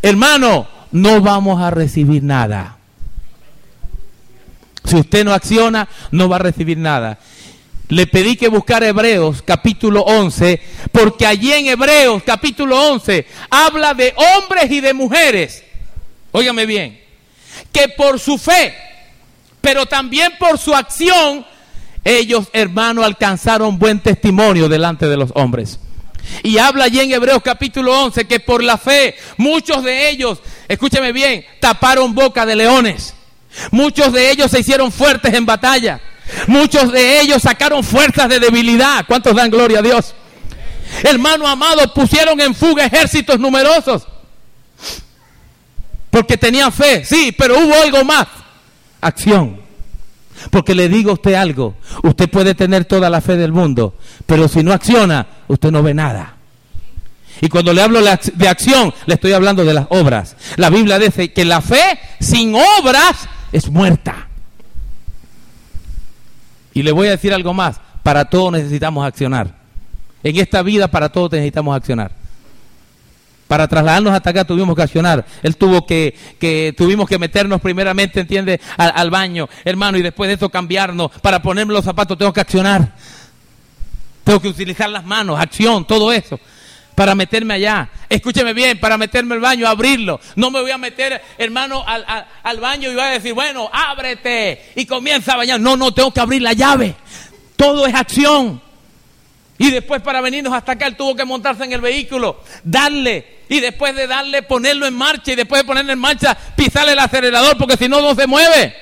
hermano, 0.00 0.68
no 0.92 1.20
vamos 1.20 1.60
a 1.60 1.72
recibir 1.72 2.22
nada. 2.22 2.76
Si 4.84 4.94
usted 4.94 5.24
no 5.24 5.34
acciona, 5.34 5.88
no 6.12 6.28
va 6.28 6.36
a 6.36 6.38
recibir 6.38 6.78
nada. 6.78 7.18
le 7.88 8.06
pedí 8.06 8.36
que 8.36 8.46
buscara 8.46 8.86
Hebreos 8.86 9.42
capítulo 9.42 10.02
11, 10.02 10.60
porque 10.92 11.26
allí 11.26 11.52
en 11.52 11.66
Hebreos 11.66 12.22
capítulo 12.24 12.80
11 12.92 13.26
habla 13.50 13.92
de 13.92 14.14
hombres 14.16 14.70
y 14.70 14.80
de 14.80 14.94
mujeres. 14.94 15.64
Óigame 16.30 16.66
bien, 16.66 17.00
que 17.72 17.88
por 17.88 18.20
su 18.20 18.38
fe, 18.38 18.72
pero 19.60 19.86
también 19.86 20.34
por 20.38 20.56
su 20.56 20.72
acción, 20.72 21.44
ellos, 22.04 22.46
hermanos, 22.52 23.04
alcanzaron 23.04 23.80
buen 23.80 23.98
testimonio 23.98 24.68
delante 24.68 25.08
de 25.08 25.16
los 25.16 25.32
hombres. 25.34 25.80
Y 26.42 26.58
habla 26.58 26.84
allí 26.84 27.00
en 27.00 27.12
Hebreos 27.12 27.42
capítulo 27.42 27.98
11 28.04 28.26
que 28.26 28.40
por 28.40 28.62
la 28.62 28.78
fe 28.78 29.16
muchos 29.36 29.82
de 29.82 30.10
ellos, 30.10 30.38
escúcheme 30.68 31.12
bien, 31.12 31.44
taparon 31.60 32.14
boca 32.14 32.46
de 32.46 32.56
leones. 32.56 33.14
Muchos 33.70 34.12
de 34.12 34.30
ellos 34.30 34.50
se 34.50 34.60
hicieron 34.60 34.92
fuertes 34.92 35.32
en 35.34 35.46
batalla. 35.46 36.00
Muchos 36.46 36.92
de 36.92 37.20
ellos 37.20 37.42
sacaron 37.42 37.84
fuerzas 37.84 38.28
de 38.28 38.40
debilidad. 38.40 39.04
¿Cuántos 39.06 39.34
dan 39.34 39.50
gloria 39.50 39.78
a 39.78 39.82
Dios? 39.82 40.14
Hermano 41.02 41.46
amado, 41.46 41.92
pusieron 41.92 42.40
en 42.40 42.54
fuga 42.54 42.86
ejércitos 42.86 43.38
numerosos. 43.38 44.06
Porque 46.10 46.36
tenían 46.36 46.72
fe, 46.72 47.04
sí, 47.04 47.32
pero 47.36 47.58
hubo 47.58 47.74
algo 47.74 48.04
más. 48.04 48.26
Acción. 49.00 49.65
Porque 50.50 50.74
le 50.74 50.88
digo 50.88 51.10
a 51.10 51.14
usted 51.14 51.34
algo, 51.34 51.74
usted 52.02 52.28
puede 52.30 52.54
tener 52.54 52.84
toda 52.84 53.10
la 53.10 53.20
fe 53.20 53.36
del 53.36 53.52
mundo, 53.52 53.96
pero 54.26 54.48
si 54.48 54.62
no 54.62 54.72
acciona, 54.72 55.26
usted 55.48 55.70
no 55.70 55.82
ve 55.82 55.94
nada. 55.94 56.34
Y 57.40 57.48
cuando 57.48 57.72
le 57.72 57.82
hablo 57.82 58.00
de 58.02 58.48
acción, 58.48 58.94
le 59.06 59.14
estoy 59.14 59.32
hablando 59.32 59.64
de 59.64 59.74
las 59.74 59.86
obras. 59.90 60.36
La 60.56 60.70
Biblia 60.70 60.98
dice 60.98 61.32
que 61.32 61.44
la 61.44 61.60
fe 61.60 61.98
sin 62.18 62.54
obras 62.54 63.28
es 63.52 63.68
muerta. 63.70 64.28
Y 66.72 66.82
le 66.82 66.92
voy 66.92 67.08
a 67.08 67.12
decir 67.12 67.34
algo 67.34 67.52
más, 67.52 67.80
para 68.02 68.26
todos 68.26 68.52
necesitamos 68.52 69.06
accionar. 69.06 69.54
En 70.22 70.36
esta 70.36 70.62
vida 70.62 70.88
para 70.88 71.10
todos 71.10 71.32
necesitamos 71.32 71.76
accionar. 71.76 72.12
Para 73.48 73.68
trasladarnos 73.68 74.12
hasta 74.12 74.30
acá 74.30 74.44
tuvimos 74.44 74.74
que 74.74 74.82
accionar. 74.82 75.24
Él 75.42 75.56
tuvo 75.56 75.86
que, 75.86 76.16
que 76.38 76.74
tuvimos 76.76 77.08
que 77.08 77.18
meternos 77.18 77.60
primeramente, 77.60 78.20
entiende, 78.20 78.60
al, 78.76 79.10
baño, 79.10 79.48
hermano, 79.64 79.98
y 79.98 80.02
después 80.02 80.28
de 80.28 80.34
eso 80.34 80.48
cambiarnos. 80.48 81.12
Para 81.22 81.40
ponerme 81.40 81.72
los 81.72 81.84
zapatos 81.84 82.18
tengo 82.18 82.32
que 82.32 82.40
accionar. 82.40 82.92
Tengo 84.24 84.40
que 84.40 84.48
utilizar 84.48 84.90
las 84.90 85.04
manos, 85.04 85.38
acción, 85.38 85.86
todo 85.86 86.12
eso. 86.12 86.40
Para 86.96 87.14
meterme 87.14 87.54
allá. 87.54 87.88
Escúcheme 88.08 88.52
bien, 88.52 88.80
para 88.80 88.98
meterme 88.98 89.34
al 89.34 89.40
baño, 89.40 89.68
abrirlo. 89.68 90.18
No 90.34 90.50
me 90.50 90.60
voy 90.60 90.72
a 90.72 90.78
meter, 90.78 91.22
hermano, 91.38 91.84
al, 91.86 92.04
al, 92.08 92.26
al 92.42 92.60
baño 92.60 92.90
y 92.90 92.94
voy 92.94 93.04
a 93.04 93.10
decir, 93.10 93.34
bueno, 93.34 93.70
ábrete 93.72 94.72
y 94.74 94.86
comienza 94.86 95.34
a 95.34 95.36
bañar. 95.36 95.60
No, 95.60 95.76
no, 95.76 95.94
tengo 95.94 96.12
que 96.12 96.20
abrir 96.20 96.42
la 96.42 96.52
llave. 96.52 96.96
Todo 97.54 97.86
es 97.86 97.94
acción. 97.94 98.65
Y 99.58 99.70
después 99.70 100.02
para 100.02 100.20
venirnos 100.20 100.52
hasta 100.52 100.72
acá, 100.72 100.86
él 100.86 100.96
tuvo 100.96 101.14
que 101.16 101.24
montarse 101.24 101.64
en 101.64 101.72
el 101.72 101.80
vehículo, 101.80 102.42
darle, 102.62 103.36
y 103.48 103.60
después 103.60 103.94
de 103.94 104.06
darle, 104.06 104.42
ponerlo 104.42 104.86
en 104.86 104.94
marcha, 104.94 105.32
y 105.32 105.34
después 105.34 105.62
de 105.62 105.66
ponerlo 105.66 105.92
en 105.92 105.98
marcha, 105.98 106.36
pisarle 106.56 106.92
el 106.92 106.98
acelerador, 106.98 107.56
porque 107.56 107.76
si 107.76 107.88
no, 107.88 108.00
no 108.00 108.14
se 108.14 108.26
mueve. 108.26 108.74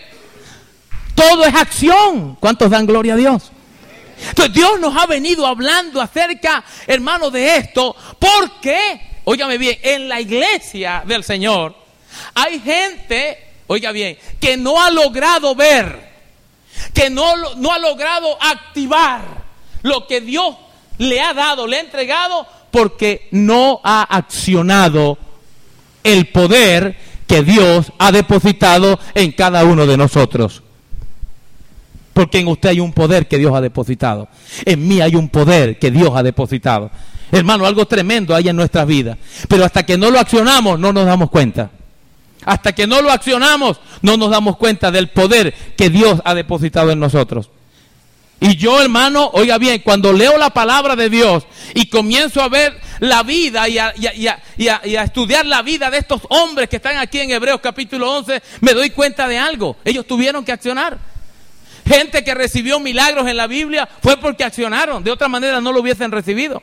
Todo 1.14 1.44
es 1.44 1.54
acción. 1.54 2.36
¿Cuántos 2.40 2.70
dan 2.70 2.86
gloria 2.86 3.14
a 3.14 3.16
Dios? 3.16 3.52
Entonces 4.28 4.54
Dios 4.54 4.80
nos 4.80 4.96
ha 4.96 5.06
venido 5.06 5.46
hablando 5.46 6.00
acerca, 6.00 6.64
hermano, 6.86 7.30
de 7.30 7.56
esto, 7.56 7.94
porque, 8.18 9.20
óigame 9.24 9.58
bien, 9.58 9.78
en 9.82 10.08
la 10.08 10.20
iglesia 10.20 11.02
del 11.06 11.22
Señor 11.22 11.84
hay 12.34 12.60
gente, 12.60 13.38
oiga 13.66 13.92
bien, 13.92 14.18
que 14.40 14.56
no 14.56 14.80
ha 14.80 14.90
logrado 14.90 15.54
ver, 15.54 16.12
que 16.92 17.10
no, 17.10 17.54
no 17.56 17.72
ha 17.72 17.78
logrado 17.78 18.36
activar 18.40 19.43
lo 19.84 20.06
que 20.06 20.20
Dios 20.20 20.56
le 20.98 21.20
ha 21.20 21.34
dado, 21.34 21.66
le 21.66 21.76
ha 21.76 21.80
entregado, 21.80 22.46
porque 22.70 23.28
no 23.30 23.80
ha 23.84 24.02
accionado 24.02 25.18
el 26.02 26.28
poder 26.28 26.96
que 27.26 27.42
Dios 27.42 27.92
ha 27.98 28.10
depositado 28.10 28.98
en 29.14 29.32
cada 29.32 29.64
uno 29.64 29.86
de 29.86 29.96
nosotros. 29.96 30.62
Porque 32.14 32.38
en 32.38 32.48
usted 32.48 32.70
hay 32.70 32.80
un 32.80 32.92
poder 32.92 33.28
que 33.28 33.38
Dios 33.38 33.54
ha 33.54 33.60
depositado. 33.60 34.28
En 34.64 34.88
mí 34.88 35.00
hay 35.00 35.16
un 35.16 35.28
poder 35.28 35.78
que 35.78 35.90
Dios 35.90 36.10
ha 36.14 36.22
depositado. 36.22 36.90
Hermano, 37.30 37.66
algo 37.66 37.86
tremendo 37.86 38.34
hay 38.34 38.48
en 38.48 38.56
nuestras 38.56 38.86
vidas. 38.86 39.18
Pero 39.48 39.64
hasta 39.64 39.84
que 39.84 39.98
no 39.98 40.10
lo 40.10 40.18
accionamos, 40.18 40.78
no 40.78 40.92
nos 40.92 41.04
damos 41.04 41.28
cuenta. 41.28 41.70
Hasta 42.44 42.72
que 42.72 42.86
no 42.86 43.02
lo 43.02 43.10
accionamos, 43.10 43.80
no 44.00 44.16
nos 44.16 44.30
damos 44.30 44.56
cuenta 44.56 44.90
del 44.90 45.08
poder 45.08 45.52
que 45.76 45.90
Dios 45.90 46.22
ha 46.24 46.34
depositado 46.34 46.90
en 46.90 47.00
nosotros. 47.00 47.50
Y 48.40 48.56
yo, 48.56 48.80
hermano, 48.80 49.30
oiga 49.32 49.58
bien, 49.58 49.80
cuando 49.82 50.12
leo 50.12 50.36
la 50.36 50.50
palabra 50.50 50.96
de 50.96 51.08
Dios 51.08 51.44
y 51.74 51.88
comienzo 51.88 52.42
a 52.42 52.48
ver 52.48 52.78
la 53.00 53.22
vida 53.22 53.68
y 53.68 53.78
a, 53.78 55.02
estudiar 55.02 55.46
la 55.46 55.62
vida 55.62 55.90
de 55.90 55.98
estos 55.98 56.22
hombres 56.28 56.68
que 56.68 56.76
están 56.76 56.98
aquí 56.98 57.20
en 57.20 57.30
Hebreos 57.30 57.60
capítulo 57.62 58.12
11, 58.12 58.42
me 58.60 58.74
doy 58.74 58.90
cuenta 58.90 59.28
de 59.28 59.38
algo. 59.38 59.76
Ellos 59.84 60.06
tuvieron 60.06 60.44
que 60.44 60.52
accionar. 60.52 60.98
Gente 61.86 62.24
que 62.24 62.34
recibió 62.34 62.80
milagros 62.80 63.26
en 63.28 63.36
la 63.36 63.46
Biblia 63.46 63.88
fue 64.02 64.16
porque 64.16 64.44
accionaron. 64.44 65.04
De 65.04 65.10
otra 65.10 65.28
manera 65.28 65.60
no 65.60 65.72
lo 65.72 65.80
hubiesen 65.80 66.10
recibido. 66.10 66.62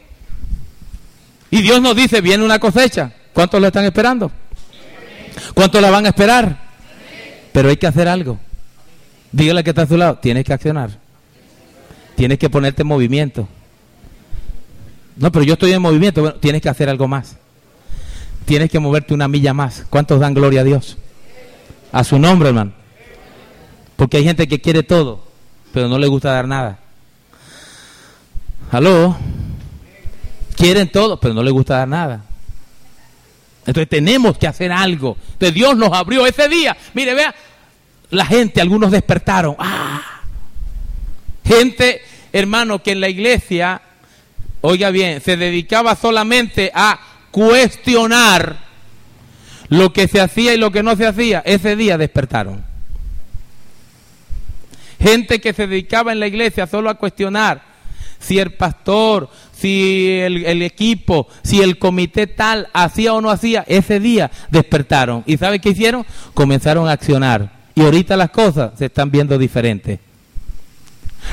Y 1.50 1.62
Dios 1.62 1.82
nos 1.82 1.96
dice, 1.96 2.22
viene 2.22 2.44
una 2.44 2.60
cosecha. 2.60 3.12
¿Cuántos 3.34 3.60
lo 3.60 3.68
están 3.68 3.86
esperando? 3.86 4.32
¿Cuántos 5.54 5.82
la 5.82 5.90
van 5.90 6.06
a 6.06 6.10
esperar? 6.10 6.58
Pero 7.52 7.70
hay 7.70 7.78
que 7.78 7.88
hacer 7.88 8.08
algo. 8.08 8.40
Dígale 9.32 9.64
que 9.64 9.72
está 9.72 9.84
a 9.84 9.88
su 9.88 9.98
lado, 9.98 10.18
tienes 10.18 10.44
que 10.44 10.54
accionar. 10.54 11.01
Tienes 12.22 12.38
que 12.38 12.52
ponerte 12.52 12.84
en 12.84 12.88
movimiento. 12.88 13.48
No, 15.16 15.32
pero 15.32 15.44
yo 15.44 15.54
estoy 15.54 15.72
en 15.74 15.82
movimiento. 15.82 16.22
Bueno, 16.22 16.36
tienes 16.36 16.62
que 16.62 16.70
hacer 16.70 16.88
algo 16.88 17.08
más. 17.08 17.36
Tienes 18.46 18.70
que 18.70 18.78
moverte 18.78 19.16
una 19.16 19.28
milla 19.28 19.56
más. 19.56 19.88
¿Cuántos 19.90 20.20
dan 20.20 20.36
gloria 20.36 20.62
a 20.62 20.64
Dios? 20.64 21.00
A 21.92 22.04
su 22.04 22.20
nombre, 22.20 22.50
hermano. 22.50 22.74
Porque 23.96 24.18
hay 24.18 24.24
gente 24.24 24.48
que 24.48 24.62
quiere 24.62 24.84
todo, 24.84 25.24
pero 25.74 25.88
no 25.88 25.98
le 25.98 26.06
gusta 26.06 26.32
dar 26.32 26.48
nada. 26.48 26.78
¿Aló? 28.70 29.18
Quieren 30.56 30.92
todo, 30.92 31.20
pero 31.20 31.34
no 31.34 31.42
le 31.42 31.50
gusta 31.50 31.78
dar 31.78 31.88
nada. 31.88 32.24
Entonces 33.66 33.90
tenemos 33.90 34.38
que 34.38 34.46
hacer 34.46 34.72
algo. 34.72 35.18
Entonces 35.34 35.56
Dios 35.56 35.76
nos 35.76 35.92
abrió 35.92 36.28
ese 36.28 36.48
día. 36.48 36.78
Mire, 36.94 37.16
vea, 37.16 37.34
la 38.12 38.28
gente, 38.28 38.62
algunos 38.62 38.92
despertaron. 38.92 39.56
¡Ah! 39.58 40.04
Gente, 41.44 42.02
hermano, 42.32 42.82
que 42.84 42.92
en 42.92 43.02
la 43.02 43.10
iglesia, 43.10 43.82
oiga 44.62 44.90
bien, 44.92 45.22
se 45.22 45.38
dedicaba 45.38 45.96
solamente 45.96 46.72
a 46.74 47.00
cuestionar 47.32 48.58
lo 49.70 49.94
que 49.94 50.08
se 50.08 50.20
hacía 50.22 50.54
y 50.54 50.58
lo 50.58 50.72
que 50.72 50.84
no 50.84 50.96
se 50.96 51.08
hacía. 51.08 51.42
Ese 51.46 51.76
día 51.76 51.98
despertaron. 51.98 52.64
Gente 55.00 55.42
que 55.42 55.54
se 55.54 55.66
dedicaba 55.66 56.12
en 56.12 56.20
la 56.20 56.28
iglesia 56.28 56.68
solo 56.68 56.90
a 56.90 56.96
cuestionar 56.96 57.72
si 58.22 58.38
el 58.38 58.54
pastor, 58.54 59.30
si 59.52 60.20
el, 60.20 60.62
equipo, 60.62 61.28
si 61.44 61.62
el 61.62 61.78
comité 61.78 62.28
tal 62.28 62.68
hacía 62.72 63.14
o 63.14 63.22
no 63.22 63.32
hacía, 63.32 63.66
ese 63.68 64.00
día 64.00 64.32
despertaron. 64.50 65.24
¿Y 65.26 65.38
sabe 65.38 65.60
qué 65.60 65.70
hicieron? 65.70 66.06
Comenzaron 66.34 66.88
a 66.88 66.92
accionar. 66.92 67.52
Y 67.74 67.82
ahorita 67.82 68.16
las 68.16 68.30
cosas 68.30 68.74
se 68.78 68.86
están 68.86 69.10
viendo 69.10 69.38
diferentes. 69.38 70.00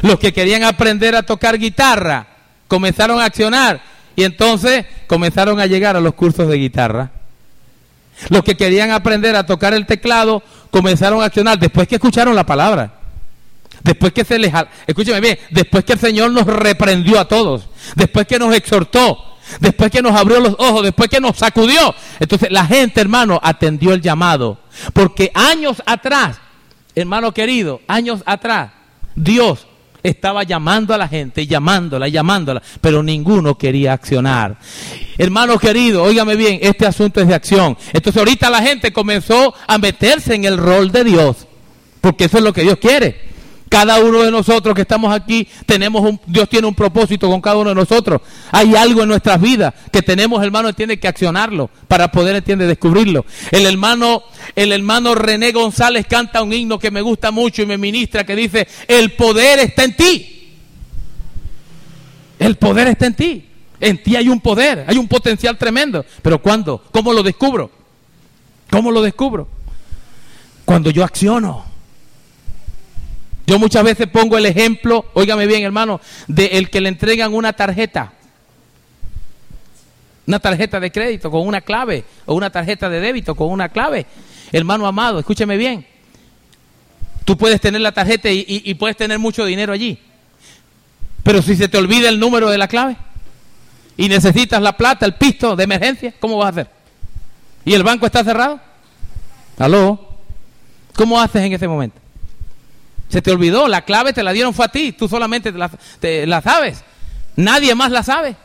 Los 0.03 0.19
que 0.19 0.33
querían 0.33 0.65
aprender 0.65 1.17
a 1.17 1.23
tocar 1.23 1.59
guitarra 1.59 2.27
comenzaron 2.67 3.21
a 3.21 3.25
accionar 3.25 3.81
y 4.15 4.25
entonces 4.25 4.85
comenzaron 5.07 5.61
a 5.61 5.67
llegar 5.67 5.97
a 5.97 6.01
los 6.01 6.15
cursos 6.15 6.49
de 6.49 6.57
guitarra. 6.57 7.11
Los 8.31 8.43
que 8.43 8.57
querían 8.57 8.91
aprender 8.91 9.37
a 9.37 9.47
tocar 9.47 9.75
el 9.75 9.87
teclado 9.87 10.43
comenzaron 10.71 11.23
a 11.23 11.27
accionar 11.27 11.59
después 11.59 11.87
que 11.87 11.97
escucharon 11.97 12.35
la 12.35 12.45
palabra. 12.45 12.95
Después 13.83 14.13
que 14.13 14.25
se 14.25 14.39
les... 14.39 14.53
Escúcheme 14.87 15.21
bien, 15.21 15.39
después 15.51 15.85
que 15.85 15.93
el 15.93 16.01
Señor 16.01 16.33
nos 16.33 16.47
reprendió 16.47 17.21
a 17.21 17.29
todos, 17.29 17.69
después 17.95 18.27
que 18.27 18.39
nos 18.39 18.53
exhortó, 18.55 19.37
después 19.61 19.91
que 19.91 20.03
nos 20.03 20.17
abrió 20.17 20.41
los 20.41 20.57
ojos, 20.59 20.83
después 20.83 21.09
que 21.09 21.21
nos 21.21 21.37
sacudió. 21.37 21.95
Entonces 22.19 22.51
la 22.51 22.67
gente, 22.67 23.01
hermano, 23.01 23.39
atendió 23.41 23.93
el 23.93 24.03
llamado. 24.03 24.59
Porque 24.93 25.31
años 25.33 25.81
atrás, 25.87 26.39
hermano 26.97 27.33
querido, 27.33 27.81
años 27.87 28.23
atrás, 28.27 28.73
Dios 29.15 29.68
estaba 30.03 30.43
llamando 30.43 30.95
a 30.95 30.99
la 30.99 31.09
gente, 31.09 31.47
llamándola, 31.47 32.09
llamándola, 32.09 32.63
pero 32.81 33.03
ninguno 33.03 33.57
quería 33.57 33.93
accionar. 33.93 34.59
Hermano 35.17 35.59
querido, 35.59 36.03
óigame 36.03 36.37
bien, 36.37 36.59
este 36.63 36.87
asunto 36.87 37.21
es 37.21 37.29
de 37.29 37.35
acción. 37.35 37.77
Entonces 37.93 38.19
ahorita 38.19 38.51
la 38.51 38.63
gente 38.63 38.93
comenzó 38.93 39.55
a 39.67 39.79
meterse 39.79 40.35
en 40.35 40.45
el 40.45 40.57
rol 40.57 40.91
de 40.93 41.05
Dios, 41.05 41.47
porque 42.01 42.25
eso 42.25 42.39
es 42.39 42.45
lo 42.45 42.53
que 42.53 42.63
Dios 42.63 42.79
quiere. 42.79 43.28
Cada 43.69 44.01
uno 44.01 44.23
de 44.23 44.31
nosotros 44.31 44.75
que 44.75 44.83
estamos 44.83 45.13
aquí, 45.15 45.47
tenemos 45.67 46.03
un, 46.03 46.21
Dios 46.27 46.49
tiene 46.49 46.67
un 46.67 46.75
propósito 46.75 47.29
con 47.29 47.41
cada 47.41 47.57
uno 47.57 47.71
de 47.71 47.75
nosotros. 47.75 48.21
Hay 48.51 48.75
algo 48.75 49.03
en 49.03 49.09
nuestras 49.09 49.41
vidas 49.41 49.75
que 49.93 50.03
tenemos, 50.03 50.43
hermano, 50.43 50.73
tiene 50.73 50.99
que 50.99 51.09
accionarlo 51.09 51.69
para 51.87 52.11
poder, 52.11 52.37
entiende, 52.37 52.67
descubrirlo. 52.67 53.27
El 53.51 53.67
hermano, 53.67 54.23
el 54.57 54.73
hermano 54.73 55.15
René 55.15 55.53
González 55.53 56.07
canta 56.07 56.43
un 56.43 56.53
himno 56.53 56.79
que 56.79 56.91
me 56.91 57.03
gusta 57.03 57.31
mucho 57.31 57.63
y 57.63 57.67
me 57.67 57.77
ministra 57.79 58.25
que 58.25 58.37
dice, 58.37 58.67
el 58.87 59.13
poder 59.13 59.59
está 59.59 59.85
en 59.85 59.97
ti. 59.97 60.55
El 62.39 62.57
poder 62.57 62.89
está 62.89 63.07
en 63.07 63.15
ti. 63.15 63.45
En 63.81 64.03
ti 64.03 64.17
hay 64.17 64.29
un 64.29 64.41
poder, 64.41 64.85
hay 64.89 64.97
un 64.97 65.09
potencial 65.09 65.57
tremendo. 65.59 66.05
Pero 66.23 66.41
¿cuándo? 66.41 66.83
¿Cómo 66.91 67.13
lo 67.13 67.23
descubro? 67.23 67.71
¿Cómo 68.71 68.91
lo 68.91 69.03
descubro? 69.03 69.49
Cuando 70.65 70.91
yo 70.91 71.05
acciono. 71.05 71.68
Yo 73.49 73.59
muchas 73.59 73.83
veces 73.83 74.07
pongo 74.09 74.37
el 74.37 74.45
ejemplo, 74.45 75.07
óigame 75.15 75.47
bien 75.47 75.63
hermano, 75.63 76.03
de 76.27 76.49
el 76.59 76.69
que 76.69 76.83
le 76.83 76.91
entregan 76.91 77.33
una 77.33 77.55
tarjeta. 77.55 78.13
Una 80.27 80.39
tarjeta 80.39 80.79
de 80.79 80.93
crédito 80.93 81.31
con 81.31 81.47
una 81.49 81.63
clave 81.63 82.05
o 82.27 82.35
una 82.35 82.51
tarjeta 82.51 82.91
de 82.91 83.01
débito 83.01 83.35
con 83.35 83.51
una 83.51 83.71
clave. 83.71 84.05
Hermano 84.53 84.87
amado, 84.87 85.19
escúcheme 85.19 85.57
bien. 85.57 85.87
Tú 87.25 87.39
puedes 87.39 87.59
tener 87.59 87.81
la 87.81 87.93
tarjeta 87.93 88.29
y, 88.31 88.41
y- 88.47 88.71
y 88.71 88.75
puedes 88.75 88.99
tener 88.99 89.19
mucho 89.19 89.47
dinero 89.47 89.73
allí. 89.73 89.99
Pero 91.23 91.41
si 91.41 91.57
se 91.57 91.71
te 91.71 91.79
olvida 91.79 92.11
el 92.11 92.21
número 92.21 92.51
de 92.51 92.59
la 92.59 92.69
clave 92.69 92.99
y 93.97 94.11
necesitas 94.11 94.61
la 94.61 94.77
plata, 94.77 95.07
el 95.07 95.15
pisto 95.15 95.57
de 95.57 95.65
emergencia, 95.65 96.13
¿cómo 96.21 96.37
vas 96.37 96.49
a 96.49 96.51
hacer? 96.51 96.67
¿Y 97.65 97.73
el 97.73 97.83
banco 97.83 98.05
está 98.05 98.23
cerrado? 98.23 98.61
¿Aló? 99.59 100.07
¿Cómo 100.95 101.19
haces 101.19 101.41
en 101.43 101.55
ese 101.55 101.67
momento? 101.67 101.99
Se 103.09 103.23
te 103.23 103.31
olvidó, 103.31 103.69
la 103.69 103.83
clave 103.83 104.13
te 104.13 104.23
la 104.23 104.33
dieron 104.33 104.53
fue 104.53 104.67
a 104.67 104.69
ti, 104.69 104.93
tú 104.93 105.09
solamente 105.09 105.51
te 105.53 105.59
la, 105.59 105.71
la 106.27 106.43
sabes. 106.43 106.85
Nadie 107.37 107.75
más 107.75 107.91
la 107.91 108.03
sabe. 108.03 108.37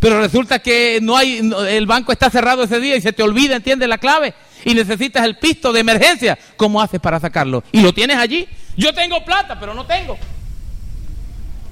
Pero 0.00 0.20
resulta 0.20 0.58
que 0.58 0.98
no 1.02 1.16
hay, 1.16 1.38
el 1.68 1.86
banco 1.86 2.12
está 2.12 2.28
cerrado 2.30 2.62
ese 2.64 2.78
día 2.80 2.96
y 2.96 3.00
se 3.00 3.12
te 3.12 3.22
olvida, 3.22 3.56
¿entiendes? 3.56 3.88
La 3.88 3.98
clave. 3.98 4.34
Y 4.64 4.74
necesitas 4.74 5.24
el 5.24 5.36
pisto 5.38 5.72
de 5.72 5.80
emergencia. 5.80 6.38
¿Cómo 6.56 6.80
haces 6.80 7.00
para 7.00 7.20
sacarlo? 7.20 7.62
Y 7.72 7.80
lo 7.80 7.92
tienes 7.92 8.16
allí. 8.16 8.46
Yo 8.76 8.92
tengo 8.94 9.24
plata, 9.24 9.58
pero 9.60 9.74
no 9.74 9.84
tengo. 9.86 10.16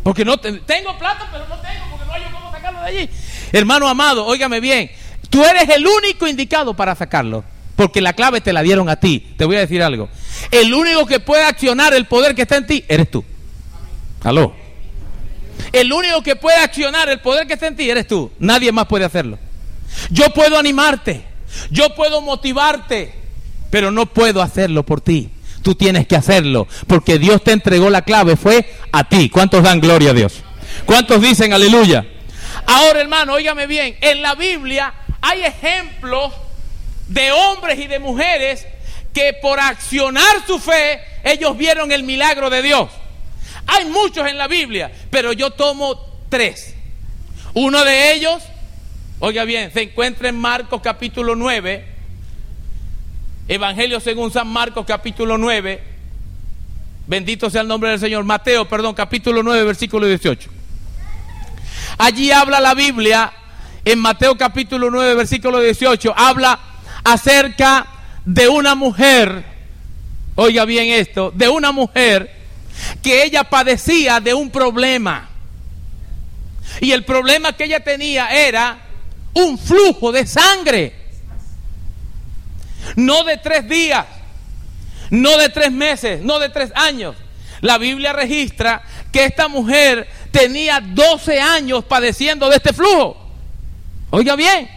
Porque 0.03 0.25
no 0.25 0.37
te- 0.39 0.53
tengo 0.61 0.97
plata, 0.99 1.29
pero 1.31 1.47
no 1.49 1.57
tengo, 1.61 1.85
porque 1.91 2.07
no 2.07 2.13
hay 2.13 2.23
cómo 2.33 2.51
sacarlo 2.51 2.81
de 2.81 2.87
allí. 2.87 3.11
Hermano 3.53 3.89
amado, 3.89 4.27
óigame 4.27 4.61
bien. 4.61 4.91
Tú 5.31 5.45
eres 5.45 5.69
el 5.69 5.87
único 5.87 6.27
indicado 6.27 6.75
para 6.75 6.95
sacarlo. 6.95 7.45
Porque 7.77 8.01
la 8.01 8.13
clave 8.13 8.41
te 8.41 8.53
la 8.53 8.63
dieron 8.63 8.89
a 8.89 8.97
ti. 8.97 9.35
Te 9.37 9.45
voy 9.45 9.57
a 9.57 9.61
decir 9.61 9.83
algo. 9.83 10.09
El 10.51 10.75
único 10.75 11.07
que 11.07 11.21
puede 11.21 11.45
accionar 11.45 11.95
el 11.95 12.07
poder 12.07 12.35
que 12.35 12.43
está 12.43 12.57
en 12.57 12.67
ti 12.67 12.85
eres 12.89 13.11
tú. 13.11 13.25
Aló. 14.23 14.55
El 15.73 15.93
único 15.93 16.23
que 16.23 16.37
puede 16.37 16.59
accionar 16.59 17.09
el 17.09 17.21
poder 17.21 17.47
que 17.47 17.55
está 17.55 17.67
en 17.67 17.77
ti 17.77 17.89
eres 17.89 18.07
tú. 18.07 18.31
Nadie 18.39 18.73
más 18.73 18.87
puede 18.87 19.05
hacerlo. 19.05 19.39
Yo 20.11 20.31
puedo 20.31 20.59
animarte. 20.59 21.25
Yo 21.71 21.95
puedo 21.95 22.21
motivarte. 22.21 23.15
Pero 23.71 23.91
no 23.91 24.07
puedo 24.07 24.43
hacerlo 24.43 24.85
por 24.85 25.01
ti. 25.01 25.31
Tú 25.63 25.75
tienes 25.75 26.07
que 26.07 26.17
hacerlo. 26.17 26.69
Porque 26.87 27.19
Dios 27.19 27.43
te 27.43 27.53
entregó 27.53 27.89
la 27.89 28.03
clave. 28.03 28.37
Fue 28.37 28.71
a 28.93 29.09
ti. 29.09 29.31
¿Cuántos 29.31 29.63
dan 29.63 29.81
gloria 29.81 30.11
a 30.11 30.15
Dios? 30.15 30.35
¿Cuántos 30.85 31.21
dicen 31.23 31.53
aleluya? 31.53 32.05
Ahora, 32.67 33.01
hermano, 33.01 33.35
óigame 33.35 33.67
bien. 33.67 33.97
En 34.01 34.23
la 34.23 34.35
Biblia 34.35 34.93
hay 35.21 35.45
ejemplos 35.45 36.33
de 37.09 37.33
hombres 37.33 37.79
y 37.79 37.87
de 37.87 37.99
mujeres 37.99 38.67
que 39.13 39.35
por 39.41 39.61
accionar 39.61 40.47
su 40.47 40.59
fe, 40.59 41.01
ellos 41.25 41.57
vieron 41.57 41.93
el 41.93 42.03
milagro 42.03 42.51
de 42.51 42.63
Dios. 42.63 42.89
Hay 43.67 43.85
muchos 43.87 44.27
en 44.27 44.39
la 44.39 44.49
Biblia, 44.49 44.91
pero 45.11 45.33
yo 45.33 45.51
tomo 45.51 46.21
tres. 46.29 46.75
Uno 47.55 47.85
de 47.85 48.15
ellos, 48.15 48.43
oiga 49.21 49.45
bien, 49.45 49.73
se 49.73 49.83
encuentra 49.83 50.29
en 50.29 50.37
Marcos 50.37 50.81
capítulo 50.83 51.37
9, 51.37 51.87
Evangelio 53.49 54.01
según 54.01 54.33
San 54.33 54.49
Marcos 54.49 54.87
capítulo 54.87 55.37
9, 55.37 55.83
bendito 57.07 57.51
sea 57.51 57.61
el 57.61 57.69
nombre 57.69 57.91
del 57.91 58.01
Señor, 58.01 58.25
Mateo, 58.25 58.67
perdón, 58.67 58.95
capítulo 58.95 59.43
9, 59.43 59.65
versículo 59.65 60.07
18. 60.07 60.49
Allí 61.99 62.31
habla 62.31 62.61
la 62.61 62.75
Biblia, 62.75 63.33
en 63.85 63.99
Mateo 63.99 64.37
capítulo 64.39 64.91
9, 64.91 65.15
versículo 65.15 65.61
18, 65.61 66.15
habla 66.17 66.59
acerca 67.05 67.87
de 68.25 68.49
una 68.49 68.75
mujer, 68.75 69.45
oiga 70.35 70.65
bien 70.65 70.89
esto, 70.89 71.31
de 71.35 71.49
una 71.49 71.73
mujer 71.73 72.31
que 73.03 73.25
ella 73.25 73.45
padecía 73.45 74.21
de 74.21 74.35
un 74.35 74.51
problema. 74.51 75.29
Y 76.81 76.93
el 76.93 77.05
problema 77.05 77.53
que 77.55 77.65
ella 77.65 77.81
tenía 77.81 78.29
era 78.29 78.79
un 79.35 79.59
flujo 79.59 80.13
de 80.13 80.27
sangre. 80.27 80.95
No 82.97 83.25
de 83.25 83.37
tres 83.39 83.69
días, 83.69 84.07
no 85.11 85.37
de 85.37 85.49
tres 85.49 85.71
meses, 85.71 86.23
no 86.23 86.39
de 86.39 86.49
tres 86.49 86.73
años. 86.75 87.17
La 87.61 87.79
Biblia 87.79 88.13
registra 88.13 88.83
que 89.13 89.25
esta 89.25 89.47
mujer 89.47 90.09
tenía 90.33 90.81
12 90.81 91.41
años 91.41 91.85
padeciendo 91.85 92.49
de 92.49 92.57
este 92.57 92.73
flujo. 92.73 93.17
Oiga 94.11 94.35
bien, 94.35 94.69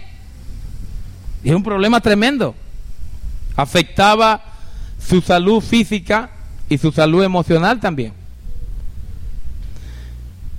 y 1.46 1.50
es 1.50 1.56
un 1.56 1.64
problema 1.64 2.02
tremendo. 2.02 2.56
Afectaba 3.56 4.42
su 5.00 5.22
salud 5.22 5.62
física 5.62 6.32
y 6.68 6.80
su 6.80 6.92
salud 6.92 7.24
emocional 7.24 7.80
también. 7.80 8.14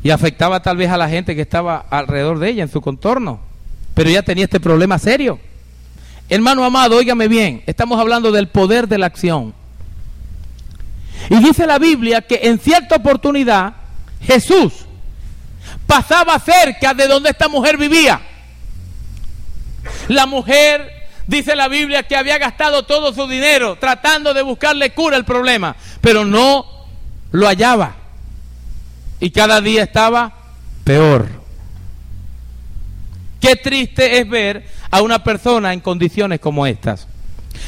Y 0.05 0.11
afectaba 0.11 0.63
tal 0.63 0.77
vez 0.77 0.89
a 0.89 0.97
la 0.97 1.09
gente 1.09 1.35
que 1.35 1.43
estaba 1.43 1.85
alrededor 1.91 2.39
de 2.39 2.51
ella, 2.51 2.63
en 2.63 2.71
su 2.71 2.81
contorno. 2.81 3.41
Pero 3.95 4.11
ella 4.11 4.23
tenía 4.23 4.45
este 4.45 4.61
problema 4.61 4.97
serio. 5.01 5.41
Hermano 6.29 6.65
amado, 6.65 6.99
óigame 6.99 7.27
bien, 7.27 7.65
estamos 7.67 7.99
hablando 7.99 8.31
del 8.31 8.47
poder 8.47 8.87
de 8.87 8.99
la 8.99 9.07
acción. 9.07 9.55
Y 11.29 11.37
dice 11.41 11.67
la 11.67 11.81
Biblia 11.81 12.23
que 12.23 12.39
en 12.45 12.61
cierta 12.61 12.95
oportunidad 12.95 13.75
Jesús 14.21 14.73
pasaba 15.89 16.39
cerca 16.39 16.95
de 16.95 17.09
donde 17.09 17.31
esta 17.31 17.49
mujer 17.49 17.77
vivía. 17.77 18.21
La 20.09 20.27
mujer, 20.27 20.91
dice 21.27 21.57
la 21.57 21.69
Biblia, 21.69 22.03
que 22.05 22.17
había 22.17 22.39
gastado 22.39 22.85
todo 22.85 23.13
su 23.13 23.27
dinero 23.27 23.77
tratando 23.79 24.35
de 24.35 24.43
buscarle 24.43 24.91
cura 24.91 25.17
al 25.17 25.25
problema, 25.25 25.77
pero 26.01 26.25
no 26.25 26.67
lo 27.33 27.47
hallaba. 27.47 27.97
Y 29.21 29.31
cada 29.31 29.61
día 29.61 29.83
estaba 29.83 30.33
peor. 30.85 31.29
Qué 33.41 33.57
triste 33.57 34.19
es 34.19 34.29
ver 34.29 34.67
a 34.91 35.03
una 35.03 35.23
persona 35.23 35.73
en 35.73 35.81
condiciones 35.81 36.41
como 36.41 36.67
estas. 36.67 37.07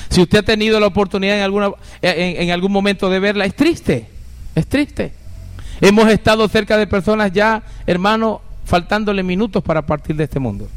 Si 0.09 0.21
usted 0.21 0.39
ha 0.39 0.43
tenido 0.43 0.81
la 0.81 0.87
oportunidad 0.87 1.37
en, 1.37 1.43
alguna, 1.43 1.71
en, 2.03 2.43
en 2.43 2.51
algún 2.51 2.73
momento 2.73 3.09
de 3.09 3.21
verla, 3.21 3.45
es 3.45 3.55
triste, 3.55 4.09
es 4.55 4.67
triste. 4.67 5.13
Hemos 5.81 6.09
estado 6.09 6.49
cerca 6.49 6.77
de 6.77 6.87
personas 6.87 7.33
ya, 7.33 7.63
hermano, 7.87 8.41
faltándole 8.65 9.23
minutos 9.23 9.63
para 9.63 9.83
partir 9.83 10.17
de 10.17 10.25
este 10.25 10.39
mundo. 10.39 10.69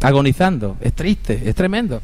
Agonizando, 0.00 0.76
es 0.80 0.92
triste, 0.92 1.42
es 1.44 1.54
tremendo. 1.54 2.00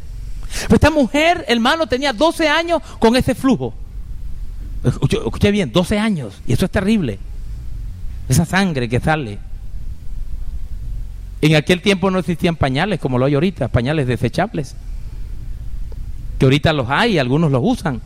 Pues 0.68 0.74
esta 0.74 0.90
mujer, 0.90 1.44
hermano, 1.48 1.87
tenía 1.87 2.12
12 2.12 2.48
años 2.48 2.83
con 2.98 3.16
ese 3.16 3.35
flujo. 3.35 3.74
Escuche, 4.85 5.50
bien, 5.50 5.72
12 5.72 5.98
años, 5.98 6.40
y 6.46 6.52
eso 6.52 6.66
es 6.66 6.70
terrible. 6.70 7.18
Esa 8.28 8.44
sangre 8.44 8.88
que 8.88 9.00
sale. 9.00 9.38
En 11.40 11.57
aquel 11.57 11.83
tiempo 11.83 12.11
no 12.11 12.18
existían 12.18 12.57
pañales 12.57 13.00
como 13.00 13.18
lo 13.18 13.26
hay 13.26 13.35
ahorita, 13.35 13.68
pañales 13.68 14.07
desechables. 14.07 14.74
Que 16.38 16.46
ahorita 16.46 16.72
los 16.72 16.88
hay, 16.90 17.18
algunos 17.18 17.50
los 17.50 17.62
usan. 17.64 18.00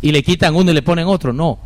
Y 0.00 0.12
le 0.12 0.22
quitan 0.22 0.54
uno 0.54 0.70
y 0.70 0.74
le 0.74 0.82
ponen 0.82 1.06
otro. 1.06 1.32
No. 1.32 1.58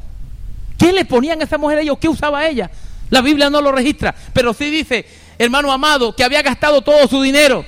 ¿Qué 0.79 0.93
le 0.93 1.05
ponían 1.05 1.41
a 1.41 1.45
esa 1.45 1.59
mujer 1.59 1.79
a 1.79 1.81
ellos? 1.83 1.99
¿Qué 1.99 2.09
usaba 2.09 2.47
ella? 2.47 2.71
La 3.11 3.23
Biblia 3.23 3.49
no 3.49 3.63
lo 3.63 3.73
registra. 3.73 4.15
Pero 4.33 4.53
sí 4.53 4.71
dice, 4.71 5.07
hermano 5.39 5.73
amado, 5.73 6.15
que 6.15 6.25
había 6.25 6.43
gastado 6.43 6.83
todo 6.83 7.07
su 7.09 7.23
dinero. 7.23 7.65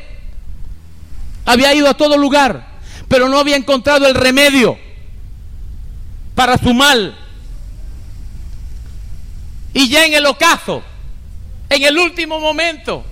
Había 1.44 1.74
ido 1.74 1.88
a 1.88 1.94
todo 1.94 2.16
lugar. 2.16 2.66
Pero 3.09 3.28
no 3.28 3.38
había 3.38 3.57
encontrado 3.57 4.07
el 4.07 4.14
remedio 4.14 4.78
para 6.35 6.59
su 6.59 6.74
mal. 6.74 7.16
Y 9.72 9.88
ya 9.88 10.04
en 10.04 10.14
el 10.14 10.26
ocaso, 10.26 10.83
en 11.70 11.83
el 11.83 11.98
último 11.98 12.38
momento, 12.38 13.04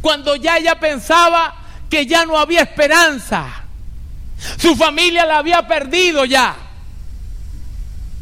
cuando 0.00 0.36
ya 0.36 0.58
ella 0.58 0.78
pensaba 0.78 1.54
que 1.88 2.06
ya 2.06 2.24
no 2.24 2.38
había 2.38 2.62
esperanza, 2.62 3.64
su 4.56 4.76
familia 4.76 5.26
la 5.26 5.38
había 5.38 5.66
perdido 5.66 6.24
ya. 6.24 6.56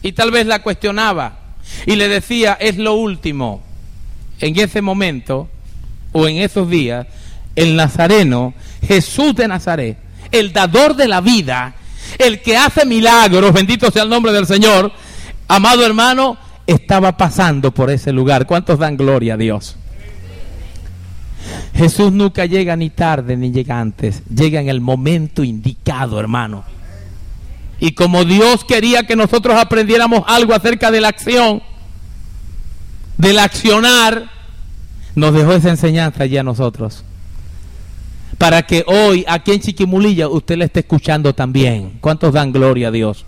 Y 0.03 0.13
tal 0.13 0.31
vez 0.31 0.47
la 0.47 0.63
cuestionaba 0.63 1.39
y 1.87 1.97
le 1.97 2.09
decía, 2.09 2.57
es 2.59 2.79
lo 2.79 2.95
último. 2.95 3.63
En 4.41 4.59
ese 4.59 4.81
momento 4.81 5.51
o 6.13 6.27
en 6.27 6.39
esos 6.39 6.69
días, 6.69 7.07
el 7.57 7.77
Nazareno, 7.77 8.55
Jesús 8.87 9.35
de 9.35 9.49
Nazaret, 9.49 9.99
el 10.31 10.53
dador 10.53 10.95
de 10.95 11.09
la 11.09 11.21
vida, 11.21 11.75
el 12.19 12.41
que 12.41 12.57
hace 12.57 12.85
milagros, 12.85 13.53
bendito 13.53 13.91
sea 13.91 14.05
el 14.05 14.09
nombre 14.09 14.33
del 14.33 14.47
Señor, 14.47 14.93
amado 15.49 15.85
hermano, 15.85 16.39
estaba 16.67 17.17
pasando 17.17 17.73
por 17.73 17.91
ese 17.91 18.13
lugar. 18.13 18.47
¿Cuántos 18.47 18.79
dan 18.79 18.97
gloria 18.97 19.35
a 19.35 19.37
Dios? 19.37 19.77
Jesús 21.75 22.13
nunca 22.13 22.45
llega 22.45 22.77
ni 22.77 22.91
tarde 22.91 23.37
ni 23.37 23.51
llega 23.51 23.81
antes, 23.81 24.23
llega 24.29 24.61
en 24.61 24.69
el 24.69 24.81
momento 24.81 25.43
indicado, 25.43 26.21
hermano. 26.21 26.65
Y 27.81 27.93
como 27.93 28.25
Dios 28.25 28.65
quería 28.65 29.05
que 29.05 29.17
nosotros 29.17 29.57
aprendiéramos 29.57 30.25
algo 30.27 30.55
acerca 30.55 30.91
de 30.91 31.01
la 31.01 31.09
acción, 31.09 31.63
del 33.17 33.39
accionar, 33.39 34.38
nos 35.19 35.35
dejó 35.35 35.53
esa 35.53 35.71
enseñanza 35.71 36.23
allí 36.23 36.39
a 36.39 36.43
nosotros. 36.43 37.05
Para 38.39 38.63
que 38.63 38.85
hoy 38.87 39.25
aquí 39.27 39.53
en 39.53 39.61
Chiquimulilla 39.61 40.29
usted 40.29 40.57
la 40.57 40.65
esté 40.65 40.81
escuchando 40.81 41.35
también. 41.35 41.99
¿Cuántos 42.01 42.33
dan 42.33 42.53
gloria 42.53 42.89
a 42.89 42.91
Dios? 42.93 43.25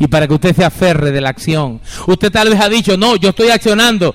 Y 0.00 0.08
para 0.08 0.26
que 0.26 0.34
usted 0.34 0.54
se 0.54 0.64
aferre 0.64 1.12
de 1.12 1.20
la 1.20 1.28
acción. 1.28 1.80
Usted 2.06 2.32
tal 2.32 2.50
vez 2.50 2.60
ha 2.60 2.68
dicho, 2.68 2.96
no, 2.96 3.14
yo 3.16 3.30
estoy 3.30 3.50
accionando. 3.50 4.14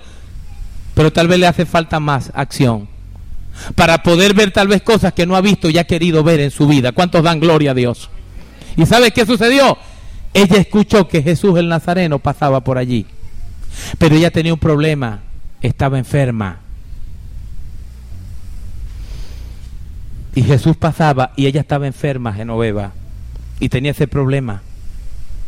Pero 0.93 1.13
tal 1.13 1.29
vez 1.29 1.39
le 1.39 1.47
hace 1.47 1.65
falta 1.65 2.01
más 2.01 2.31
acción. 2.35 2.89
Para 3.75 4.03
poder 4.03 4.33
ver 4.33 4.51
tal 4.51 4.67
vez 4.67 4.81
cosas 4.81 5.13
que 5.13 5.25
no 5.25 5.37
ha 5.37 5.41
visto 5.41 5.69
y 5.69 5.77
ha 5.77 5.85
querido 5.85 6.23
ver 6.23 6.41
en 6.41 6.51
su 6.51 6.67
vida. 6.67 6.91
¿Cuántos 6.91 7.23
dan 7.23 7.39
gloria 7.39 7.71
a 7.71 7.73
Dios? 7.73 8.09
¿Y 8.75 8.85
sabe 8.85 9.11
qué 9.11 9.25
sucedió? 9.25 9.77
Ella 10.33 10.57
escuchó 10.57 11.07
que 11.07 11.23
Jesús 11.23 11.57
el 11.57 11.69
Nazareno 11.69 12.19
pasaba 12.19 12.59
por 12.61 12.77
allí. 12.77 13.05
Pero 13.97 14.15
ella 14.15 14.31
tenía 14.31 14.53
un 14.53 14.59
problema. 14.59 15.21
Estaba 15.61 15.97
enferma. 15.97 16.59
Y 20.35 20.43
Jesús 20.43 20.77
pasaba 20.77 21.31
y 21.35 21.47
ella 21.47 21.61
estaba 21.61 21.87
enferma, 21.87 22.33
Genoveva. 22.33 22.93
Y 23.59 23.69
tenía 23.69 23.91
ese 23.91 24.07
problema. 24.07 24.61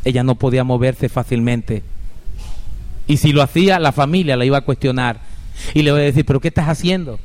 Ella 0.04 0.24
no 0.24 0.36
podía 0.36 0.63
moverse 0.63 1.08
fácilmente. 1.08 1.84
Y 3.08 3.17
si 3.17 3.32
lo 3.32 3.41
hacía, 3.41 3.80
la 3.80 3.91
familia 3.91 4.36
la 4.36 4.45
iba 4.45 4.58
a 4.58 4.65
cuestionar. 4.65 5.19
Y 5.74 5.84
le 5.84 5.91
iba 5.91 5.97
a 5.97 6.02
decir, 6.02 6.26
pero 6.26 6.39
¿qué 6.39 6.47
estás 6.47 6.67
haciendo? 6.67 7.19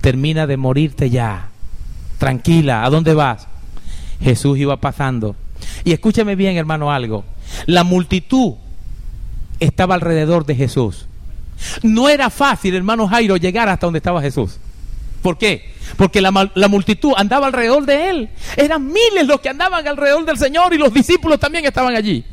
Termina 0.00 0.46
de 0.46 0.56
morirte 0.56 1.10
ya. 1.10 1.48
Tranquila, 2.18 2.84
¿a 2.84 2.90
dónde 2.90 3.14
vas? 3.14 3.46
Jesús 4.20 4.58
iba 4.58 4.76
pasando. 4.78 5.36
Y 5.84 5.92
escúcheme 5.92 6.36
bien, 6.36 6.56
hermano, 6.56 6.90
algo. 6.90 7.24
La 7.66 7.84
multitud 7.84 8.54
estaba 9.60 9.94
alrededor 9.94 10.46
de 10.46 10.56
Jesús. 10.56 11.06
No 11.82 12.08
era 12.08 12.30
fácil, 12.30 12.74
hermano 12.74 13.08
Jairo, 13.08 13.36
llegar 13.36 13.68
hasta 13.68 13.86
donde 13.86 13.98
estaba 13.98 14.20
Jesús. 14.20 14.58
¿Por 15.22 15.38
qué? 15.38 15.72
Porque 15.96 16.20
la, 16.20 16.30
multitud 16.68 17.14
andaba 17.16 17.46
alrededor 17.46 17.86
de 17.86 18.10
él. 18.10 18.30
Eran 18.56 18.86
miles 18.86 19.26
los 19.26 19.40
que 19.40 19.48
andaban 19.48 19.88
alrededor 19.88 20.24
del 20.26 20.36
Señor 20.36 20.74
y 20.74 20.78
los 20.78 20.92
discípulos 20.92 21.40
también 21.40 21.64
estaban 21.64 21.96
allí. 21.96 22.24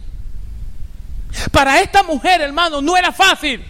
Para 1.52 1.80
esta 1.80 2.04
mujer, 2.04 2.41
hermano, 2.41 2.82
no 2.82 2.98
era 2.98 3.13
fácil. 3.13 3.62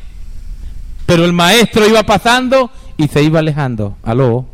Pero 1.05 1.23
el 1.23 1.33
maestro 1.33 1.87
iba 1.87 2.01
pasando 2.01 2.71
y 2.97 3.07
se 3.07 3.21
iba 3.21 3.39
alejando. 3.39 3.95
Aló. 4.01 4.47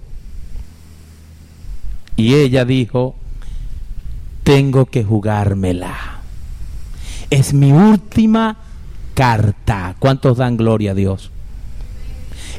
Y 2.18 2.34
ella 2.34 2.66
dijo, 2.66 3.16
tengo 4.44 4.88
que 4.88 5.04
jugármela. 5.04 6.20
Es 7.30 7.54
mi 7.54 7.72
última 7.72 8.58
carta. 9.18 9.96
¿Cuántos 9.98 10.38
dan 10.38 10.58
gloria 10.58 10.92
a 10.92 10.94
Dios? 10.94 11.32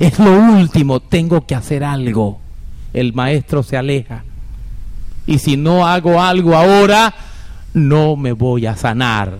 Es 0.01 0.19
lo 0.19 0.33
último, 0.33 0.99
tengo 0.99 1.47
que 1.47 1.55
hacer 1.55 1.85
algo. 1.85 2.41
El 2.93 3.13
maestro 3.13 3.63
se 3.63 3.77
aleja. 3.77 4.25
Y 5.25 5.39
si 5.39 5.57
no 5.57 5.87
hago 5.87 6.21
algo 6.21 6.57
ahora, 6.57 7.15
no 7.75 8.17
me 8.17 8.33
voy 8.33 8.67
a 8.67 8.77
sanar. 8.77 9.39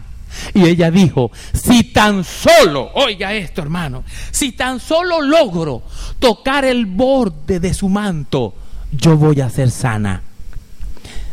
Y 0.55 0.67
ella 0.67 0.93
dijo, 0.93 1.33
si 1.53 1.83
tan 1.93 2.23
solo, 2.23 2.91
oiga 2.95 3.35
esto 3.35 3.63
hermano, 3.63 4.05
si 4.31 4.53
tan 4.53 4.79
solo 4.79 5.21
logro 5.21 5.83
tocar 6.21 6.65
el 6.65 6.87
borde 6.87 7.59
de 7.59 7.75
su 7.75 7.89
manto, 7.89 8.55
yo 8.93 9.17
voy 9.17 9.41
a 9.41 9.51
ser 9.51 9.73
sana. 9.73 10.23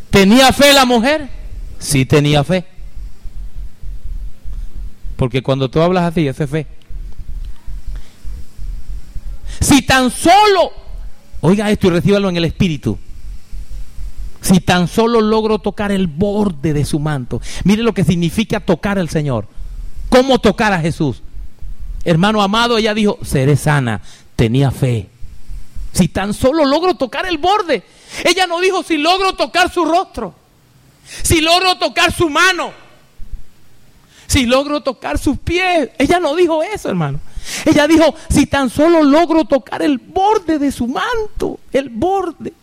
¿Tenía 0.09 0.51
fe 0.51 0.73
la 0.73 0.85
mujer? 0.85 1.29
Sí 1.77 2.05
tenía 2.05 2.43
fe. 2.43 2.74
Porque 5.15 5.41
cuando 5.41 5.69
tú 5.69 5.81
hablas 5.81 6.03
así, 6.03 6.27
esa 6.27 6.43
es 6.43 6.49
fe. 6.49 6.67
Si 9.61 9.81
tan 9.81 10.11
solo, 10.11 10.71
oiga 11.41 11.71
esto 11.71 11.87
y 11.87 11.91
recíbalo 11.91 12.29
en 12.29 12.37
el 12.37 12.45
espíritu. 12.45 12.97
Si 14.41 14.59
tan 14.59 14.87
solo 14.87 15.21
logro 15.21 15.59
tocar 15.59 15.91
el 15.91 16.07
borde 16.07 16.73
de 16.73 16.85
su 16.85 16.99
manto. 16.99 17.41
Mire 17.63 17.81
lo 17.81 17.93
que 17.93 18.03
significa 18.03 18.59
tocar 18.59 18.99
al 18.99 19.09
Señor. 19.09 19.47
¿Cómo 20.09 20.39
tocar 20.39 20.71
a 20.73 20.79
Jesús? 20.79 21.21
Hermano 22.03 22.41
amado, 22.41 22.77
ella 22.77 22.93
dijo, 22.93 23.17
seré 23.23 23.55
sana. 23.55 24.01
Tenía 24.35 24.69
fe. 24.69 25.09
Si 25.93 26.09
tan 26.09 26.33
solo 26.33 26.65
logro 26.65 26.95
tocar 26.95 27.25
el 27.25 27.37
borde. 27.37 27.83
Ella 28.23 28.47
no 28.47 28.59
dijo 28.59 28.83
si 28.83 28.97
logro 28.97 29.33
tocar 29.33 29.71
su 29.71 29.85
rostro, 29.85 30.33
si 31.23 31.41
logro 31.41 31.77
tocar 31.77 32.13
su 32.13 32.29
mano, 32.29 32.71
si 34.27 34.45
logro 34.45 34.81
tocar 34.81 35.17
sus 35.17 35.37
pies. 35.37 35.89
Ella 35.97 36.19
no 36.19 36.35
dijo 36.35 36.63
eso, 36.63 36.89
hermano. 36.89 37.19
Ella 37.65 37.87
dijo, 37.87 38.15
si 38.29 38.47
tan 38.47 38.69
solo 38.69 39.03
logro 39.03 39.45
tocar 39.45 39.81
el 39.81 39.97
borde 39.97 40.57
de 40.59 40.71
su 40.71 40.87
manto, 40.87 41.59
el 41.71 41.89
borde, 41.89 42.53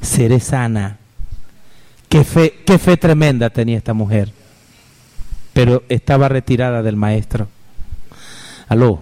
seré 0.00 0.40
sana. 0.40 0.98
Qué 2.08 2.24
fe, 2.24 2.62
qué 2.64 2.78
fe 2.78 2.96
tremenda 2.96 3.50
tenía 3.50 3.78
esta 3.78 3.92
mujer. 3.92 4.32
Pero 5.52 5.82
estaba 5.88 6.28
retirada 6.28 6.82
del 6.82 6.96
maestro. 6.96 7.48
Aló, 8.68 9.00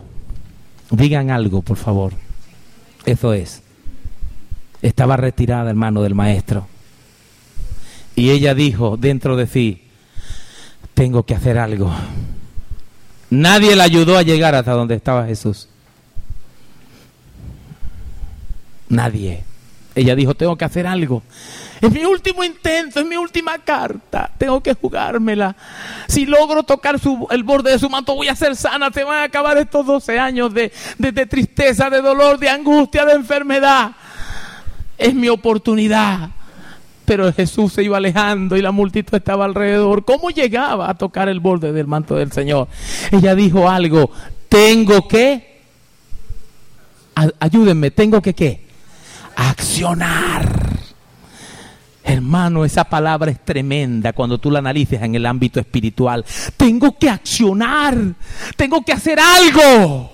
digan 0.90 1.30
algo, 1.30 1.62
por 1.62 1.76
favor. 1.76 2.12
Eso 3.04 3.32
es 3.32 3.62
estaba 4.82 5.16
retirada, 5.16 5.70
hermano, 5.70 6.02
del 6.02 6.14
maestro. 6.14 6.66
Y 8.14 8.30
ella 8.30 8.54
dijo 8.54 8.96
dentro 8.96 9.36
de 9.36 9.46
sí, 9.46 9.84
tengo 11.02 11.24
que 11.24 11.34
hacer 11.34 11.58
algo. 11.58 11.92
Nadie 13.28 13.74
la 13.74 13.82
ayudó 13.82 14.16
a 14.16 14.22
llegar 14.22 14.54
hasta 14.54 14.70
donde 14.70 14.94
estaba 14.94 15.26
Jesús. 15.26 15.68
Nadie. 18.88 19.42
Ella 19.96 20.14
dijo, 20.14 20.34
tengo 20.36 20.56
que 20.56 20.64
hacer 20.64 20.86
algo. 20.86 21.24
Es 21.80 21.90
mi 21.90 22.04
último 22.04 22.44
intento, 22.44 23.00
es 23.00 23.06
mi 23.06 23.16
última 23.16 23.58
carta. 23.58 24.30
Tengo 24.38 24.62
que 24.62 24.74
jugármela. 24.74 25.56
Si 26.06 26.24
logro 26.24 26.62
tocar 26.62 27.00
el 27.30 27.42
borde 27.42 27.72
de 27.72 27.80
su 27.80 27.90
manto, 27.90 28.14
voy 28.14 28.28
a 28.28 28.36
ser 28.36 28.54
sana. 28.54 28.92
Se 28.94 29.02
van 29.02 29.18
a 29.18 29.24
acabar 29.24 29.58
estos 29.58 29.84
12 29.84 30.20
años 30.20 30.54
de, 30.54 30.70
de 30.98 31.26
tristeza, 31.26 31.90
de 31.90 32.00
dolor, 32.00 32.38
de 32.38 32.48
angustia, 32.48 33.04
de 33.04 33.14
enfermedad 33.14 33.90
es 35.02 35.14
mi 35.14 35.28
oportunidad. 35.28 36.30
Pero 37.12 37.30
Jesús 37.30 37.74
se 37.74 37.82
iba 37.82 37.98
alejando 37.98 38.56
y 38.56 38.62
la 38.62 38.72
multitud 38.72 39.14
estaba 39.14 39.44
alrededor. 39.44 40.02
¿Cómo 40.02 40.30
llegaba 40.30 40.88
a 40.88 40.94
tocar 40.94 41.28
el 41.28 41.40
borde 41.40 41.70
del 41.70 41.86
manto 41.86 42.14
del 42.14 42.32
Señor? 42.32 42.68
Ella 43.10 43.34
dijo 43.34 43.68
algo, 43.68 44.10
tengo 44.48 45.06
que, 45.06 45.60
ayúdenme, 47.38 47.90
tengo 47.90 48.22
que 48.22 48.32
qué? 48.32 48.66
Accionar. 49.36 50.70
Hermano, 52.02 52.64
esa 52.64 52.84
palabra 52.84 53.30
es 53.30 53.44
tremenda 53.44 54.14
cuando 54.14 54.38
tú 54.38 54.50
la 54.50 54.60
analices 54.60 55.02
en 55.02 55.14
el 55.14 55.26
ámbito 55.26 55.60
espiritual. 55.60 56.24
Tengo 56.56 56.96
que 56.98 57.10
accionar, 57.10 57.94
tengo 58.56 58.82
que 58.82 58.92
hacer 58.92 59.20
algo. 59.20 60.10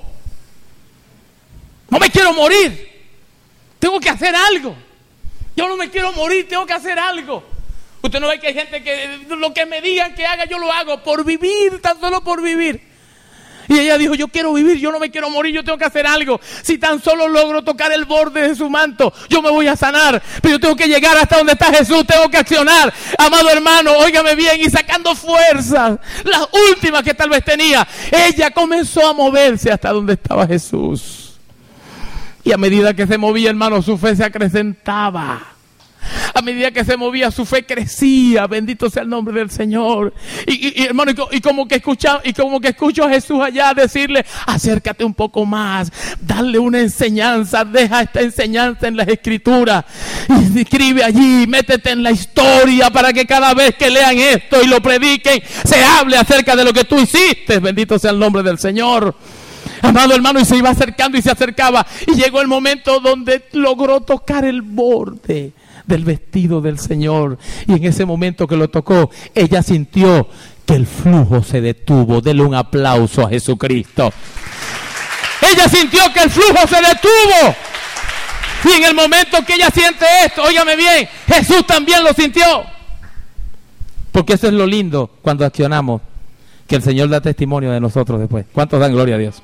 No 1.90 2.00
me 2.00 2.10
quiero 2.10 2.32
morir. 2.32 2.88
Tengo 3.78 4.00
que 4.00 4.10
hacer 4.10 4.34
algo. 4.34 4.87
Yo 5.58 5.66
no 5.66 5.76
me 5.76 5.90
quiero 5.90 6.12
morir, 6.12 6.46
tengo 6.48 6.64
que 6.66 6.72
hacer 6.72 7.00
algo. 7.00 7.42
Usted 8.00 8.20
no 8.20 8.28
ve 8.28 8.38
que 8.38 8.46
hay 8.46 8.54
gente 8.54 8.80
que 8.80 9.26
lo 9.28 9.52
que 9.52 9.66
me 9.66 9.80
digan 9.80 10.14
que 10.14 10.24
haga, 10.24 10.44
yo 10.44 10.56
lo 10.56 10.70
hago 10.70 11.02
por 11.02 11.24
vivir, 11.24 11.82
tan 11.82 11.98
solo 11.98 12.22
por 12.22 12.40
vivir. 12.40 12.80
Y 13.66 13.76
ella 13.76 13.98
dijo, 13.98 14.14
yo 14.14 14.28
quiero 14.28 14.52
vivir, 14.52 14.78
yo 14.78 14.92
no 14.92 15.00
me 15.00 15.10
quiero 15.10 15.28
morir, 15.30 15.52
yo 15.52 15.64
tengo 15.64 15.76
que 15.76 15.84
hacer 15.84 16.06
algo. 16.06 16.40
Si 16.62 16.78
tan 16.78 17.02
solo 17.02 17.26
logro 17.26 17.64
tocar 17.64 17.90
el 17.90 18.04
borde 18.04 18.46
de 18.46 18.54
su 18.54 18.70
manto, 18.70 19.12
yo 19.28 19.42
me 19.42 19.50
voy 19.50 19.66
a 19.66 19.74
sanar. 19.74 20.22
Pero 20.40 20.54
yo 20.54 20.60
tengo 20.60 20.76
que 20.76 20.86
llegar 20.86 21.16
hasta 21.16 21.38
donde 21.38 21.54
está 21.54 21.72
Jesús, 21.72 22.06
tengo 22.06 22.30
que 22.30 22.36
accionar. 22.36 22.94
Amado 23.18 23.50
hermano, 23.50 23.94
óigame 23.98 24.36
bien, 24.36 24.60
y 24.60 24.70
sacando 24.70 25.16
fuerzas, 25.16 25.98
las 26.22 26.46
últimas 26.70 27.02
que 27.02 27.14
tal 27.14 27.30
vez 27.30 27.44
tenía, 27.44 27.84
ella 28.12 28.52
comenzó 28.52 29.08
a 29.08 29.12
moverse 29.12 29.72
hasta 29.72 29.90
donde 29.90 30.12
estaba 30.12 30.46
Jesús. 30.46 31.17
Y 32.44 32.52
a 32.52 32.56
medida 32.56 32.94
que 32.94 33.06
se 33.06 33.18
movía, 33.18 33.50
hermano, 33.50 33.82
su 33.82 33.98
fe 33.98 34.16
se 34.16 34.24
acrecentaba. 34.24 35.58
A 36.34 36.42
medida 36.42 36.70
que 36.70 36.84
se 36.84 36.96
movía, 36.96 37.30
su 37.30 37.44
fe 37.44 37.66
crecía. 37.66 38.46
Bendito 38.46 38.88
sea 38.88 39.02
el 39.02 39.08
nombre 39.08 39.38
del 39.38 39.50
Señor. 39.50 40.14
Y, 40.46 40.84
hermano, 40.84 41.12
y, 41.32 41.40
como 41.40 41.66
que 41.66 41.76
escucha, 41.76 42.20
y 42.24 42.32
como 42.32 42.60
que 42.60 42.68
escucho 42.68 43.04
a 43.04 43.10
Jesús 43.10 43.40
allá 43.42 43.74
decirle, 43.74 44.24
acércate 44.46 45.04
un 45.04 45.14
poco 45.14 45.44
más, 45.44 45.90
dale 46.20 46.58
una 46.58 46.80
enseñanza, 46.80 47.64
deja 47.64 48.02
esta 48.02 48.20
enseñanza 48.20 48.88
en 48.88 48.96
las 48.96 49.08
escrituras. 49.08 49.84
Y 50.28 50.60
escribe 50.60 51.04
allí, 51.04 51.46
métete 51.46 51.90
en 51.90 52.02
la 52.02 52.10
historia 52.10 52.90
para 52.90 53.12
que 53.12 53.26
cada 53.26 53.54
vez 53.54 53.74
que 53.74 53.90
lean 53.90 54.16
esto 54.18 54.62
y 54.62 54.66
lo 54.66 54.80
prediquen, 54.80 55.42
se 55.64 55.82
hable 55.82 56.16
acerca 56.16 56.56
de 56.56 56.64
lo 56.64 56.72
que 56.72 56.84
tú 56.84 56.98
hiciste. 56.98 57.58
Bendito 57.58 57.98
sea 57.98 58.12
el 58.12 58.18
nombre 58.18 58.42
del 58.42 58.58
Señor. 58.58 59.14
Amado 59.82 60.14
hermano, 60.14 60.40
y 60.40 60.44
se 60.44 60.56
iba 60.56 60.70
acercando 60.70 61.18
y 61.18 61.22
se 61.22 61.30
acercaba. 61.30 61.86
Y 62.06 62.14
llegó 62.14 62.40
el 62.40 62.48
momento 62.48 63.00
donde 63.00 63.44
logró 63.52 64.00
tocar 64.00 64.44
el 64.44 64.62
borde 64.62 65.52
del 65.86 66.04
vestido 66.04 66.60
del 66.60 66.78
Señor. 66.78 67.38
Y 67.66 67.72
en 67.72 67.84
ese 67.84 68.04
momento 68.04 68.46
que 68.46 68.56
lo 68.56 68.68
tocó, 68.68 69.10
ella 69.34 69.62
sintió 69.62 70.28
que 70.66 70.74
el 70.74 70.86
flujo 70.86 71.42
se 71.42 71.60
detuvo. 71.60 72.20
Dele 72.20 72.42
un 72.42 72.54
aplauso 72.54 73.22
a 73.22 73.30
Jesucristo. 73.30 74.12
Ella 75.40 75.68
sintió 75.68 76.00
que 76.12 76.20
el 76.20 76.30
flujo 76.30 76.66
se 76.68 76.76
detuvo. 76.76 77.56
Y 78.64 78.72
en 78.72 78.84
el 78.84 78.94
momento 78.94 79.38
que 79.46 79.54
ella 79.54 79.70
siente 79.70 80.04
esto, 80.24 80.42
óigame 80.42 80.76
bien, 80.76 81.08
Jesús 81.26 81.64
también 81.66 82.02
lo 82.02 82.12
sintió. 82.12 82.64
Porque 84.10 84.34
eso 84.34 84.48
es 84.48 84.52
lo 84.52 84.66
lindo 84.66 85.10
cuando 85.22 85.46
accionamos, 85.46 86.02
que 86.66 86.76
el 86.76 86.82
Señor 86.82 87.08
da 87.08 87.20
testimonio 87.20 87.70
de 87.70 87.80
nosotros 87.80 88.18
después. 88.18 88.46
¿Cuántos 88.52 88.80
dan 88.80 88.92
gloria 88.92 89.14
a 89.14 89.18
Dios? 89.18 89.42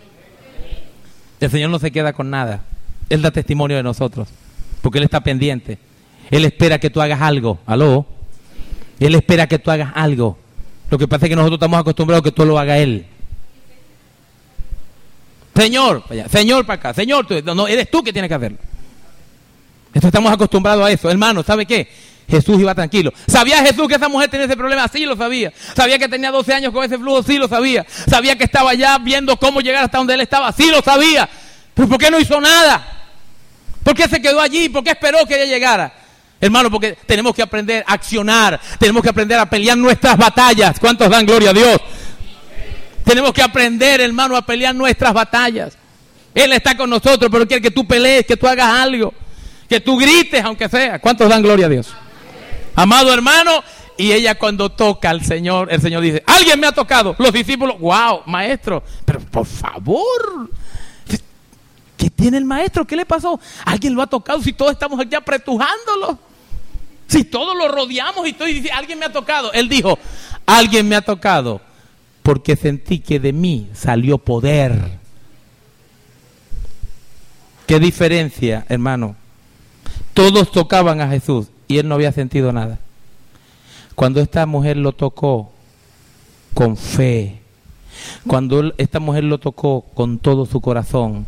El 1.40 1.50
Señor 1.50 1.70
no 1.70 1.78
se 1.78 1.90
queda 1.90 2.12
con 2.12 2.30
nada. 2.30 2.62
Él 3.08 3.22
da 3.22 3.30
testimonio 3.30 3.76
de 3.76 3.82
nosotros, 3.82 4.28
porque 4.82 4.98
Él 4.98 5.04
está 5.04 5.20
pendiente. 5.20 5.78
Él 6.30 6.44
espera 6.44 6.78
que 6.78 6.90
tú 6.90 7.00
hagas 7.00 7.20
algo. 7.20 7.58
¿Aló? 7.66 8.06
Él 8.98 9.14
espera 9.14 9.46
que 9.46 9.58
tú 9.58 9.70
hagas 9.70 9.92
algo. 9.94 10.38
Lo 10.90 10.98
que 10.98 11.08
pasa 11.08 11.26
es 11.26 11.30
que 11.30 11.36
nosotros 11.36 11.58
estamos 11.58 11.80
acostumbrados 11.80 12.22
a 12.22 12.24
que 12.24 12.32
tú 12.32 12.44
lo 12.44 12.58
haga 12.58 12.78
Él. 12.78 13.06
Señor, 15.54 16.02
Señor 16.30 16.66
para 16.66 16.78
acá, 16.78 16.94
Señor, 16.94 17.26
no, 17.44 17.68
eres 17.68 17.90
tú 17.90 18.02
que 18.02 18.12
tienes 18.12 18.28
que 18.28 18.34
hacerlo. 18.34 18.58
Esto 19.92 20.08
estamos 20.08 20.32
acostumbrados 20.32 20.84
a 20.84 20.90
eso. 20.90 21.08
Hermano, 21.08 21.44
¿sabe 21.44 21.64
qué? 21.64 21.88
Jesús 22.28 22.58
iba 22.58 22.74
tranquilo. 22.74 23.12
¿Sabía 23.26 23.58
Jesús 23.58 23.86
que 23.86 23.94
esa 23.94 24.08
mujer 24.08 24.30
tenía 24.30 24.46
ese 24.46 24.56
problema? 24.56 24.88
Sí, 24.88 25.04
lo 25.04 25.16
sabía. 25.16 25.52
¿Sabía 25.76 25.98
que 25.98 26.08
tenía 26.08 26.30
12 26.30 26.54
años 26.54 26.72
con 26.72 26.84
ese 26.84 26.98
flujo? 26.98 27.22
Sí, 27.22 27.38
lo 27.38 27.48
sabía. 27.48 27.84
¿Sabía 28.08 28.36
que 28.36 28.44
estaba 28.44 28.74
ya 28.74 28.98
viendo 28.98 29.36
cómo 29.36 29.60
llegar 29.60 29.84
hasta 29.84 29.98
donde 29.98 30.14
él 30.14 30.20
estaba? 30.20 30.52
Sí, 30.52 30.70
lo 30.70 30.80
sabía. 30.80 31.28
¿Pero 31.74 31.88
por 31.88 31.98
qué 31.98 32.10
no 32.10 32.18
hizo 32.18 32.40
nada? 32.40 32.86
¿Por 33.82 33.94
qué 33.94 34.08
se 34.08 34.22
quedó 34.22 34.40
allí? 34.40 34.68
¿Por 34.68 34.82
qué 34.82 34.90
esperó 34.90 35.26
que 35.26 35.36
ella 35.36 35.52
llegara? 35.52 35.92
Hermano, 36.40 36.70
porque 36.70 36.96
tenemos 37.06 37.34
que 37.34 37.42
aprender 37.42 37.84
a 37.86 37.92
accionar. 37.92 38.60
Tenemos 38.78 39.02
que 39.02 39.10
aprender 39.10 39.38
a 39.38 39.48
pelear 39.48 39.76
nuestras 39.76 40.16
batallas. 40.16 40.78
¿Cuántos 40.80 41.10
dan 41.10 41.26
gloria 41.26 41.50
a 41.50 41.52
Dios? 41.52 41.78
Tenemos 43.04 43.32
que 43.32 43.42
aprender, 43.42 44.00
hermano, 44.00 44.36
a 44.36 44.44
pelear 44.44 44.74
nuestras 44.74 45.12
batallas. 45.12 45.76
Él 46.34 46.52
está 46.52 46.76
con 46.76 46.88
nosotros, 46.90 47.30
pero 47.30 47.46
quiere 47.46 47.62
que 47.62 47.70
tú 47.70 47.86
pelees, 47.86 48.26
que 48.26 48.36
tú 48.36 48.48
hagas 48.48 48.80
algo. 48.80 49.12
Que 49.68 49.80
tú 49.80 49.96
grites, 49.96 50.42
aunque 50.42 50.68
sea. 50.68 50.98
¿Cuántos 50.98 51.28
dan 51.28 51.42
gloria 51.42 51.66
a 51.66 51.68
Dios? 51.68 51.94
Amado 52.74 53.12
hermano, 53.12 53.62
y 53.96 54.12
ella 54.12 54.36
cuando 54.36 54.70
toca 54.70 55.10
al 55.10 55.24
Señor, 55.24 55.68
el 55.70 55.80
Señor 55.80 56.02
dice, 56.02 56.22
alguien 56.26 56.58
me 56.58 56.66
ha 56.66 56.72
tocado. 56.72 57.14
Los 57.18 57.32
discípulos, 57.32 57.78
wow, 57.78 58.22
maestro, 58.26 58.82
pero 59.04 59.20
por 59.20 59.46
favor, 59.46 60.50
¿qué 61.96 62.10
tiene 62.10 62.38
el 62.38 62.44
maestro? 62.44 62.84
¿Qué 62.84 62.96
le 62.96 63.06
pasó? 63.06 63.38
Alguien 63.64 63.94
lo 63.94 64.02
ha 64.02 64.06
tocado 64.06 64.42
si 64.42 64.52
todos 64.52 64.72
estamos 64.72 64.98
aquí 64.98 65.14
apretujándolo. 65.14 66.18
Si 67.06 67.22
todos 67.22 67.56
lo 67.56 67.68
rodeamos 67.68 68.26
y 68.26 68.30
estoy 68.30 68.54
diciendo, 68.54 68.78
alguien 68.78 68.98
me 68.98 69.04
ha 69.04 69.12
tocado. 69.12 69.52
Él 69.52 69.68
dijo, 69.68 69.98
alguien 70.46 70.88
me 70.88 70.96
ha 70.96 71.02
tocado 71.02 71.60
porque 72.22 72.56
sentí 72.56 72.98
que 72.98 73.20
de 73.20 73.32
mí 73.32 73.68
salió 73.74 74.18
poder. 74.18 74.98
¿Qué 77.66 77.78
diferencia, 77.78 78.66
hermano? 78.68 79.14
Todos 80.14 80.50
tocaban 80.50 81.00
a 81.00 81.08
Jesús 81.08 81.48
y 81.68 81.78
él 81.78 81.88
no 81.88 81.94
había 81.94 82.12
sentido 82.12 82.52
nada. 82.52 82.78
Cuando 83.94 84.20
esta 84.20 84.46
mujer 84.46 84.76
lo 84.76 84.92
tocó 84.92 85.52
con 86.52 86.76
fe, 86.76 87.40
cuando 88.26 88.72
esta 88.76 89.00
mujer 89.00 89.24
lo 89.24 89.38
tocó 89.38 89.82
con 89.94 90.18
todo 90.18 90.46
su 90.46 90.60
corazón, 90.60 91.26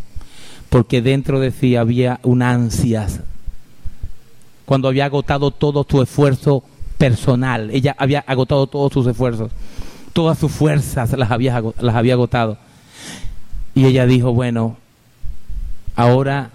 porque 0.69 1.01
dentro 1.01 1.41
de 1.41 1.53
sí 1.53 1.77
había 1.77 2.21
una 2.23 2.51
ansias, 2.51 3.21
cuando 4.65 4.89
había 4.89 5.05
agotado 5.07 5.53
todo 5.53 5.87
su 5.89 6.03
esfuerzo 6.03 6.65
personal, 6.99 7.71
ella 7.71 7.95
había 7.99 8.21
agotado 8.21 8.67
todos 8.67 8.93
sus 8.93 9.07
esfuerzos, 9.07 9.53
todas 10.13 10.39
sus 10.39 10.51
fuerzas 10.51 11.13
las 11.13 11.31
había, 11.31 11.63
las 11.79 11.95
había 11.95 12.15
agotado. 12.15 12.59
Y 13.75 13.85
ella 13.85 14.07
dijo, 14.07 14.33
bueno, 14.33 14.77
ahora 15.95 16.51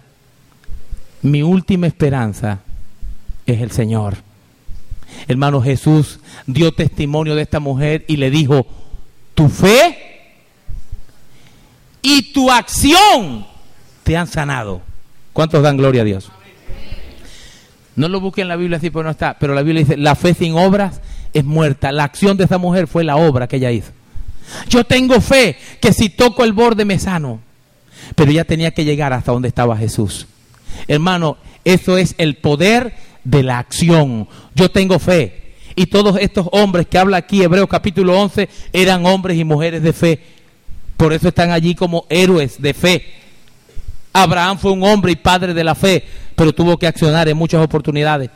mi 1.22 1.44
última 1.44 1.88
esperanza 1.88 2.60
es 3.54 3.62
el 3.62 3.72
Señor. 3.72 4.18
Hermano 5.28 5.62
Jesús 5.62 6.20
dio 6.48 6.72
testimonio 6.74 7.36
de 7.36 7.42
esta 7.44 7.60
mujer 7.60 8.06
y 8.08 8.18
le 8.18 8.32
dijo, 8.32 8.66
tu 9.36 9.50
fe 9.50 9.98
y 12.02 12.34
tu 12.34 12.52
acción 12.52 13.46
te 14.04 14.18
han 14.18 14.28
sanado. 14.28 14.82
¿Cuántos 15.34 15.64
dan 15.64 15.78
gloria 15.78 16.02
a 16.02 16.06
Dios? 16.06 16.32
No 17.96 18.08
lo 18.08 18.20
busquen 18.20 18.44
en 18.44 18.50
la 18.50 18.56
Biblia 18.56 18.78
así, 18.78 18.90
porque 18.90 19.06
no 19.06 19.12
está. 19.12 19.38
Pero 19.40 19.54
la 19.54 19.62
Biblia 19.62 19.84
dice, 19.84 19.98
la 19.98 20.16
fe 20.16 20.34
sin 20.34 20.54
obras 20.54 21.02
es 21.34 21.44
muerta. 21.44 21.92
La 21.92 22.04
acción 22.04 22.38
de 22.38 22.46
esa 22.46 22.58
mujer 22.58 22.88
fue 22.88 23.04
la 23.04 23.18
obra 23.18 23.48
que 23.48 23.58
ella 23.58 23.72
hizo. 23.72 23.92
Yo 24.70 24.84
tengo 24.84 25.22
fe 25.22 25.58
que 25.80 25.94
si 25.94 26.10
toco 26.10 26.44
el 26.44 26.54
borde 26.54 26.86
me 26.86 27.00
sano. 27.00 27.40
Pero 28.16 28.32
ella 28.32 28.44
tenía 28.44 28.72
que 28.72 28.84
llegar 28.84 29.14
hasta 29.14 29.32
donde 29.32 29.48
estaba 29.48 29.78
Jesús. 29.78 30.28
Hermano, 30.88 31.38
eso 31.64 31.98
es 31.98 32.16
el 32.18 32.36
poder 32.38 32.94
de 33.24 33.44
la 33.44 33.60
acción. 33.60 34.28
Yo 34.56 34.70
tengo 34.70 35.00
fe. 35.00 35.54
Y 35.76 35.86
todos 35.86 36.18
estos 36.20 36.48
hombres 36.52 36.88
que 36.88 36.98
habla 36.98 37.18
aquí, 37.18 37.42
Hebreos 37.42 37.70
capítulo 37.70 38.20
11, 38.20 38.50
eran 38.74 39.06
hombres 39.06 39.38
y 39.38 39.44
mujeres 39.44 39.82
de 39.82 39.94
fe. 39.94 40.20
Por 40.98 41.14
eso 41.14 41.30
están 41.30 41.52
allí 41.52 41.76
como 41.76 42.06
héroes 42.10 42.62
de 42.62 42.74
fe. 42.74 43.06
Abraham 44.14 44.58
fue 44.58 44.72
un 44.72 44.84
hombre 44.84 45.14
y 45.14 45.16
padre 45.16 45.54
de 45.54 45.64
la 45.64 45.74
fe, 45.74 46.04
pero 46.36 46.54
tuvo 46.54 46.78
que 46.78 46.88
accionar 46.88 47.30
en 47.30 47.38
muchas 47.38 47.64
oportunidades. 47.64 48.30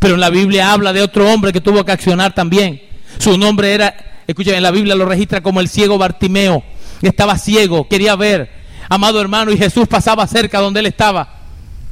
Pero 0.00 0.14
en 0.14 0.20
la 0.20 0.30
Biblia 0.30 0.72
habla 0.72 0.92
de 0.92 1.02
otro 1.02 1.30
hombre 1.30 1.52
que 1.52 1.60
tuvo 1.60 1.84
que 1.84 1.92
accionar 1.92 2.34
también. 2.34 2.80
Su 3.18 3.36
nombre 3.36 3.72
era, 3.72 3.94
escuchen, 4.26 4.54
en 4.54 4.62
la 4.62 4.70
Biblia 4.70 4.94
lo 4.94 5.04
registra 5.04 5.42
como 5.42 5.60
el 5.60 5.68
ciego 5.68 5.98
Bartimeo. 5.98 6.62
Estaba 7.02 7.36
ciego, 7.36 7.88
quería 7.88 8.16
ver, 8.16 8.50
amado 8.88 9.20
hermano, 9.20 9.52
y 9.52 9.58
Jesús 9.58 9.86
pasaba 9.88 10.26
cerca 10.26 10.60
donde 10.60 10.80
él 10.80 10.86
estaba. 10.86 11.35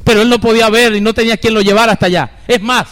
Pero 0.05 0.23
él 0.23 0.29
no 0.29 0.39
podía 0.39 0.69
ver 0.69 0.95
y 0.95 1.01
no 1.01 1.15
tenía 1.15 1.37
quien 1.37 1.55
lo 1.55 1.63
llevara 1.63 1.93
hasta 1.93 2.07
allá. 2.07 2.31
Es 2.47 2.61
más, 2.61 2.89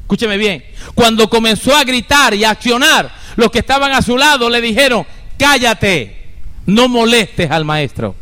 escúcheme 0.00 0.38
bien, 0.38 0.64
cuando 0.94 1.28
comenzó 1.28 1.76
a 1.76 1.84
gritar 1.84 2.34
y 2.34 2.44
a 2.44 2.50
accionar, 2.50 3.12
los 3.36 3.50
que 3.50 3.58
estaban 3.58 3.92
a 3.92 4.02
su 4.02 4.16
lado 4.16 4.48
le 4.48 4.60
dijeron, 4.60 5.06
cállate, 5.38 6.16
no 6.66 6.88
molestes 6.88 7.50
al 7.50 7.64
maestro. 7.64 8.14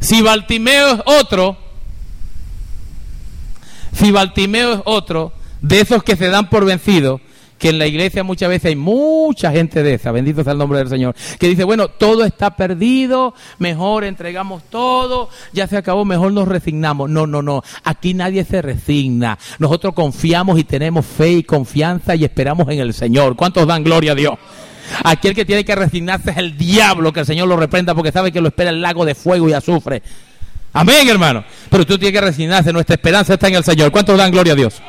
Si 0.00 0.22
Bartimeo 0.22 0.94
es 0.94 1.00
otro, 1.04 1.58
si 3.92 4.10
Bartimeo 4.12 4.74
es 4.74 4.80
otro, 4.84 5.32
de 5.60 5.80
esos 5.80 6.04
que 6.04 6.16
se 6.16 6.28
dan 6.28 6.48
por 6.48 6.64
vencidos, 6.64 7.20
que 7.58 7.70
en 7.70 7.78
la 7.78 7.86
iglesia 7.86 8.22
muchas 8.22 8.48
veces 8.48 8.66
hay 8.66 8.76
mucha 8.76 9.50
gente 9.52 9.82
de 9.82 9.94
esa, 9.94 10.12
bendito 10.12 10.42
sea 10.42 10.52
el 10.52 10.58
nombre 10.58 10.78
del 10.78 10.88
Señor, 10.88 11.14
que 11.38 11.48
dice, 11.48 11.64
bueno, 11.64 11.88
todo 11.88 12.24
está 12.24 12.56
perdido, 12.56 13.34
mejor 13.58 14.04
entregamos 14.04 14.62
todo, 14.70 15.28
ya 15.52 15.66
se 15.66 15.76
acabó, 15.76 16.04
mejor 16.04 16.32
nos 16.32 16.48
resignamos. 16.48 17.10
No, 17.10 17.26
no, 17.26 17.42
no, 17.42 17.62
aquí 17.84 18.14
nadie 18.14 18.44
se 18.44 18.62
resigna. 18.62 19.38
Nosotros 19.58 19.94
confiamos 19.94 20.58
y 20.58 20.64
tenemos 20.64 21.04
fe 21.04 21.32
y 21.32 21.42
confianza 21.42 22.14
y 22.14 22.24
esperamos 22.24 22.68
en 22.68 22.78
el 22.78 22.94
Señor. 22.94 23.36
¿Cuántos 23.36 23.66
dan 23.66 23.84
gloria 23.84 24.12
a 24.12 24.14
Dios? 24.14 24.34
Aquí 25.04 25.28
el 25.28 25.34
que 25.34 25.44
tiene 25.44 25.64
que 25.64 25.74
resignarse 25.74 26.30
es 26.30 26.36
el 26.38 26.56
diablo, 26.56 27.12
que 27.12 27.20
el 27.20 27.26
Señor 27.26 27.48
lo 27.48 27.56
reprenda 27.56 27.94
porque 27.94 28.12
sabe 28.12 28.32
que 28.32 28.40
lo 28.40 28.48
espera 28.48 28.70
el 28.70 28.80
lago 28.80 29.04
de 29.04 29.14
fuego 29.14 29.48
y 29.48 29.52
azufre. 29.52 30.02
Amén, 30.72 31.08
hermano. 31.08 31.44
Pero 31.70 31.84
tú 31.86 31.98
tienes 31.98 32.18
que 32.18 32.24
resignarse, 32.24 32.72
nuestra 32.72 32.94
esperanza 32.94 33.34
está 33.34 33.48
en 33.48 33.56
el 33.56 33.64
Señor. 33.64 33.90
¿Cuántos 33.90 34.16
dan 34.16 34.30
gloria 34.30 34.52
a 34.52 34.56
Dios? 34.56 34.80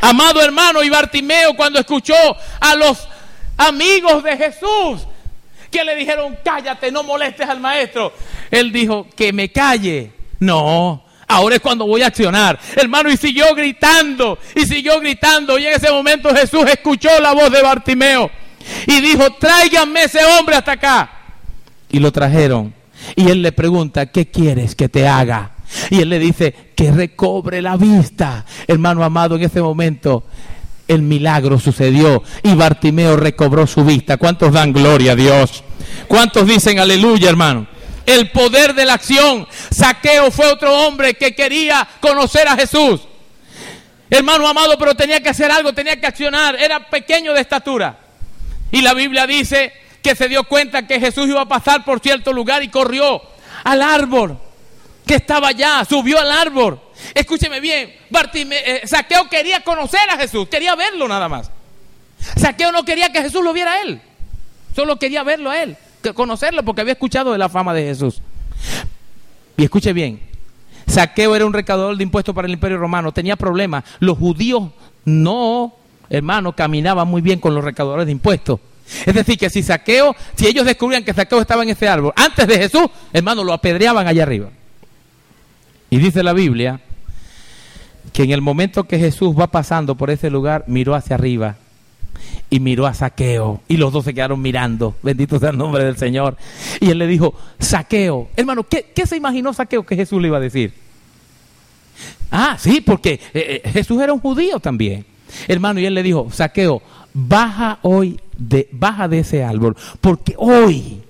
Amado 0.00 0.42
hermano, 0.42 0.82
y 0.82 0.90
Bartimeo 0.90 1.54
cuando 1.54 1.78
escuchó 1.78 2.14
a 2.60 2.74
los 2.74 3.08
amigos 3.56 4.22
de 4.22 4.36
Jesús 4.36 5.06
que 5.70 5.84
le 5.84 5.94
dijeron, 5.94 6.36
cállate, 6.44 6.90
no 6.90 7.02
molestes 7.02 7.48
al 7.48 7.60
maestro. 7.60 8.12
Él 8.50 8.72
dijo, 8.72 9.06
que 9.14 9.32
me 9.32 9.50
calle. 9.50 10.12
No, 10.38 11.04
ahora 11.26 11.56
es 11.56 11.60
cuando 11.60 11.86
voy 11.86 12.02
a 12.02 12.06
accionar. 12.06 12.58
Hermano, 12.76 13.10
y 13.10 13.16
siguió 13.16 13.54
gritando, 13.54 14.38
y 14.54 14.66
siguió 14.66 15.00
gritando. 15.00 15.58
Y 15.58 15.66
en 15.66 15.74
ese 15.74 15.90
momento 15.90 16.34
Jesús 16.34 16.64
escuchó 16.70 17.08
la 17.20 17.32
voz 17.32 17.50
de 17.50 17.62
Bartimeo 17.62 18.30
y 18.86 19.00
dijo, 19.00 19.30
tráiganme 19.32 20.04
ese 20.04 20.24
hombre 20.24 20.56
hasta 20.56 20.72
acá. 20.72 21.10
Y 21.90 21.98
lo 21.98 22.12
trajeron. 22.12 22.74
Y 23.14 23.28
él 23.30 23.42
le 23.42 23.52
pregunta, 23.52 24.06
¿qué 24.06 24.26
quieres 24.26 24.74
que 24.74 24.88
te 24.88 25.06
haga? 25.06 25.52
Y 25.90 26.00
él 26.00 26.08
le 26.08 26.18
dice, 26.18 26.54
que 26.76 26.92
recobre 26.92 27.62
la 27.62 27.76
vista. 27.76 28.44
Hermano 28.68 29.02
amado, 29.02 29.34
en 29.34 29.42
ese 29.42 29.60
momento 29.60 30.24
el 30.86 31.02
milagro 31.02 31.58
sucedió 31.58 32.22
y 32.44 32.54
Bartimeo 32.54 33.16
recobró 33.16 33.66
su 33.66 33.84
vista. 33.84 34.18
¿Cuántos 34.18 34.52
dan 34.52 34.72
gloria 34.72 35.12
a 35.12 35.16
Dios? 35.16 35.64
¿Cuántos 36.06 36.46
dicen 36.46 36.78
aleluya, 36.78 37.30
hermano? 37.30 37.66
El 38.04 38.30
poder 38.30 38.74
de 38.74 38.84
la 38.84 38.94
acción. 38.94 39.48
Saqueo 39.70 40.30
fue 40.30 40.46
otro 40.46 40.86
hombre 40.86 41.14
que 41.14 41.34
quería 41.34 41.88
conocer 42.00 42.46
a 42.46 42.56
Jesús. 42.56 43.00
Hermano 44.08 44.46
amado, 44.46 44.78
pero 44.78 44.94
tenía 44.94 45.20
que 45.20 45.30
hacer 45.30 45.50
algo, 45.50 45.72
tenía 45.72 45.98
que 45.98 46.06
accionar. 46.06 46.54
Era 46.54 46.88
pequeño 46.88 47.32
de 47.32 47.40
estatura. 47.40 47.98
Y 48.70 48.82
la 48.82 48.94
Biblia 48.94 49.26
dice 49.26 49.72
que 50.02 50.14
se 50.14 50.28
dio 50.28 50.44
cuenta 50.44 50.86
que 50.86 51.00
Jesús 51.00 51.26
iba 51.26 51.40
a 51.40 51.48
pasar 51.48 51.84
por 51.84 51.98
cierto 52.00 52.32
lugar 52.32 52.62
y 52.62 52.68
corrió 52.68 53.20
al 53.64 53.82
árbol 53.82 54.38
que 55.06 55.14
estaba 55.14 55.48
allá, 55.48 55.84
subió 55.84 56.18
al 56.18 56.30
árbol 56.32 56.80
escúcheme 57.14 57.60
bien, 57.60 57.92
eh, 58.50 58.82
Saqueo 58.84 59.28
quería 59.28 59.60
conocer 59.60 60.08
a 60.10 60.16
Jesús, 60.16 60.48
quería 60.48 60.74
verlo 60.74 61.08
nada 61.08 61.28
más. 61.28 61.50
Saqueo 62.36 62.72
no 62.72 62.84
quería 62.84 63.12
que 63.12 63.22
Jesús 63.22 63.44
lo 63.44 63.52
viera 63.52 63.72
a 63.72 63.82
él, 63.82 64.00
solo 64.74 64.96
quería 64.96 65.22
verlo 65.22 65.50
a 65.50 65.62
él, 65.62 65.76
conocerlo 66.14 66.62
porque 66.64 66.80
había 66.80 66.94
escuchado 66.94 67.32
de 67.32 67.38
la 67.38 67.48
fama 67.48 67.74
de 67.74 67.84
Jesús. 67.84 68.20
Y 69.56 69.64
escuche 69.64 69.92
bien, 69.92 70.20
Saqueo 70.86 71.34
era 71.34 71.46
un 71.46 71.52
recaudador 71.52 71.96
de 71.96 72.02
impuestos 72.02 72.34
para 72.34 72.46
el 72.46 72.54
imperio 72.54 72.78
romano, 72.78 73.12
tenía 73.12 73.36
problemas. 73.36 73.84
Los 74.00 74.18
judíos 74.18 74.70
no, 75.04 75.74
hermano, 76.10 76.54
caminaban 76.54 77.08
muy 77.08 77.22
bien 77.22 77.40
con 77.40 77.54
los 77.54 77.64
recaudadores 77.64 78.06
de 78.06 78.12
impuestos. 78.12 78.60
Es 79.04 79.14
decir, 79.14 79.36
que 79.36 79.50
si 79.50 79.62
Saqueo, 79.62 80.14
si 80.36 80.46
ellos 80.46 80.64
descubrían 80.64 81.04
que 81.04 81.12
Saqueo 81.12 81.40
estaba 81.40 81.64
en 81.64 81.70
ese 81.70 81.88
árbol 81.88 82.12
antes 82.14 82.46
de 82.46 82.56
Jesús, 82.56 82.84
hermano, 83.12 83.42
lo 83.42 83.52
apedreaban 83.52 84.06
allá 84.06 84.22
arriba. 84.22 84.50
Y 85.96 85.98
dice 85.98 86.22
la 86.22 86.34
Biblia 86.34 86.78
que 88.12 88.24
en 88.24 88.30
el 88.30 88.42
momento 88.42 88.84
que 88.84 88.98
Jesús 88.98 89.34
va 89.34 89.46
pasando 89.46 89.94
por 89.94 90.10
ese 90.10 90.28
lugar, 90.28 90.64
miró 90.66 90.94
hacia 90.94 91.16
arriba 91.16 91.56
y 92.50 92.60
miró 92.60 92.86
a 92.86 92.92
Saqueo. 92.92 93.62
Y 93.66 93.78
los 93.78 93.94
dos 93.94 94.04
se 94.04 94.12
quedaron 94.12 94.42
mirando. 94.42 94.94
Bendito 95.02 95.38
sea 95.38 95.48
el 95.48 95.56
nombre 95.56 95.84
del 95.84 95.96
Señor. 95.96 96.36
Y 96.80 96.90
él 96.90 96.98
le 96.98 97.06
dijo, 97.06 97.32
Saqueo. 97.58 98.28
Hermano, 98.36 98.64
¿qué, 98.64 98.92
qué 98.94 99.06
se 99.06 99.16
imaginó 99.16 99.54
Saqueo 99.54 99.86
que 99.86 99.96
Jesús 99.96 100.20
le 100.20 100.28
iba 100.28 100.36
a 100.36 100.40
decir? 100.40 100.74
Ah, 102.30 102.58
sí, 102.60 102.82
porque 102.82 103.18
eh, 103.32 103.62
eh, 103.64 103.70
Jesús 103.70 103.98
era 104.02 104.12
un 104.12 104.20
judío 104.20 104.60
también. 104.60 105.06
Hermano, 105.48 105.80
y 105.80 105.86
él 105.86 105.94
le 105.94 106.02
dijo, 106.02 106.28
Saqueo, 106.30 106.82
baja 107.14 107.78
hoy, 107.80 108.20
de, 108.36 108.68
baja 108.70 109.08
de 109.08 109.20
ese 109.20 109.42
árbol, 109.42 109.74
porque 110.02 110.34
hoy 110.36 111.00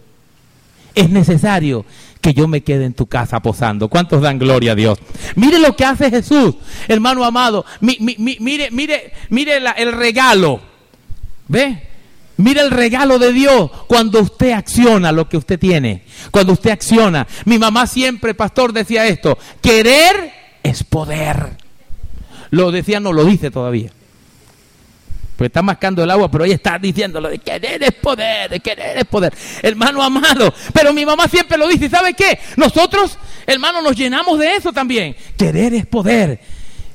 es 0.94 1.10
necesario 1.10 1.84
que 2.26 2.34
yo 2.34 2.48
me 2.48 2.62
quede 2.62 2.86
en 2.86 2.92
tu 2.92 3.06
casa 3.06 3.38
posando. 3.38 3.86
¿Cuántos 3.86 4.20
dan 4.20 4.40
gloria 4.40 4.72
a 4.72 4.74
Dios? 4.74 4.98
Mire 5.36 5.60
lo 5.60 5.76
que 5.76 5.84
hace 5.84 6.10
Jesús, 6.10 6.56
hermano 6.88 7.24
amado. 7.24 7.64
Mi- 7.80 7.98
mi- 8.00 8.16
mi- 8.18 8.36
mire, 8.40 8.68
mire, 8.72 9.12
mire 9.30 9.58
el 9.76 9.92
regalo. 9.92 10.60
¿Ve? 11.46 11.84
Mire 12.38 12.62
el 12.62 12.72
regalo 12.72 13.20
de 13.20 13.32
Dios 13.32 13.70
cuando 13.86 14.18
usted 14.20 14.50
acciona 14.50 15.12
lo 15.12 15.28
que 15.28 15.36
usted 15.36 15.56
tiene. 15.56 16.02
Cuando 16.32 16.54
usted 16.54 16.70
acciona. 16.70 17.28
Mi 17.44 17.60
mamá 17.60 17.86
siempre, 17.86 18.34
pastor, 18.34 18.72
decía 18.72 19.06
esto. 19.06 19.38
Querer 19.62 20.32
es 20.64 20.82
poder. 20.82 21.56
Lo 22.50 22.72
decía, 22.72 22.98
no 22.98 23.12
lo 23.12 23.24
dice 23.24 23.52
todavía. 23.52 23.92
Pues 25.36 25.48
está 25.48 25.60
mascando 25.62 26.02
el 26.02 26.10
agua, 26.10 26.30
pero 26.30 26.44
ella 26.44 26.54
está 26.54 26.78
diciéndolo 26.78 27.28
de 27.28 27.38
querer 27.38 27.82
es 27.82 27.92
poder, 27.92 28.48
de 28.48 28.60
querer 28.60 28.96
es 28.96 29.04
poder. 29.04 29.34
Hermano 29.62 30.02
amado, 30.02 30.52
pero 30.72 30.94
mi 30.94 31.04
mamá 31.04 31.28
siempre 31.28 31.58
lo 31.58 31.68
dice. 31.68 31.86
¿Y 31.86 31.90
sabe 31.90 32.14
qué? 32.14 32.38
Nosotros, 32.56 33.18
hermano, 33.46 33.82
nos 33.82 33.94
llenamos 33.94 34.38
de 34.38 34.56
eso 34.56 34.72
también. 34.72 35.14
Querer 35.36 35.74
es 35.74 35.86
poder. 35.86 36.40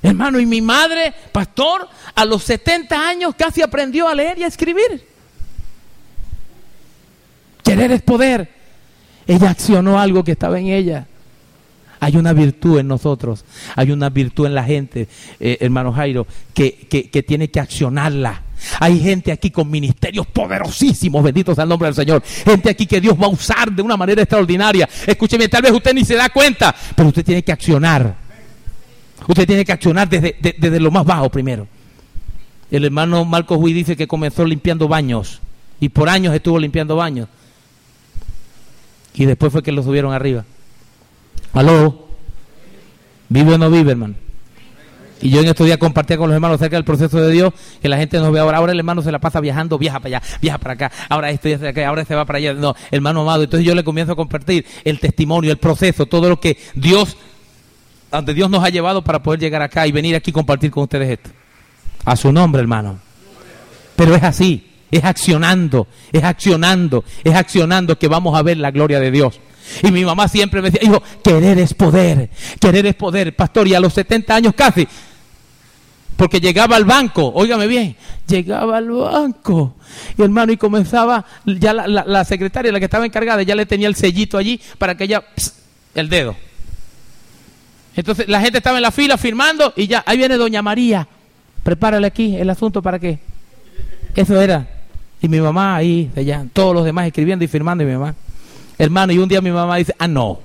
Hermano, 0.01 0.39
y 0.39 0.47
mi 0.47 0.61
madre, 0.61 1.13
pastor, 1.31 1.87
a 2.15 2.25
los 2.25 2.43
70 2.43 3.07
años 3.07 3.35
casi 3.37 3.61
aprendió 3.61 4.07
a 4.07 4.15
leer 4.15 4.39
y 4.39 4.43
a 4.43 4.47
escribir. 4.47 5.07
Querer 7.63 7.91
es 7.91 8.01
poder. 8.01 8.49
Ella 9.27 9.51
accionó 9.51 9.99
algo 9.99 10.23
que 10.23 10.31
estaba 10.31 10.59
en 10.59 10.67
ella. 10.67 11.07
Hay 12.03 12.17
una 12.17 12.33
virtud 12.33 12.79
en 12.79 12.87
nosotros, 12.87 13.45
hay 13.75 13.91
una 13.91 14.09
virtud 14.09 14.47
en 14.47 14.55
la 14.55 14.63
gente, 14.63 15.07
eh, 15.39 15.57
hermano 15.61 15.93
Jairo, 15.93 16.25
que, 16.53 16.87
que- 16.89 17.21
tiene 17.23 17.49
que 17.51 17.59
accionarla. 17.59 18.41
Hay 18.79 18.99
gente 18.99 19.31
aquí 19.31 19.51
con 19.51 19.69
ministerios 19.69 20.25
poderosísimos, 20.25 21.23
benditos 21.23 21.59
al 21.59 21.69
nombre 21.69 21.87
del 21.87 21.95
Señor. 21.95 22.23
Gente 22.23 22.71
aquí 22.71 22.87
que 22.87 22.99
Dios 22.99 23.15
va 23.21 23.27
a 23.27 23.29
usar 23.29 23.71
de 23.71 23.83
una 23.83 23.95
manera 23.97 24.23
extraordinaria. 24.23 24.89
Escúcheme, 25.05 25.47
tal 25.47 25.61
vez 25.61 25.71
usted 25.71 25.93
ni 25.93 26.03
se 26.03 26.15
da 26.15 26.29
cuenta, 26.29 26.75
pero 26.95 27.09
usted 27.09 27.23
tiene 27.23 27.43
que 27.43 27.51
accionar. 27.51 28.15
Usted 29.27 29.45
tiene 29.45 29.63
que 29.63 29.71
accionar 29.71 30.09
desde, 30.09 30.35
de- 30.41 30.55
desde 30.57 30.79
lo 30.79 30.89
más 30.89 31.05
bajo 31.05 31.29
primero. 31.29 31.67
El 32.71 32.83
hermano 32.85 33.25
Marcos 33.25 33.59
Huy 33.61 33.73
dice 33.73 33.95
que 33.95 34.07
comenzó 34.07 34.43
limpiando 34.43 34.87
baños 34.87 35.39
y 35.79 35.89
por 35.89 36.09
años 36.09 36.33
estuvo 36.33 36.57
limpiando 36.57 36.95
baños. 36.95 37.27
Y 39.13 39.25
después 39.25 39.51
fue 39.51 39.61
que 39.61 39.71
lo 39.71 39.83
subieron 39.83 40.13
arriba. 40.13 40.45
Aló. 41.53 42.07
¿Vive 43.29 43.53
o 43.53 43.57
no 43.57 43.69
vive, 43.69 43.91
hermano? 43.91 44.15
Y 45.21 45.29
yo 45.29 45.41
en 45.41 45.47
estos 45.47 45.65
días 45.65 45.77
compartía 45.77 46.17
con 46.17 46.29
los 46.29 46.35
hermanos 46.35 46.55
acerca 46.55 46.77
del 46.77 46.83
proceso 46.83 47.21
de 47.21 47.31
Dios, 47.31 47.53
que 47.81 47.87
la 47.87 47.97
gente 47.97 48.17
nos 48.17 48.31
ve 48.31 48.39
ahora. 48.39 48.57
Ahora 48.57 48.71
el 48.71 48.79
hermano 48.79 49.01
se 49.03 49.11
la 49.11 49.19
pasa 49.19 49.39
viajando, 49.39 49.77
viaja 49.77 49.99
para 49.99 50.17
allá, 50.17 50.27
viaja 50.41 50.57
para 50.57 50.73
acá, 50.73 50.91
ahora 51.09 51.29
esto 51.29 51.47
y 51.47 51.53
acá, 51.53 51.87
ahora 51.87 52.03
se 52.05 52.15
va 52.15 52.25
para 52.25 52.37
allá. 52.37 52.53
No, 52.53 52.75
hermano 52.89 53.21
amado. 53.21 53.43
Entonces 53.43 53.65
yo 53.65 53.75
le 53.75 53.83
comienzo 53.83 54.13
a 54.13 54.15
compartir 54.15 54.65
el 54.83 54.99
testimonio, 54.99 55.51
el 55.51 55.57
proceso, 55.57 56.07
todo 56.07 56.27
lo 56.27 56.39
que 56.39 56.57
Dios, 56.73 57.17
donde 58.11 58.33
Dios 58.33 58.49
nos 58.49 58.63
ha 58.63 58.69
llevado 58.69 59.03
para 59.03 59.21
poder 59.21 59.39
llegar 59.39 59.61
acá 59.61 59.85
y 59.85 59.91
venir 59.91 60.15
aquí 60.15 60.31
y 60.31 60.33
compartir 60.33 60.71
con 60.71 60.83
ustedes 60.83 61.09
esto. 61.09 61.29
A 62.03 62.15
su 62.15 62.31
nombre, 62.31 62.61
hermano. 62.61 62.99
Pero 63.95 64.15
es 64.15 64.23
así, 64.23 64.71
es 64.89 65.03
accionando, 65.03 65.87
es 66.11 66.23
accionando, 66.23 67.03
es 67.23 67.35
accionando 67.35 67.99
que 67.99 68.07
vamos 68.07 68.35
a 68.37 68.41
ver 68.41 68.57
la 68.57 68.71
gloria 68.71 68.99
de 68.99 69.11
Dios. 69.11 69.39
Y 69.83 69.91
mi 69.91 70.03
mamá 70.05 70.27
siempre 70.27 70.61
me 70.61 70.69
decía, 70.71 70.87
hijo, 70.89 71.01
querer 71.23 71.59
es 71.59 71.73
poder, 71.73 72.29
querer 72.59 72.85
es 72.85 72.95
poder, 72.95 73.35
pastor, 73.35 73.67
y 73.67 73.73
a 73.73 73.79
los 73.79 73.93
70 73.93 74.35
años 74.35 74.53
casi, 74.55 74.87
porque 76.15 76.39
llegaba 76.39 76.75
al 76.75 76.85
banco, 76.85 77.31
óigame 77.33 77.67
bien, 77.67 77.95
llegaba 78.27 78.77
al 78.77 78.89
banco, 78.91 79.75
y 80.17 80.21
hermano, 80.21 80.51
y 80.51 80.57
comenzaba, 80.57 81.25
ya 81.45 81.73
la, 81.73 81.87
la- 81.87 82.25
secretaria, 82.25 82.71
la 82.71 82.79
que 82.79 82.85
estaba 82.85 83.05
encargada, 83.05 83.41
ya 83.43 83.55
le 83.55 83.65
tenía 83.65 83.87
el 83.87 83.95
sellito 83.95 84.37
allí 84.37 84.59
para 84.77 84.95
que 84.95 85.05
ella, 85.05 85.23
el 85.95 86.09
dedo. 86.09 86.35
Entonces 87.95 88.27
la 88.29 88.39
gente 88.41 88.59
estaba 88.59 88.77
en 88.77 88.83
la 88.83 88.91
fila 88.91 89.17
firmando 89.17 89.73
y 89.75 89.87
ya, 89.87 90.03
ahí 90.05 90.17
viene 90.17 90.37
doña 90.37 90.61
María, 90.61 91.07
prepárale 91.63 92.07
aquí 92.07 92.35
el 92.37 92.49
asunto 92.49 92.81
para 92.81 92.99
qué. 92.99 93.19
Eso 94.15 94.39
era. 94.39 94.67
Y 95.21 95.27
mi 95.27 95.39
mamá 95.41 95.75
ahí, 95.75 96.09
allá, 96.15 96.45
todos 96.53 96.73
los 96.73 96.85
demás 96.85 97.05
escribiendo 97.07 97.43
y 97.45 97.47
firmando 97.47 97.83
y 97.83 97.87
mi 97.87 97.93
mamá. 97.93 98.15
Hermano, 98.77 99.13
y 99.13 99.17
un 99.19 99.29
día 99.29 99.41
mi 99.41 99.51
mamá 99.51 99.77
dice, 99.77 99.95
ah, 99.99 100.07
no, 100.07 100.39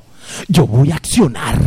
yo 0.49 0.67
voy 0.67 0.91
a 0.91 0.97
accionar. 0.97 1.59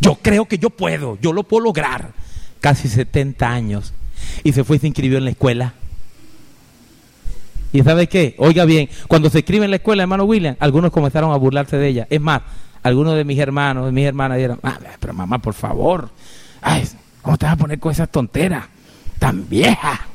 Yo 0.00 0.16
creo 0.16 0.46
que 0.46 0.58
yo 0.58 0.70
puedo, 0.70 1.18
yo 1.20 1.32
lo 1.32 1.44
puedo 1.44 1.64
lograr. 1.64 2.12
Casi 2.60 2.88
70 2.88 3.48
años. 3.48 3.92
Y 4.42 4.52
se 4.52 4.64
fue 4.64 4.76
y 4.76 4.80
se 4.80 4.86
inscribió 4.86 5.18
en 5.18 5.24
la 5.24 5.30
escuela. 5.30 5.74
¿Y 7.72 7.82
sabe 7.82 8.06
qué? 8.06 8.36
Oiga 8.38 8.64
bien, 8.64 8.88
cuando 9.08 9.30
se 9.30 9.40
escribe 9.40 9.64
en 9.64 9.70
la 9.70 9.76
escuela, 9.76 10.02
hermano 10.02 10.24
William, 10.24 10.56
algunos 10.60 10.92
comenzaron 10.92 11.32
a 11.32 11.36
burlarse 11.36 11.76
de 11.76 11.88
ella. 11.88 12.06
Es 12.08 12.20
más, 12.20 12.42
algunos 12.84 13.16
de 13.16 13.24
mis 13.24 13.38
hermanos, 13.38 13.86
de 13.86 13.92
mis 13.92 14.06
hermanas 14.06 14.36
dijeron, 14.36 14.60
ah, 14.62 14.78
pero 15.00 15.12
mamá, 15.12 15.38
por 15.38 15.54
favor, 15.54 16.10
ay, 16.62 16.86
¿cómo 17.22 17.36
te 17.36 17.46
vas 17.46 17.54
a 17.54 17.56
poner 17.56 17.80
con 17.80 17.90
esas 17.90 18.08
tonteras? 18.10 18.66
Tan 19.18 19.48
vieja. 19.48 20.06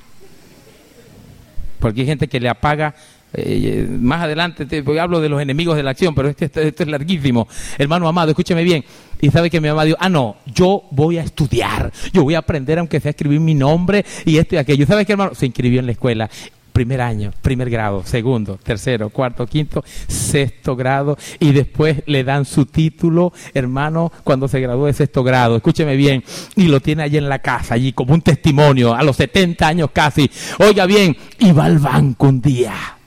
Porque 1.80 2.02
hay 2.02 2.08
gente 2.08 2.28
que 2.28 2.40
le 2.40 2.48
apaga. 2.48 2.96
Eh, 3.34 3.88
más 3.90 4.24
adelante 4.24 4.66
te, 4.66 4.84
porque 4.84 5.00
hablo 5.00 5.22
de 5.22 5.30
los 5.30 5.42
enemigos 5.42 5.76
de 5.76 5.84
la 5.84 5.92
acción, 5.92 6.16
pero 6.16 6.30
este, 6.30 6.46
esto, 6.46 6.62
esto 6.62 6.84
es 6.84 6.90
larguísimo. 6.90 7.48
Hermano 7.78 8.08
amado, 8.08 8.30
escúcheme 8.32 8.64
bien. 8.64 8.84
Y 9.22 9.30
sabe 9.32 9.50
que 9.50 9.60
mi 9.60 9.68
mamá 9.68 9.84
dijo, 9.84 9.98
ah, 10.00 10.10
no, 10.10 10.38
yo 10.46 10.84
voy 10.92 11.18
a 11.18 11.24
estudiar, 11.24 11.92
yo 12.14 12.24
voy 12.24 12.36
a 12.36 12.40
aprender 12.40 12.80
aunque 12.80 13.00
sea 13.00 13.12
escribir 13.12 13.40
mi 13.40 13.54
nombre 13.54 14.06
y 14.26 14.38
esto 14.38 14.56
y 14.56 14.58
aquello. 14.58 14.86
¿Sabe 14.86 15.06
qué, 15.06 15.14
hermano? 15.14 15.36
Se 15.36 15.46
inscribió 15.46 15.80
en 15.80 15.86
la 15.86 15.92
escuela. 15.92 16.30
Primer 16.72 17.02
año, 17.02 17.34
primer 17.42 17.70
grado, 17.70 18.04
segundo, 18.06 18.58
tercero, 18.58 19.10
cuarto, 19.10 19.46
quinto, 19.46 19.84
sexto 20.08 20.78
grado 20.78 21.18
y 21.38 21.52
después 21.52 22.04
le 22.06 22.24
dan 22.24 22.46
su 22.46 22.68
título, 22.68 23.34
hermano, 23.54 24.14
cuando 24.24 24.48
se 24.48 24.62
graduó 24.62 24.86
de 24.86 24.94
sexto 24.94 25.22
grado. 25.22 25.58
Escúcheme 25.58 25.98
bien, 25.98 26.24
y 26.56 26.68
lo 26.68 26.80
tiene 26.80 27.04
allí 27.04 27.18
en 27.18 27.28
la 27.28 27.40
casa, 27.40 27.74
allí 27.74 27.92
como 27.92 28.14
un 28.14 28.22
testimonio, 28.22 28.96
a 28.96 29.04
los 29.04 29.18
70 29.18 29.68
años 29.68 29.90
casi. 29.92 30.32
Oiga 30.60 30.86
bien, 30.86 31.18
y 31.40 31.52
va 31.52 31.66
al 31.66 31.80
banco 31.80 32.28
un 32.28 32.40
día. 32.40 32.99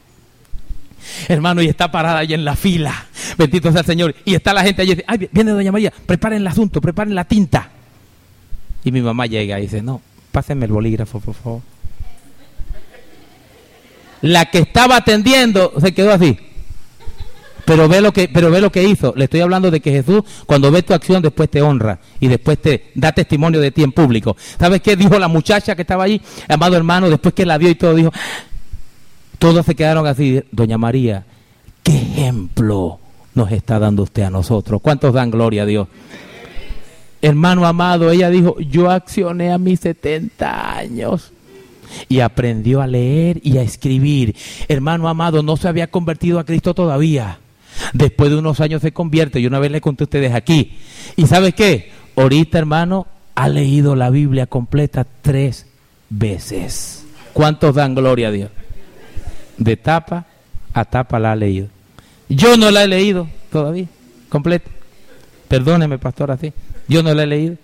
Hermano, 1.29 1.63
y 1.63 1.69
está 1.69 1.91
parada 1.91 2.19
allí 2.19 2.35
en 2.35 2.45
la 2.45 2.57
fila. 2.57 3.07
Bendito 3.39 3.71
sea 3.71 3.81
el 3.81 3.87
Señor. 3.87 4.15
Y 4.25 4.35
está 4.35 4.53
la 4.53 4.63
gente 4.63 4.83
allí. 4.83 4.93
dice, 4.93 5.05
Ay, 5.07 5.29
viene 5.33 5.53
Doña 5.53 5.73
María, 5.73 5.93
preparen 6.07 6.41
el 6.41 6.47
asunto, 6.47 6.81
preparen 6.81 7.15
la 7.15 7.25
tinta. 7.25 7.71
Y 8.85 8.93
mi 8.93 9.01
mamá 9.01 9.27
llega 9.27 9.59
y 9.59 9.63
dice, 9.63 9.83
no, 9.83 10.01
pásenme 10.33 10.67
el 10.67 10.73
bolígrafo, 10.73 11.21
por 11.21 11.35
favor. 11.35 11.61
La 14.23 14.47
que 14.47 14.59
estaba 14.59 14.97
atendiendo 14.97 15.73
se 15.81 15.93
quedó 15.93 16.13
así. 16.13 16.39
Pero 17.65 17.89
ve 17.89 18.01
lo 18.01 18.13
que, 18.13 18.29
pero 18.29 18.51
ve 18.51 18.61
lo 18.61 18.73
que 18.73 18.83
hizo. 18.83 19.13
Le 19.17 19.25
estoy 19.25 19.41
hablando 19.41 19.71
de 19.71 19.81
que 19.81 19.93
Jesús, 19.93 20.23
cuando 20.47 20.71
ve 20.71 20.83
tu 20.83 20.95
acción, 20.95 21.23
después 21.23 21.49
te 21.49 21.63
honra 21.63 22.01
y 22.19 22.27
después 22.27 22.61
te 22.61 22.91
da 22.95 23.13
testimonio 23.13 23.61
de 23.61 23.71
ti 23.71 23.85
en 23.85 23.93
público. 23.93 24.37
¿Sabes 24.59 24.81
qué 24.83 24.97
dijo 24.97 25.19
la 25.19 25.29
muchacha 25.29 25.77
que 25.77 25.83
estaba 25.83 26.05
allí, 26.05 26.21
amado 26.49 26.77
hermano, 26.77 27.09
después 27.09 27.35
que 27.35 27.47
la 27.47 27.59
vio 27.59 27.71
y 27.71 27.77
todo 27.77 27.95
dijo? 27.95 28.13
Todos 29.43 29.67
se 29.67 29.75
quedaron 29.75 30.07
así, 30.07 30.41
Doña 30.53 30.79
María, 30.79 31.25
qué 31.83 31.97
ejemplo 31.97 33.01
nos 33.35 33.51
está 33.51 33.81
dando 33.81 34.05
usted 34.05 34.23
a 34.23 34.31
nosotros. 34.31 34.81
¿Cuántos 34.81 35.13
dan 35.15 35.33
gloria 35.33 35.65
a 35.65 35.67
Dios? 35.67 35.89
Hermano 37.21 37.67
amado, 37.67 38.13
ella 38.13 38.31
dijo, 38.31 38.61
yo 38.61 38.89
accioné 38.89 39.51
a 39.51 39.59
mis 39.59 39.81
70 39.81 40.77
años 40.79 41.33
y 42.09 42.21
aprendió 42.21 42.83
a 42.83 42.87
leer 42.87 43.41
y 43.43 43.59
a 43.59 43.63
escribir. 43.63 44.37
Hermano 44.69 45.09
amado, 45.09 45.43
no 45.43 45.57
se 45.57 45.67
había 45.67 45.89
convertido 45.89 46.39
a 46.39 46.45
Cristo 46.45 46.73
todavía. 46.73 47.41
Después 47.95 48.31
de 48.31 48.37
unos 48.37 48.61
años 48.61 48.81
se 48.81 48.93
convierte, 48.93 49.41
y 49.41 49.47
una 49.49 49.59
vez 49.59 49.73
le 49.73 49.81
conté 49.81 50.05
a 50.05 50.07
ustedes 50.07 50.35
aquí. 50.35 50.79
¿Y 51.17 51.27
sabes 51.27 51.53
qué? 51.55 51.91
Ahorita, 52.15 52.61
hermano, 52.61 53.09
ha 53.35 53.49
leído 53.49 53.97
la 53.97 54.09
Biblia 54.09 54.47
completa 54.47 55.05
tres 55.21 55.67
veces. 56.11 57.05
¿Cuántos 57.33 57.75
dan 57.75 57.97
gloria 57.97 58.29
a 58.29 58.31
Dios? 58.31 58.51
De 59.57 59.77
tapa 59.77 60.27
a 60.73 60.85
tapa 60.85 61.19
la 61.19 61.33
ha 61.33 61.37
leído. 61.37 61.69
Yo 62.29 62.57
no 62.57 62.71
la 62.71 62.85
he 62.85 62.89
leído 62.89 63.29
todavía, 63.51 63.87
completa. 64.29 64.71
Perdóneme, 65.49 65.99
pastor, 65.99 66.31
así. 66.31 66.53
Yo 66.89 67.03
no 67.03 67.13
la 67.15 67.25
he 67.25 67.27
leído. 67.27 67.57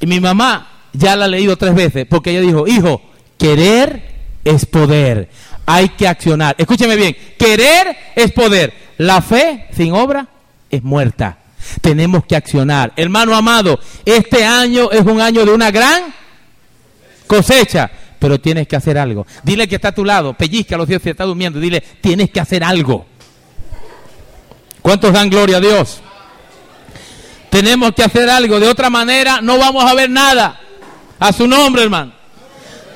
Y 0.00 0.06
mi 0.06 0.20
mamá 0.20 0.68
ya 0.92 1.16
la 1.16 1.24
ha 1.24 1.28
leído 1.28 1.56
tres 1.56 1.74
veces, 1.74 2.06
porque 2.08 2.30
ella 2.30 2.40
dijo, 2.40 2.66
hijo, 2.66 3.02
querer 3.36 4.02
es 4.44 4.66
poder. 4.66 5.28
Hay 5.66 5.88
que 5.90 6.06
accionar. 6.06 6.54
Escúcheme 6.58 6.96
bien, 6.96 7.16
querer 7.38 7.96
es 8.14 8.32
poder. 8.32 8.72
La 8.98 9.20
fe 9.20 9.66
sin 9.72 9.92
obra 9.92 10.28
es 10.70 10.82
muerta. 10.82 11.38
Tenemos 11.80 12.24
que 12.26 12.36
accionar. 12.36 12.92
Hermano 12.96 13.34
amado, 13.34 13.80
este 14.04 14.44
año 14.44 14.90
es 14.90 15.02
un 15.02 15.20
año 15.20 15.44
de 15.44 15.52
una 15.52 15.70
gran 15.70 16.14
cosecha, 17.26 17.90
pero 18.24 18.40
tienes 18.40 18.66
que 18.66 18.74
hacer 18.74 18.96
algo. 18.96 19.26
Dile 19.42 19.68
que 19.68 19.74
está 19.74 19.88
a 19.88 19.94
tu 19.94 20.02
lado, 20.02 20.32
pellizca 20.32 20.76
a 20.76 20.78
los 20.78 20.88
dios 20.88 21.02
si 21.02 21.10
está 21.10 21.24
durmiendo, 21.24 21.60
dile, 21.60 21.82
tienes 21.82 22.30
que 22.30 22.40
hacer 22.40 22.64
algo. 22.64 23.04
¿Cuántos 24.80 25.12
dan 25.12 25.28
gloria 25.28 25.58
a 25.58 25.60
Dios? 25.60 26.00
Tenemos 27.50 27.92
que 27.92 28.02
hacer 28.02 28.30
algo, 28.30 28.58
de 28.58 28.66
otra 28.66 28.88
manera 28.88 29.42
no 29.42 29.58
vamos 29.58 29.84
a 29.84 29.92
ver 29.92 30.08
nada. 30.08 30.58
A 31.20 31.34
su 31.34 31.46
nombre, 31.46 31.82
hermano. 31.82 32.14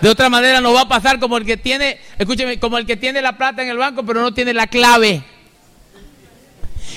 De 0.01 0.09
otra 0.09 0.31
manera 0.31 0.63
nos 0.63 0.75
va 0.75 0.81
a 0.81 0.89
pasar 0.89 1.21
como 1.21 1.37
el 1.37 1.45
que 1.45 1.59
tiene, 1.59 2.01
escúcheme, 2.17 2.59
como 2.59 2.79
el 2.79 2.87
que 2.87 2.97
tiene 2.97 3.21
la 3.21 3.37
plata 3.37 3.63
en 3.63 3.69
el 3.69 3.77
banco 3.77 4.07
pero 4.07 4.23
no 4.23 4.33
tiene 4.33 4.55
la 4.55 4.67
clave. 4.67 5.23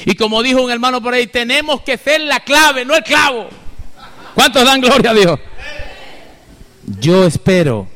Y 0.06 0.16
como 0.16 0.42
dijo 0.42 0.62
un 0.62 0.72
hermano 0.72 1.02
por 1.02 1.14
ahí, 1.14 1.28
tenemos 1.28 1.82
que 1.82 1.98
ser 1.98 2.22
la 2.22 2.40
clave, 2.40 2.86
no 2.86 2.96
el 2.96 3.04
clavo. 3.04 3.50
¿Cuántos 4.36 4.64
dan 4.64 4.80
gloria 4.80 5.12
a 5.12 5.16
Dios? 5.16 5.40
Yo 6.98 7.26
espero 7.26 7.90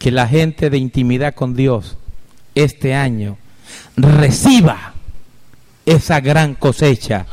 que 0.00 0.10
la 0.10 0.26
gente 0.26 0.70
de 0.70 0.78
intimidad 0.78 1.34
con 1.34 1.54
Dios 1.54 1.98
este 2.54 2.94
año 2.94 3.36
reciba 3.96 4.94
esa 5.84 6.20
gran 6.20 6.54
cosecha 6.54 7.26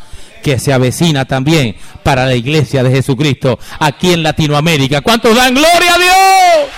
que 0.43 0.59
se 0.59 0.73
avecina 0.73 1.23
también 1.25 1.77
para 2.03 2.25
la 2.25 2.35
iglesia 2.35 2.83
de 2.83 2.91
Jesucristo 2.91 3.57
aquí 3.79 4.11
en 4.11 4.21
Latinoamérica. 4.21 4.99
¿Cuántos 4.99 5.35
dan 5.35 5.55
gloria 5.55 5.93
a 5.93 5.97
Dios? 5.97 6.69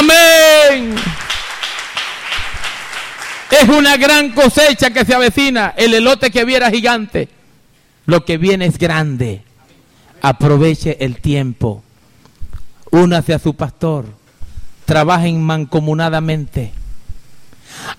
Amén. 0.00 0.96
Es 3.48 3.68
una 3.68 3.96
gran 3.96 4.30
cosecha 4.30 4.90
que 4.90 5.04
se 5.04 5.14
avecina. 5.14 5.72
El 5.76 5.94
elote 5.94 6.32
que 6.32 6.44
viera 6.44 6.68
gigante. 6.68 7.28
Lo 8.06 8.24
que 8.24 8.38
viene 8.38 8.66
es 8.66 8.76
grande. 8.76 9.42
Aproveche 10.20 10.96
el 11.00 11.20
tiempo. 11.20 11.84
Únase 12.90 13.34
a 13.34 13.38
su 13.38 13.54
pastor. 13.54 14.06
Trabajen 14.84 15.42
mancomunadamente. 15.42 16.72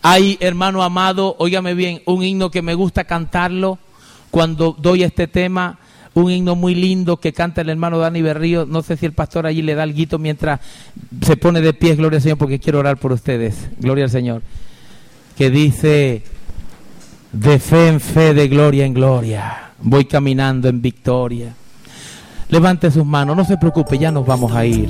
Hay, 0.02 0.38
hermano 0.40 0.84
amado, 0.84 1.36
óigame 1.40 1.74
bien, 1.74 2.02
un 2.06 2.24
himno 2.24 2.50
que 2.50 2.62
me 2.62 2.74
gusta 2.74 3.04
cantarlo 3.04 3.78
cuando 4.32 4.76
doy 4.78 5.04
este 5.04 5.28
tema 5.28 5.78
un 6.22 6.32
himno 6.32 6.56
muy 6.56 6.74
lindo 6.74 7.18
que 7.18 7.32
canta 7.32 7.62
el 7.62 7.70
hermano 7.70 8.00
Dani 8.00 8.22
Berrío. 8.22 8.66
No 8.66 8.82
sé 8.82 8.98
si 8.98 9.06
el 9.06 9.14
pastor 9.14 9.46
allí 9.46 9.62
le 9.62 9.76
da 9.76 9.84
el 9.84 9.94
guito 9.94 10.18
mientras 10.18 10.60
se 11.22 11.38
pone 11.38 11.62
de 11.62 11.74
pie, 11.74 11.96
gloria 11.96 12.18
al 12.18 12.24
Señor, 12.24 12.38
porque 12.38 12.60
quiero 12.60 12.80
orar 12.80 12.98
por 12.98 13.12
ustedes. 13.12 13.70
Gloria 13.80 14.06
al 14.06 14.10
Señor. 14.10 14.42
Que 15.38 15.52
dice, 15.52 16.24
de 17.32 17.60
fe 17.60 17.90
en 17.90 18.00
fe, 18.00 18.34
de 18.34 18.48
gloria 18.48 18.86
en 18.86 18.94
gloria, 18.94 19.72
voy 19.80 20.06
caminando 20.06 20.68
en 20.68 20.82
victoria. 20.82 21.54
Levante 22.50 22.90
sus 22.92 23.06
manos, 23.06 23.36
no 23.36 23.44
se 23.44 23.58
preocupe, 23.58 23.98
ya 23.98 24.12
nos 24.12 24.26
vamos 24.26 24.54
a 24.54 24.66
ir. 24.66 24.90